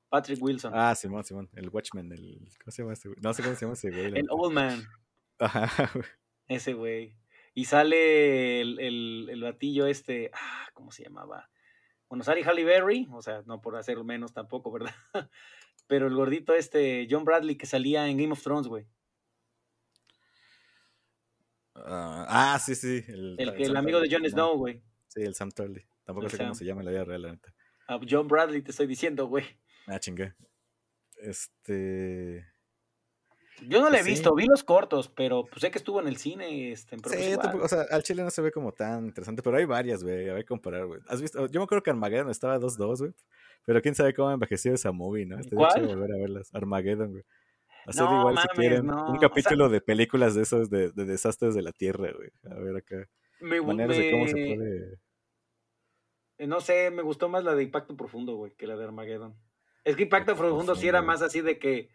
Patrick 0.10 0.42
Wilson. 0.42 0.72
Ah, 0.76 0.94
Simón, 0.96 1.24
Simón. 1.24 1.50
El 1.56 1.70
Watchman. 1.70 2.12
El, 2.12 2.50
¿Cómo 2.60 2.72
se 2.72 2.82
llama 2.82 2.94
ese 2.94 3.08
güey? 3.08 3.20
No 3.22 3.34
sé 3.34 3.42
cómo 3.42 3.56
se 3.56 3.62
llama 3.66 3.74
ese 3.74 3.90
güey. 3.90 4.20
El 4.20 4.28
Old 4.30 4.54
Man. 4.54 4.84
Ajá, 5.40 5.92
Ese 6.48 6.74
güey. 6.74 7.18
Y 7.54 7.66
sale 7.66 8.62
el, 8.62 8.80
el, 8.80 9.28
el, 9.32 9.42
batillo 9.42 9.88
este. 9.88 10.30
Ah, 10.34 10.68
¿cómo 10.74 10.92
se 10.92 11.04
llamaba? 11.04 11.50
Bueno, 12.10 12.24
sale 12.24 12.44
Halle 12.44 12.64
Berry. 12.64 13.08
O 13.12 13.22
sea, 13.22 13.42
no 13.46 13.62
por 13.62 13.76
hacer 13.76 14.02
menos 14.04 14.34
tampoco, 14.34 14.72
¿verdad? 14.72 14.94
Pero 15.88 16.08
el 16.08 16.16
gordito 16.16 16.54
este, 16.54 17.08
John 17.10 17.26
Bradley, 17.26 17.58
que 17.58 17.66
salía 17.66 18.08
en 18.08 18.18
Game 18.18 18.34
of 18.34 18.44
Thrones, 18.44 18.68
güey. 18.68 18.86
ah, 21.76 22.54
ah 22.56 22.60
sí, 22.60 22.76
sí. 22.76 23.04
El, 23.08 23.36
el, 23.40 23.50
el 23.50 23.76
amigo 23.78 24.00
de 24.00 24.10
Jon 24.10 24.30
Snow, 24.30 24.58
güey. 24.58 24.82
Sí, 25.08 25.22
el 25.22 25.36
Sam 25.36 25.52
Turley. 25.52 25.86
Tampoco 26.06 26.30
sé 26.30 26.38
cómo 26.38 26.56
se 26.56 26.66
llama 26.66 26.82
en 26.82 26.86
la 26.86 26.92
vida 26.92 27.04
real, 27.04 27.22
la 27.24 27.32
neta. 27.32 27.54
A 27.88 28.00
John 28.08 28.28
Bradley 28.28 28.62
te 28.62 28.72
estoy 28.72 28.88
diciendo, 28.88 29.28
güey. 29.28 29.46
Ah, 29.88 30.00
chingue. 30.00 30.34
Este. 31.18 32.46
Yo 33.68 33.82
no 33.82 33.90
le 33.90 33.98
he 33.98 34.02
pues 34.02 34.06
visto, 34.08 34.36
vi 34.36 34.48
los 34.48 34.64
cortos, 34.64 35.08
pero 35.08 35.46
pues 35.46 35.62
sé 35.62 35.72
que 35.72 35.78
estuvo 35.78 36.02
en 36.02 36.08
el 36.08 36.18
cine. 36.18 36.72
Este, 36.72 36.98
sí, 36.98 37.36
o 37.62 37.68
sea, 37.68 37.86
al 37.90 38.04
chile 38.04 38.22
no 38.24 38.30
se 38.30 38.42
ve 38.42 38.52
como 38.52 38.74
tan 38.74 39.06
interesante, 39.06 39.42
pero 39.42 39.58
hay 39.58 39.66
varias, 39.66 40.04
güey, 40.04 40.30
a 40.30 40.34
ver 40.34 40.46
comparar, 40.46 40.86
güey. 40.86 41.00
¿Has 41.08 41.22
visto? 41.22 41.48
Yo 41.48 41.62
me 41.62 41.64
acuerdo 41.64 41.82
que 41.82 41.90
Armageddon 41.90 42.30
estaba 42.30 42.60
2-2, 42.60 43.00
güey, 43.00 43.14
pero 43.66 43.82
quién 43.82 43.96
sabe 43.96 44.14
cómo 44.14 44.30
ha 44.30 44.34
envejecido 44.34 44.76
esa 44.76 44.92
movie, 44.92 45.26
¿no? 45.26 45.40
Estoy 45.40 45.58
¿Cuál? 45.58 45.88
volver 45.88 46.12
a 46.12 46.18
verlas. 46.18 46.50
Armageddon, 46.54 47.12
güey. 47.12 47.24
Hacer 47.86 48.04
no, 48.04 48.20
igual 48.20 48.38
si 48.40 48.48
quieren 48.50 48.90
un 48.90 49.18
capítulo 49.20 49.70
de 49.70 49.80
películas 49.80 50.36
de 50.36 50.42
esos 50.42 50.70
de, 50.70 50.92
de, 50.92 51.06
desastres 51.06 51.56
de 51.56 51.62
la 51.62 51.72
Tierra, 51.72 52.12
güey. 52.12 52.32
A 52.52 52.60
ver 52.60 52.76
acá. 52.76 53.08
Me, 53.40 53.62
Maneras 53.62 53.96
de 53.96 54.12
cómo 54.12 54.28
se 54.28 54.34
puede 54.34 55.05
no 56.40 56.60
sé, 56.62 56.92
me 56.92 57.02
gustó 57.02 57.30
más 57.30 57.44
la 57.44 57.56
de 57.56 57.64
Impacto 57.64 57.96
Profundo, 57.96 58.36
güey, 58.36 58.54
que 58.54 58.68
la 58.68 58.76
de 58.76 58.86
Armageddon. 58.86 59.36
Es 59.84 59.96
que 59.96 60.04
Impacto 60.04 60.36
Profundo 60.36 60.76
sí 60.76 60.88
era 60.88 61.02
más 61.02 61.22
así 61.22 61.42
de 61.42 61.60
que. 61.60 61.90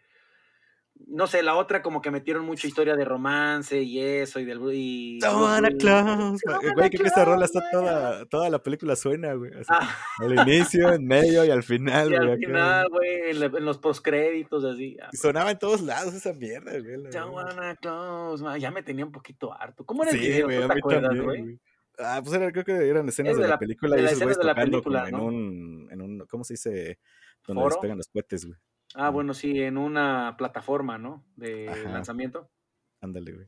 No 1.07 1.25
sé, 1.25 1.41
la 1.41 1.55
otra 1.55 1.81
como 1.81 2.01
que 2.01 2.11
metieron 2.11 2.45
mucha 2.45 2.67
historia 2.67 2.95
de 2.95 3.05
romance 3.05 3.81
y 3.81 3.99
eso 3.99 4.39
y 4.39 4.45
del. 4.45 4.59
Y, 4.71 5.19
Claus. 5.19 6.41
Güey, 6.75 6.89
creo 6.89 7.01
que 7.01 7.07
esta 7.07 7.25
rola 7.25 7.45
está 7.45 7.61
toda, 7.71 8.25
toda 8.25 8.49
la 8.49 8.61
película 8.61 8.95
suena, 8.95 9.33
güey. 9.33 9.51
Ah. 9.67 9.95
Al 10.19 10.47
inicio, 10.47 10.93
en 10.93 11.05
medio 11.05 11.43
y 11.43 11.49
al 11.49 11.63
final, 11.63 12.09
güey. 12.09 12.31
Al 12.31 12.37
final, 12.37 12.87
güey, 12.89 13.31
en, 13.31 13.65
los 13.65 13.77
postcréditos, 13.79 14.63
así. 14.63 14.97
Y 15.11 15.17
sonaba 15.17 15.51
en 15.51 15.59
todos 15.59 15.81
lados 15.81 16.13
esa 16.13 16.33
mierda, 16.33 16.71
güey. 16.79 17.09
Claus, 17.81 18.43
ya 18.59 18.69
me 18.69 18.83
tenía 18.83 19.05
un 19.05 19.11
poquito 19.11 19.53
harto. 19.53 19.85
¿Cómo 19.85 20.03
era 20.03 20.11
el 20.11 20.19
video? 20.19 20.45
Güey, 20.45 20.67
¿Te 20.67 20.77
acuerdas, 20.77 21.19
güey? 21.19 21.59
Ah, 21.97 22.21
pues 22.23 22.35
era, 22.35 22.51
creo 22.51 22.63
que 22.63 22.89
eran 22.89 23.07
escenas 23.07 23.37
de, 23.37 23.47
la, 23.47 23.59
película 23.59 23.99
y 23.99 24.05
esos 24.05 24.19
güeyes 24.19 24.39
tocando 24.39 24.81
película, 24.81 25.09
en, 25.09 25.15
un, 25.15 25.87
en 25.91 26.01
un, 26.01 26.19
¿cómo 26.27 26.43
se 26.43 26.53
dice? 26.53 26.99
Donde 27.45 27.61
¿Foro? 27.61 27.75
despegan 27.75 27.97
los 27.97 28.07
cohetes, 28.07 28.45
güey. 28.45 28.57
Ah, 28.95 29.09
bueno, 29.09 29.33
sí, 29.33 29.61
en 29.61 29.77
una 29.77 30.35
plataforma, 30.37 30.97
¿no? 30.97 31.25
De 31.35 31.65
lanzamiento. 31.85 32.49
Ándale, 33.01 33.33
güey. 33.33 33.47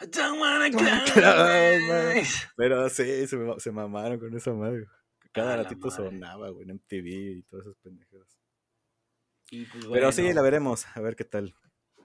Pero 2.56 2.88
sí, 2.88 3.26
se, 3.26 3.38
se, 3.58 3.72
mamaron 3.72 4.18
con 4.18 4.34
esa 4.36 4.52
madre. 4.52 4.86
Cada 5.32 5.54
ah, 5.54 5.56
ratito 5.58 5.90
sonaba, 5.90 6.50
güey, 6.50 6.68
en 6.68 6.76
MTV 6.76 7.38
y 7.38 7.42
todas 7.44 7.66
esas 7.66 7.78
pendejadas. 7.78 8.38
Pues, 9.48 9.70
bueno, 9.72 9.90
Pero 9.92 10.12
sí, 10.12 10.32
la 10.32 10.42
veremos, 10.42 10.86
a 10.94 11.00
ver 11.00 11.16
qué 11.16 11.24
tal. 11.24 11.54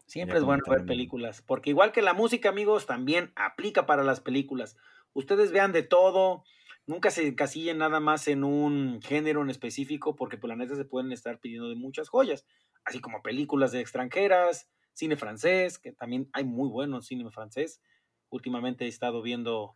Siempre 0.06 0.38
es 0.38 0.44
bueno 0.44 0.64
ver 0.68 0.86
películas, 0.86 1.42
porque 1.42 1.70
igual 1.70 1.92
que 1.92 2.02
la 2.02 2.14
música, 2.14 2.50
amigos, 2.50 2.86
también 2.86 3.32
aplica 3.36 3.86
para 3.86 4.04
las 4.04 4.22
películas 4.22 4.78
ustedes 5.18 5.52
vean 5.52 5.72
de 5.72 5.82
todo, 5.82 6.44
nunca 6.86 7.10
se 7.10 7.28
encasillen 7.28 7.80
nada 7.80 8.00
más 8.00 8.28
en 8.28 8.44
un 8.44 9.02
género 9.02 9.42
en 9.42 9.50
específico, 9.50 10.16
porque 10.16 10.38
por 10.38 10.50
la 10.50 10.56
neta 10.56 10.76
se 10.76 10.86
pueden 10.86 11.12
estar 11.12 11.40
pidiendo 11.40 11.70
de 11.70 11.76
muchas 11.76 12.10
joyas, 12.10 12.46
así 12.86 13.00
como 13.00 13.24
películas 13.24 13.72
de 13.72 13.82
extranjeras, 13.82 14.70
cine 14.94 15.18
francés, 15.18 15.80
que 15.80 15.92
también 15.92 16.30
hay 16.34 16.44
muy 16.44 16.70
buenos 16.70 17.08
cine 17.08 17.30
francés. 17.32 17.82
Últimamente 18.30 18.86
he 18.86 18.88
estado 18.88 19.22
viendo 19.22 19.76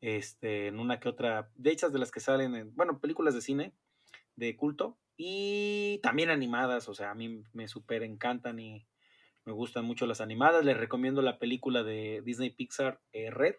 este, 0.00 0.66
en 0.66 0.80
una 0.80 0.98
que 0.98 1.08
otra, 1.08 1.50
de 1.54 1.70
hechas 1.70 1.92
de 1.92 1.98
las 2.00 2.10
que 2.10 2.20
salen, 2.20 2.54
en, 2.56 2.74
bueno, 2.74 2.98
películas 2.98 3.34
de 3.34 3.42
cine 3.42 3.72
de 4.36 4.56
culto. 4.56 4.98
Y 5.16 6.00
también 6.02 6.30
animadas, 6.30 6.88
o 6.88 6.94
sea, 6.94 7.10
a 7.10 7.14
mí 7.14 7.44
me 7.52 7.68
súper 7.68 8.02
encantan 8.02 8.58
y 8.58 8.86
me 9.44 9.52
gustan 9.52 9.84
mucho 9.84 10.06
las 10.06 10.20
animadas. 10.20 10.64
Les 10.64 10.76
recomiendo 10.76 11.22
la 11.22 11.38
película 11.38 11.82
de 11.82 12.22
Disney 12.24 12.50
Pixar 12.50 13.00
eh, 13.12 13.30
Red. 13.30 13.56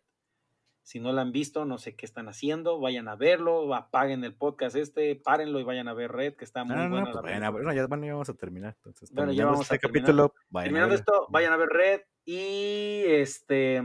Si 0.84 1.00
no 1.00 1.12
la 1.14 1.22
han 1.22 1.32
visto, 1.32 1.64
no 1.66 1.78
sé 1.78 1.96
qué 1.96 2.06
están 2.06 2.28
haciendo, 2.28 2.80
vayan 2.80 3.08
a 3.08 3.16
verlo, 3.16 3.74
apaguen 3.76 4.24
el 4.24 4.34
podcast 4.36 4.76
este, 4.76 5.16
párenlo 5.16 5.60
y 5.60 5.64
vayan 5.64 5.88
a 5.88 5.94
ver 5.94 6.12
Red, 6.12 6.36
que 6.36 6.44
está 6.44 6.64
muy 6.64 6.76
No, 6.76 6.84
no, 6.84 6.90
buena. 6.90 7.04
pues 7.06 7.16
la 7.16 7.22
vayan 7.22 7.44
a- 7.44 7.46
ya, 7.76 7.88
bueno, 7.88 8.06
ya 8.06 8.14
vamos 8.14 8.30
a 8.30 8.34
terminar. 8.34 8.74
Entonces, 8.78 9.12
Bueno, 9.14 9.32
ya 9.32 9.46
vamos 9.46 9.60
a 9.72 9.76
este 9.76 9.78
terminar. 9.80 10.06
capítulo. 10.08 10.34
vayan 10.50 10.64
a 10.64 10.70
Terminando 10.70 10.90
verla. 10.96 11.00
esto, 11.00 11.28
vayan 11.30 11.54
a 11.54 11.58
ver 11.58 11.70
Red 11.70 12.02
y 12.26 13.04
este 13.08 13.82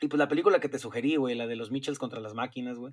y 0.00 0.08
pues 0.08 0.18
la 0.18 0.28
película 0.28 0.58
que 0.60 0.68
te 0.68 0.78
sugerí, 0.78 1.16
güey, 1.16 1.34
la 1.36 1.46
de 1.46 1.54
los 1.56 1.70
Mitchells 1.70 1.98
contra 1.98 2.20
las 2.20 2.34
máquinas, 2.34 2.76
güey. 2.76 2.92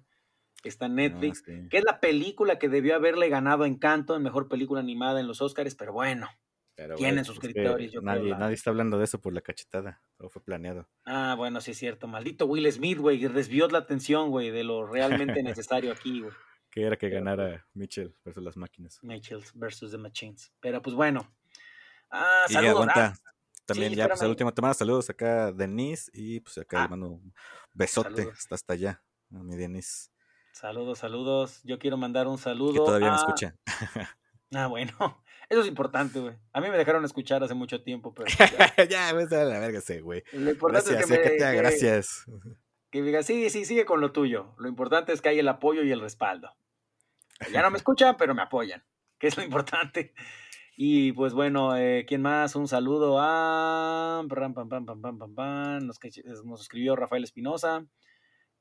Está 0.64 0.86
en 0.88 0.96
Netflix, 0.96 1.44
No, 1.48 1.56
sí. 1.64 1.70
que 1.70 1.78
es 1.80 1.84
la 1.84 2.00
película 2.00 2.60
que 2.60 2.70
debió 2.70 2.94
haberle 2.96 3.30
ganado 3.30 3.64
a 3.64 3.68
Encanto 3.68 4.16
en 4.16 4.24
mejor 4.24 4.48
película 4.48 4.80
animada 4.82 5.20
en 5.20 5.28
los 5.28 5.42
Oscars, 5.42 5.74
pero 5.76 5.92
bueno. 5.94 6.28
Pero, 6.82 6.96
tienen 6.96 7.16
güey, 7.16 7.26
pues, 7.26 7.30
es 7.30 7.40
que 7.40 7.48
suscriptores, 7.48 7.92
yo 7.92 8.00
creo, 8.02 8.14
nadie, 8.14 8.30
la- 8.30 8.38
nadie 8.38 8.54
está 8.56 8.70
hablando 8.70 8.98
de 8.98 9.04
eso 9.04 9.20
por 9.20 9.34
la 9.34 9.42
cachetada. 9.42 10.02
Todo 10.18 10.30
fue 10.30 10.42
planeado. 10.42 10.88
Ah, 11.06 11.36
bueno, 11.38 11.60
sí 11.60 11.72
es 11.72 11.78
cierto. 11.78 12.08
Maldito 12.08 12.46
Will 12.46 12.72
Smith, 12.72 12.98
güey, 13.00 13.20
desvió 13.28 13.68
la 13.68 13.80
atención, 13.80 14.30
güey, 14.30 14.50
de 14.52 14.64
lo 14.64 14.88
realmente 14.88 15.44
necesario 15.44 15.92
aquí, 15.92 16.22
güey. 16.22 16.32
Que 16.72 16.84
era 16.84 16.96
que 16.98 17.08
Pero, 17.10 17.26
ganara 17.26 17.68
Mitchell 17.74 18.16
versus 18.24 18.44
las 18.44 18.56
máquinas. 18.56 19.00
Mitchells 19.02 19.52
versus 19.56 19.90
the 19.92 19.98
Machines. 19.98 20.54
Pero 20.62 20.82
pues 20.84 20.96
bueno. 20.96 21.28
Ah, 22.12 22.46
Y 22.48 22.54
saludos. 22.54 22.74
aguanta. 22.76 23.06
Ah, 23.26 23.32
También 23.66 23.90
sí, 23.92 23.96
ya, 23.98 24.08
pues 24.08 24.22
el 24.22 24.30
último 24.30 24.54
te 24.54 24.62
mando 24.62 24.76
saludos 24.76 25.10
acá 25.10 25.48
a 25.48 25.52
Denise 25.52 26.10
y 26.14 26.40
pues 26.42 26.58
acá 26.60 26.80
Ah. 26.80 26.84
le 26.84 26.90
mando 26.90 27.08
un 27.10 27.34
besote 27.74 28.10
Saludos. 28.12 28.38
hasta 28.38 28.56
hasta 28.56 28.74
allá 28.74 29.04
a 29.34 29.44
mi 29.44 29.56
Denise, 29.58 30.12
saludos, 30.54 31.00
saludos. 31.00 31.60
Yo 31.64 31.78
quiero 31.80 31.98
mandar 31.98 32.28
un 32.28 32.38
saludo. 32.38 32.74
que 32.74 32.80
todavía 32.80 33.10
me 33.10 33.16
escucha. 33.18 33.56
Ah, 34.54 34.68
bueno. 34.68 35.24
Eso 35.50 35.62
es 35.62 35.68
importante, 35.68 36.20
güey. 36.20 36.36
A 36.54 36.62
mí 36.62 36.70
me 36.70 36.78
dejaron 36.78 37.04
escuchar 37.06 37.44
hace 37.44 37.56
mucho 37.56 37.82
tiempo, 37.82 38.14
pero 38.14 38.28
ya. 38.30 38.86
ya, 38.90 39.14
ves 39.14 39.32
a 39.34 39.44
la 39.44 39.60
verga 39.60 39.80
ese 39.80 40.02
güey. 40.02 40.24
lo 40.34 40.52
importante 40.52 40.92
Gracias, 40.92 41.10
es 41.10 41.18
que, 41.18 41.24
me, 41.24 41.30
que 41.32 41.38
te 41.38 41.44
haga, 41.44 41.54
que- 41.54 41.58
gracias. 41.58 42.26
que 42.92 43.02
diga, 43.02 43.24
sí, 43.24 43.50
sí, 43.50 43.66
sigue 43.66 43.86
con 43.86 44.00
lo 44.00 44.12
tuyo. 44.12 44.54
Lo 44.60 44.68
importante 44.68 45.12
es 45.12 45.22
que 45.22 45.30
hay 45.30 45.40
el 45.40 45.48
apoyo 45.48 45.82
y 45.84 45.92
el 45.92 46.02
respaldo. 46.02 46.56
Ya 47.52 47.62
no 47.62 47.72
me 47.72 47.78
escuchan, 47.78 48.16
pero 48.18 48.36
me 48.36 48.42
apoyan, 48.44 48.84
que 49.18 49.28
es 49.28 49.38
lo 49.38 49.44
importante. 49.44 50.14
Y 50.76 51.12
pues 51.14 51.34
bueno, 51.34 51.76
eh, 51.76 52.06
¿quién 52.08 52.22
más? 52.22 52.56
Un 52.56 52.68
saludo 52.68 53.18
a... 53.20 54.24
pam, 54.30 54.54
pam, 54.54 54.70
pam, 54.70 54.86
pam, 54.86 55.02
pam, 55.02 55.18
pam, 55.18 55.36
pam. 55.36 55.86
Nos, 55.86 56.00
nos 56.46 56.62
escribió 56.62 56.96
Rafael 56.96 57.24
Espinosa. 57.24 57.86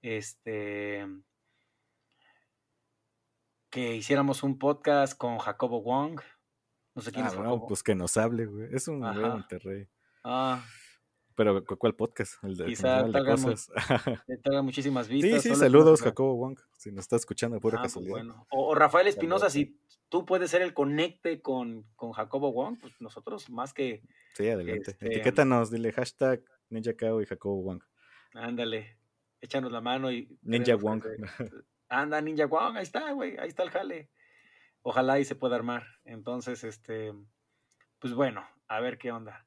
Este... 0.03 1.07
Que 3.71 3.95
hiciéramos 3.95 4.43
un 4.43 4.59
podcast 4.59 5.17
con 5.17 5.39
Jacobo 5.39 5.83
Wong. 5.83 6.21
No 6.99 7.03
sé 7.03 7.13
quién 7.13 7.25
Ah, 7.27 7.29
es 7.29 7.61
pues 7.69 7.83
que 7.85 7.95
nos 7.95 8.17
hable, 8.17 8.47
güey. 8.47 8.69
Es 8.75 8.89
un 8.89 8.99
güey 9.01 9.15
de. 9.15 9.21
Monterrey. 9.21 9.89
Ah, 10.25 10.65
Pero, 11.37 11.65
¿cu- 11.65 11.77
¿cuál 11.77 11.95
podcast? 11.95 12.43
El 12.43 12.57
de, 12.57 12.67
Quizá 12.67 12.99
habla 12.99 13.21
de 13.23 13.31
cosas. 13.31 13.71
traiga 14.43 14.63
muchísimas 14.63 15.07
sí, 15.07 15.13
vistas. 15.23 15.43
sí, 15.45 15.51
es 15.51 15.59
saludos, 15.59 16.03
Jacobo 16.03 16.35
Wong. 16.35 16.59
Si 16.77 16.91
nos 16.91 17.03
está 17.05 17.15
escuchando, 17.15 17.61
pura 17.61 17.77
Ah, 17.79 17.83
pues 17.83 17.93
casualidad. 17.93 18.13
bueno. 18.17 18.47
O, 18.51 18.71
o 18.71 18.75
Rafael 18.75 19.07
Espinosa, 19.07 19.49
si 19.49 19.81
tú 20.09 20.27
puedes 20.27 20.51
ser 20.51 20.63
el 20.63 20.75
conecte 20.75 21.41
con, 21.41 21.85
con 21.95 22.11
Jacobo 22.11 22.53
Wong, 22.53 22.79
pues 22.81 22.93
nosotros 23.01 23.49
más 23.51 23.73
que, 23.73 24.03
Sí, 24.35 24.49
adelante. 24.49 24.91
Este- 24.91 25.07
Etiquétanos, 25.07 25.71
dile 25.71 25.93
hashtag 25.93 26.43
Ninja 26.69 26.95
Kao 26.95 27.23
y 27.23 27.27
Jacobo 27.27 27.63
Wong. 27.63 27.83
ándale, 28.35 28.99
échanos 29.41 29.71
la 29.71 29.81
mano 29.81 30.11
y... 30.11 30.37
Ninja 30.43 30.75
Wong. 30.75 31.05
Anda, 31.89 32.21
Ninja 32.21 32.47
Wong, 32.47 32.77
ahí 32.77 32.83
está, 32.83 33.13
güey, 33.13 33.39
ahí 33.39 33.49
está 33.49 33.63
el 33.63 33.71
jale. 33.71 34.11
Ojalá 34.83 35.19
y 35.19 35.25
se 35.25 35.35
pueda 35.35 35.57
armar. 35.57 35.85
Entonces, 36.05 36.65
este, 36.65 37.13
pues 37.99 38.15
bueno, 38.15 38.45
a 38.69 38.81
ver 38.81 38.99
qué 38.99 39.13
onda. 39.13 39.45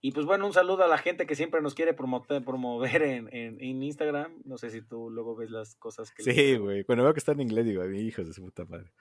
Y 0.00 0.12
pues 0.12 0.26
bueno, 0.26 0.46
un 0.46 0.52
saludo 0.52 0.84
a 0.84 0.88
la 0.88 0.98
gente 0.98 1.26
que 1.26 1.34
siempre 1.34 1.60
nos 1.60 1.74
quiere 1.74 1.92
promover 1.92 3.02
en, 3.02 3.28
en, 3.34 3.60
en 3.60 3.82
Instagram. 3.82 4.42
No 4.44 4.56
sé 4.56 4.70
si 4.70 4.80
tú 4.80 5.10
luego 5.10 5.34
ves 5.34 5.50
las 5.50 5.74
cosas 5.74 6.12
que... 6.12 6.22
Sí, 6.22 6.56
güey. 6.56 6.84
Cuando 6.84 7.02
veo 7.02 7.12
que 7.12 7.18
está 7.18 7.32
en 7.32 7.40
inglés, 7.40 7.64
digo, 7.66 7.82
"Ay, 7.82 7.98
hijos 8.06 8.26
de 8.26 8.32
su 8.32 8.42
puta 8.42 8.64
madre. 8.64 8.92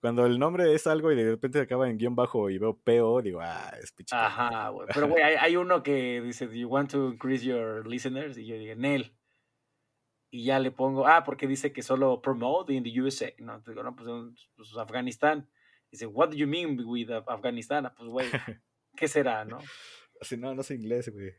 Cuando 0.00 0.24
el 0.24 0.38
nombre 0.38 0.72
es 0.74 0.86
algo 0.86 1.12
y 1.12 1.16
de 1.16 1.28
repente 1.32 1.60
acaba 1.60 1.90
en 1.90 1.98
guion 1.98 2.16
bajo 2.16 2.48
y 2.48 2.56
veo 2.56 2.74
PO, 2.74 3.20
digo, 3.20 3.40
ah, 3.42 3.70
es 3.82 3.92
pinche. 3.92 4.16
Ajá, 4.16 4.70
güey. 4.70 4.88
Pero, 4.94 5.08
güey, 5.08 5.22
hay, 5.22 5.34
hay 5.34 5.56
uno 5.56 5.82
que 5.82 6.22
dice, 6.22 6.46
¿Do 6.46 6.54
you 6.54 6.68
want 6.68 6.90
to 6.92 7.10
increase 7.12 7.44
your 7.44 7.86
listeners? 7.86 8.38
Y 8.38 8.46
yo 8.46 8.56
digo, 8.56 8.74
Nel. 8.76 9.12
Y 10.30 10.44
ya 10.44 10.58
le 10.60 10.70
pongo, 10.70 11.06
ah, 11.06 11.24
porque 11.24 11.46
dice 11.48 11.72
que 11.72 11.82
solo 11.82 12.20
promote 12.22 12.72
in 12.72 12.84
the 12.84 13.00
USA. 13.00 13.32
No, 13.38 13.60
digo, 13.66 13.82
no, 13.82 13.96
pues, 13.96 14.08
pues, 14.56 14.76
Afganistán. 14.76 15.48
Dice, 15.90 16.06
what 16.06 16.30
do 16.30 16.36
you 16.36 16.46
mean 16.46 16.78
with 16.86 17.10
Af- 17.10 17.28
Afganistán? 17.28 17.86
Ah, 17.86 17.94
Pues, 17.96 18.08
güey, 18.08 18.28
¿qué 18.96 19.08
será, 19.08 19.44
no? 19.44 19.58
Así, 20.20 20.36
no, 20.36 20.54
no 20.54 20.62
sé 20.62 20.74
inglés, 20.74 21.10
güey. 21.12 21.32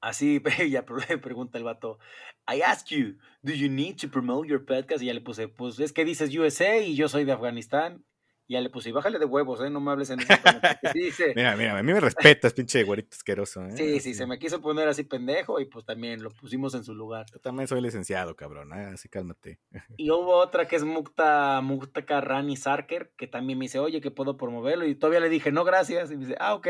Así, 0.00 0.42
ya 0.70 0.84
pre- 0.84 1.18
pregunta 1.22 1.58
el 1.58 1.64
vato, 1.64 1.98
I 2.46 2.60
ask 2.62 2.88
you, 2.88 3.16
do 3.42 3.52
you 3.52 3.68
need 3.70 3.96
to 4.00 4.08
promote 4.10 4.48
your 4.48 4.64
podcast? 4.66 5.00
Y 5.02 5.06
ya 5.06 5.14
le 5.14 5.20
puse, 5.20 5.48
pues 5.48 5.78
es 5.80 5.92
que 5.92 6.04
dices 6.04 6.34
USA 6.36 6.76
y 6.78 6.96
yo 6.96 7.08
soy 7.08 7.24
de 7.24 7.32
Afganistán. 7.32 8.04
Y 8.46 8.54
ya 8.54 8.60
le 8.60 8.68
puse, 8.68 8.90
y 8.90 8.92
bájale 8.92 9.18
de 9.18 9.24
huevos, 9.24 9.60
¿eh? 9.62 9.70
No 9.70 9.80
me 9.80 9.90
hables 9.92 10.10
en 10.10 10.20
ese 10.20 10.36
tono", 10.36 10.58
porque 10.60 10.88
sí 10.92 10.98
dice, 11.04 11.32
Mira, 11.34 11.56
mira, 11.56 11.78
a 11.78 11.82
mí 11.82 11.92
me 11.92 12.00
respetas, 12.00 12.52
pinche 12.52 12.82
güerito 12.84 13.08
asqueroso, 13.16 13.64
¿eh? 13.64 13.72
Sí, 13.76 14.00
sí, 14.00 14.12
se 14.14 14.26
me 14.26 14.38
quiso 14.38 14.60
poner 14.60 14.86
así 14.86 15.04
pendejo 15.04 15.60
y 15.60 15.64
pues 15.64 15.84
también 15.86 16.22
lo 16.22 16.30
pusimos 16.30 16.74
en 16.74 16.84
su 16.84 16.94
lugar. 16.94 17.24
Yo 17.32 17.38
también 17.40 17.68
soy 17.68 17.80
licenciado, 17.80 18.36
cabrón, 18.36 18.72
¿eh? 18.74 18.90
así 18.92 19.08
cálmate. 19.08 19.60
Y 19.96 20.10
hubo 20.10 20.36
otra 20.36 20.66
que 20.68 20.76
es 20.76 20.84
Mukta, 20.84 21.60
Muktaka 21.62 22.20
Rani 22.20 22.56
Sarker, 22.56 23.12
que 23.16 23.26
también 23.26 23.58
me 23.58 23.64
dice, 23.64 23.78
oye, 23.78 24.00
que 24.02 24.10
puedo 24.10 24.36
promoverlo. 24.36 24.84
Y 24.86 24.94
todavía 24.94 25.20
le 25.20 25.28
dije, 25.30 25.50
no, 25.50 25.64
gracias. 25.64 26.10
Y 26.10 26.16
me 26.16 26.26
dice, 26.26 26.36
ah, 26.38 26.54
ok. 26.54 26.68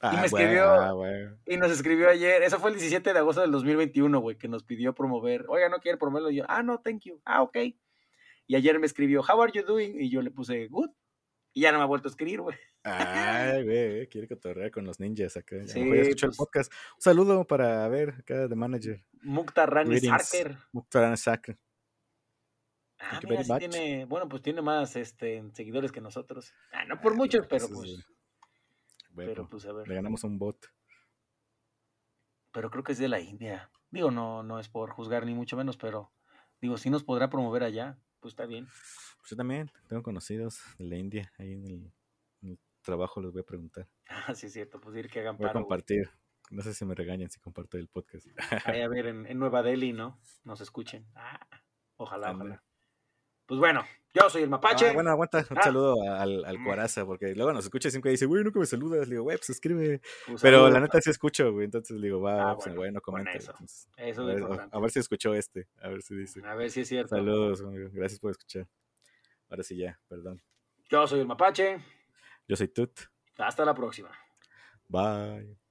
Ah, 0.00 0.12
me 0.22 0.28
güey, 0.28 0.44
escribió- 0.44 0.64
ah. 0.64 1.36
Y 1.46 1.56
nos 1.56 1.70
escribió 1.70 2.08
ayer, 2.08 2.42
eso 2.42 2.58
fue 2.58 2.70
el 2.70 2.76
17 2.76 3.12
de 3.12 3.18
agosto 3.18 3.40
del 3.40 3.50
2021, 3.52 4.18
güey, 4.20 4.36
que 4.36 4.48
nos 4.48 4.62
pidió 4.64 4.94
promover. 4.94 5.44
Oiga, 5.48 5.68
no 5.68 5.78
quiere 5.78 5.98
promoverlo. 5.98 6.30
Y 6.30 6.36
yo, 6.36 6.44
ah, 6.48 6.62
no, 6.62 6.80
thank 6.80 7.02
you. 7.04 7.20
Ah, 7.24 7.42
ok. 7.42 7.56
Y 8.48 8.56
ayer 8.56 8.78
me 8.80 8.86
escribió, 8.86 9.22
how 9.22 9.42
are 9.42 9.52
you 9.54 9.62
doing? 9.62 10.00
Y 10.00 10.08
yo 10.08 10.22
le 10.22 10.30
puse, 10.30 10.68
good. 10.68 10.90
Y 11.52 11.60
ya 11.60 11.70
no 11.70 11.78
me 11.78 11.84
ha 11.84 11.86
vuelto 11.86 12.08
a 12.08 12.10
escribir, 12.10 12.40
güey. 12.40 12.56
Ay, 12.82 13.62
güey, 13.62 14.08
quiere 14.08 14.26
cotorrear 14.26 14.70
con 14.70 14.86
los 14.86 14.98
ninjas 14.98 15.36
acá. 15.36 15.56
Sí, 15.66 15.80
ya 15.80 15.86
pues- 15.86 16.22
el 16.22 16.30
podcast. 16.30 16.72
Un 16.96 17.00
saludo 17.02 17.46
para, 17.46 17.84
a 17.84 17.88
ver, 17.88 18.14
acá 18.20 18.48
de 18.48 18.56
manager. 18.56 19.04
Mukta 19.22 19.66
Rani. 19.66 20.00
Sarker. 20.00 20.56
Mukhtar 20.72 21.16
Sak. 21.18 21.58
Ah, 23.00 23.10
Thank 23.10 23.22
you 23.22 23.28
mira, 23.28 23.44
sí 23.44 23.52
tiene, 23.58 24.04
bueno, 24.06 24.28
pues 24.28 24.42
tiene 24.42 24.62
más 24.62 24.96
este, 24.96 25.44
seguidores 25.52 25.92
que 25.92 26.00
nosotros. 26.00 26.52
Ah, 26.72 26.84
no 26.84 27.00
por 27.00 27.14
muchos, 27.14 27.46
pero 27.46 27.68
pues, 27.68 28.04
güey, 29.12 29.26
pero 29.28 29.48
pues, 29.48 29.66
a 29.66 29.72
ver. 29.72 29.86
le 29.86 29.94
ganamos 29.94 30.24
un 30.24 30.38
bot. 30.38 30.66
Pero 32.50 32.70
creo 32.70 32.82
que 32.82 32.92
es 32.92 32.98
de 32.98 33.08
la 33.08 33.20
India. 33.20 33.70
Digo, 33.90 34.10
no, 34.10 34.42
no 34.42 34.58
es 34.58 34.68
por 34.68 34.90
juzgar 34.90 35.26
ni 35.26 35.34
mucho 35.34 35.56
menos, 35.56 35.76
pero 35.76 36.12
digo, 36.60 36.76
si 36.76 36.90
nos 36.90 37.04
podrá 37.04 37.30
promover 37.30 37.62
allá, 37.62 37.98
pues 38.20 38.32
está 38.32 38.46
bien. 38.46 38.66
Pues 39.18 39.30
yo 39.30 39.36
también 39.36 39.70
tengo 39.88 40.02
conocidos 40.02 40.60
de 40.78 40.84
la 40.86 40.96
India. 40.96 41.32
Ahí 41.38 41.52
en 41.52 41.64
el, 41.64 41.92
en 42.42 42.48
el 42.50 42.58
trabajo 42.82 43.20
les 43.20 43.32
voy 43.32 43.40
a 43.42 43.44
preguntar. 43.44 43.88
Ah, 44.08 44.34
sí, 44.34 44.46
es 44.46 44.52
cierto, 44.52 44.80
pues 44.80 44.96
ir 44.96 45.08
que 45.10 45.20
hagan 45.20 45.36
Voy 45.36 45.46
a 45.46 45.52
paro. 45.52 45.60
güey. 45.60 45.64
compartir. 45.64 46.10
No 46.50 46.62
sé 46.62 46.72
si 46.74 46.84
me 46.84 46.94
regañan 46.94 47.30
si 47.30 47.38
comparto 47.40 47.76
el 47.76 47.88
podcast. 47.88 48.26
Ahí 48.64 48.80
a 48.80 48.88
ver, 48.88 49.06
en, 49.06 49.26
en 49.26 49.38
Nueva 49.38 49.62
Delhi, 49.62 49.92
¿no? 49.92 50.18
Nos 50.44 50.60
escuchen. 50.60 51.06
Ah, 51.14 51.46
ojalá, 51.96 52.32
ojalá. 52.32 52.64
Pues 53.48 53.58
bueno, 53.58 53.82
yo 54.14 54.28
soy 54.30 54.42
el 54.42 54.50
Mapache. 54.50 54.90
Ah, 54.90 54.92
bueno, 54.92 55.10
aguanta. 55.10 55.38
Un 55.50 55.58
Ah. 55.58 55.62
saludo 55.62 55.94
al, 56.02 56.44
al 56.44 56.58
Mm. 56.58 56.64
Cuaraza, 56.64 57.04
porque 57.06 57.34
luego 57.34 57.52
nos 57.52 57.64
escucha 57.64 57.88
y 57.88 57.90
siempre 57.90 58.10
dice, 58.10 58.26
güey, 58.26 58.44
nunca 58.44 58.60
me 58.60 58.66
saludas. 58.66 59.08
Le 59.08 59.14
digo, 59.14 59.22
güey, 59.24 59.38
pues 59.38 59.50
escribe. 59.50 60.00
Pues, 60.26 60.42
Pero 60.42 60.58
saludos, 60.58 60.72
la 60.74 60.80
neta 60.80 61.00
sí 61.00 61.08
escucho, 61.10 61.50
güey. 61.52 61.64
Entonces 61.64 61.96
le 61.96 62.06
digo, 62.08 62.20
va, 62.20 62.50
Ah, 62.50 62.56
pues, 62.56 62.74
bueno, 62.76 63.00
comenta. 63.00 63.32
eso. 63.32 63.50
Entonces, 63.52 63.88
Eso 63.96 64.22
a, 64.22 64.26
ver, 64.26 64.38
importante. 64.38 64.76
a 64.76 64.80
ver 64.80 64.90
si 64.90 64.98
escuchó 65.00 65.34
este. 65.34 65.66
A 65.80 65.88
ver 65.88 66.02
si 66.02 66.14
dice. 66.14 66.40
A 66.44 66.54
ver 66.54 66.70
si 66.70 66.82
es 66.82 66.88
cierto. 66.88 67.16
Saludos, 67.16 67.62
amigo. 67.62 67.88
Gracias 67.92 68.20
por 68.20 68.30
escuchar. 68.30 68.68
Ahora 69.50 69.62
sí 69.62 69.76
ya, 69.76 69.98
perdón. 70.08 70.42
Yo 70.90 71.06
soy 71.06 71.20
el 71.20 71.26
Mapache. 71.26 71.78
Yo 72.46 72.54
soy 72.54 72.68
Tut. 72.68 73.00
Hasta 73.38 73.64
la 73.64 73.74
próxima. 73.74 74.10
Bye. 74.88 75.67